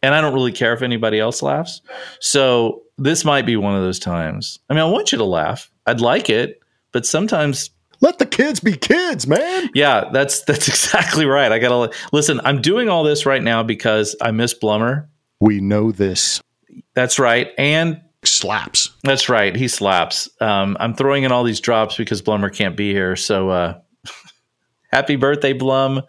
And 0.03 0.15
I 0.15 0.21
don't 0.21 0.35
really 0.35 0.53
care 0.53 0.73
if 0.73 0.83
anybody 0.83 1.21
else 1.21 1.43
laughs. 1.43 1.81
So 2.21 2.83
this 2.99 3.25
might 3.25 3.47
be 3.47 3.57
one 3.57 3.77
of 3.77 3.83
those 3.83 3.99
times. 4.01 4.59
I 4.69 4.75
mean, 4.75 4.83
I 4.83 4.87
want 4.91 5.13
you 5.13 5.19
to 5.19 5.25
laugh. 5.25 5.71
I'd 5.87 6.01
like 6.01 6.29
it. 6.29 6.61
But 6.93 7.07
sometimes 7.07 7.71
Let 8.01 8.19
the 8.19 8.27
kids 8.27 8.59
be 8.61 8.77
kids, 8.77 9.27
man. 9.27 9.71
yeah, 9.75 10.11
that's 10.13 10.43
that's 10.43 10.69
exactly 10.75 11.25
right. 11.25 11.53
I 11.53 11.59
gotta 11.59 11.93
listen. 12.13 12.41
I'm 12.45 12.61
doing 12.61 12.89
all 12.89 13.05
this 13.05 13.25
right 13.27 13.43
now 13.43 13.63
because 13.63 14.15
I 14.21 14.31
miss 14.33 14.53
Blummer. 14.55 15.07
We 15.41 15.61
know 15.61 15.91
this 15.93 16.41
That's 16.95 17.19
right, 17.19 17.51
and 17.57 18.01
slaps. 18.25 18.91
that's 19.05 19.29
right. 19.29 19.55
He 19.57 19.69
slaps. 19.69 20.29
Um, 20.41 20.77
I'm 20.81 20.95
throwing 20.95 21.23
in 21.23 21.33
all 21.33 21.45
these 21.45 21.61
drops 21.61 21.97
because 21.97 22.21
Blummer 22.23 22.53
can't 22.55 22.77
be 22.77 22.93
here. 22.93 23.17
So 23.17 23.51
uh, 23.51 23.79
happy 24.93 25.17
birthday, 25.17 25.53
Blum. 25.53 26.03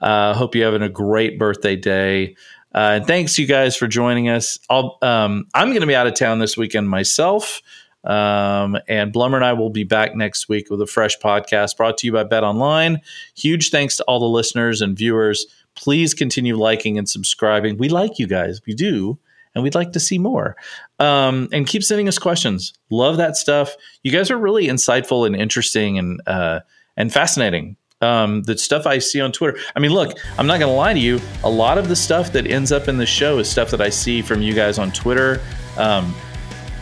Uh, 0.00 0.34
hope 0.34 0.54
you're 0.54 0.64
having 0.64 0.82
a 0.82 0.88
great 0.88 1.38
birthday 1.38 1.76
day. 1.76 2.36
Uh, 2.74 2.96
and 2.96 3.06
thanks 3.06 3.38
you 3.38 3.46
guys 3.46 3.76
for 3.76 3.86
joining 3.86 4.28
us. 4.28 4.58
I'll, 4.70 4.96
um, 5.02 5.46
I'm 5.54 5.68
going 5.68 5.82
to 5.82 5.86
be 5.86 5.94
out 5.94 6.06
of 6.06 6.14
town 6.14 6.38
this 6.38 6.56
weekend 6.56 6.88
myself. 6.88 7.60
Um, 8.04 8.78
and 8.88 9.12
Blummer 9.12 9.36
and 9.36 9.44
I 9.44 9.52
will 9.52 9.70
be 9.70 9.84
back 9.84 10.16
next 10.16 10.48
week 10.48 10.70
with 10.70 10.80
a 10.80 10.86
fresh 10.86 11.18
podcast 11.18 11.76
brought 11.76 11.98
to 11.98 12.06
you 12.06 12.12
by 12.12 12.24
Bet 12.24 12.42
Online. 12.42 13.00
Huge 13.36 13.70
thanks 13.70 13.96
to 13.98 14.04
all 14.04 14.18
the 14.18 14.26
listeners 14.26 14.80
and 14.80 14.96
viewers. 14.96 15.46
Please 15.74 16.14
continue 16.14 16.56
liking 16.56 16.98
and 16.98 17.08
subscribing. 17.08 17.76
We 17.76 17.88
like 17.88 18.18
you 18.18 18.26
guys. 18.26 18.60
We 18.66 18.74
do. 18.74 19.18
And 19.54 19.62
we'd 19.62 19.74
like 19.74 19.92
to 19.92 20.00
see 20.00 20.18
more. 20.18 20.56
Um, 20.98 21.48
and 21.52 21.66
keep 21.66 21.84
sending 21.84 22.08
us 22.08 22.18
questions. 22.18 22.72
Love 22.88 23.18
that 23.18 23.36
stuff. 23.36 23.76
You 24.02 24.10
guys 24.10 24.30
are 24.30 24.38
really 24.38 24.66
insightful 24.66 25.26
and 25.26 25.36
interesting 25.36 25.98
and 25.98 26.22
uh, 26.26 26.60
and 26.96 27.12
fascinating. 27.12 27.76
Um, 28.02 28.42
the 28.42 28.58
stuff 28.58 28.86
I 28.86 28.98
see 28.98 29.20
on 29.20 29.32
Twitter. 29.32 29.58
I 29.76 29.80
mean, 29.80 29.92
look, 29.92 30.18
I'm 30.36 30.46
not 30.46 30.58
going 30.58 30.70
to 30.70 30.76
lie 30.76 30.92
to 30.92 30.98
you. 30.98 31.20
A 31.44 31.50
lot 31.50 31.78
of 31.78 31.88
the 31.88 31.96
stuff 31.96 32.32
that 32.32 32.46
ends 32.46 32.72
up 32.72 32.88
in 32.88 32.96
the 32.98 33.06
show 33.06 33.38
is 33.38 33.48
stuff 33.48 33.70
that 33.70 33.80
I 33.80 33.88
see 33.88 34.22
from 34.22 34.42
you 34.42 34.54
guys 34.54 34.78
on 34.78 34.90
Twitter. 34.90 35.40
Um, 35.78 36.14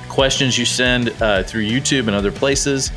questions 0.08 0.58
you 0.58 0.64
send 0.64 1.10
uh, 1.22 1.42
through 1.42 1.64
YouTube 1.64 2.08
and 2.08 2.10
other 2.10 2.32
places. 2.32 2.90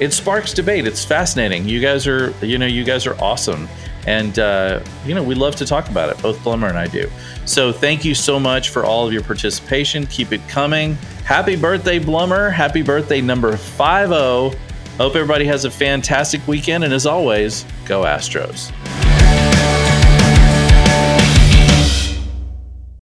It 0.00 0.12
sparks 0.12 0.54
debate. 0.54 0.86
It's 0.86 1.04
fascinating. 1.04 1.68
You 1.68 1.80
guys 1.80 2.06
are, 2.06 2.34
you 2.42 2.58
know, 2.58 2.66
you 2.66 2.84
guys 2.84 3.06
are 3.06 3.20
awesome, 3.20 3.68
and 4.06 4.38
uh, 4.38 4.80
you 5.04 5.14
know 5.14 5.22
we 5.22 5.34
love 5.34 5.56
to 5.56 5.66
talk 5.66 5.90
about 5.90 6.08
it. 6.08 6.22
Both 6.22 6.38
Blummer 6.38 6.70
and 6.70 6.78
I 6.78 6.86
do. 6.86 7.10
So 7.44 7.70
thank 7.70 8.04
you 8.04 8.14
so 8.14 8.40
much 8.40 8.70
for 8.70 8.84
all 8.84 9.06
of 9.06 9.12
your 9.12 9.22
participation. 9.22 10.06
Keep 10.06 10.32
it 10.32 10.40
coming. 10.48 10.94
Happy 11.24 11.54
birthday, 11.54 11.98
Blummer! 11.98 12.50
Happy 12.50 12.82
birthday 12.82 13.20
number 13.20 13.56
five 13.56 14.08
zero. 14.08 14.52
Hope 15.00 15.16
everybody 15.16 15.46
has 15.46 15.64
a 15.64 15.70
fantastic 15.70 16.46
weekend, 16.46 16.84
and 16.84 16.92
as 16.92 17.06
always, 17.06 17.64
go 17.86 18.02
Astros. 18.02 18.70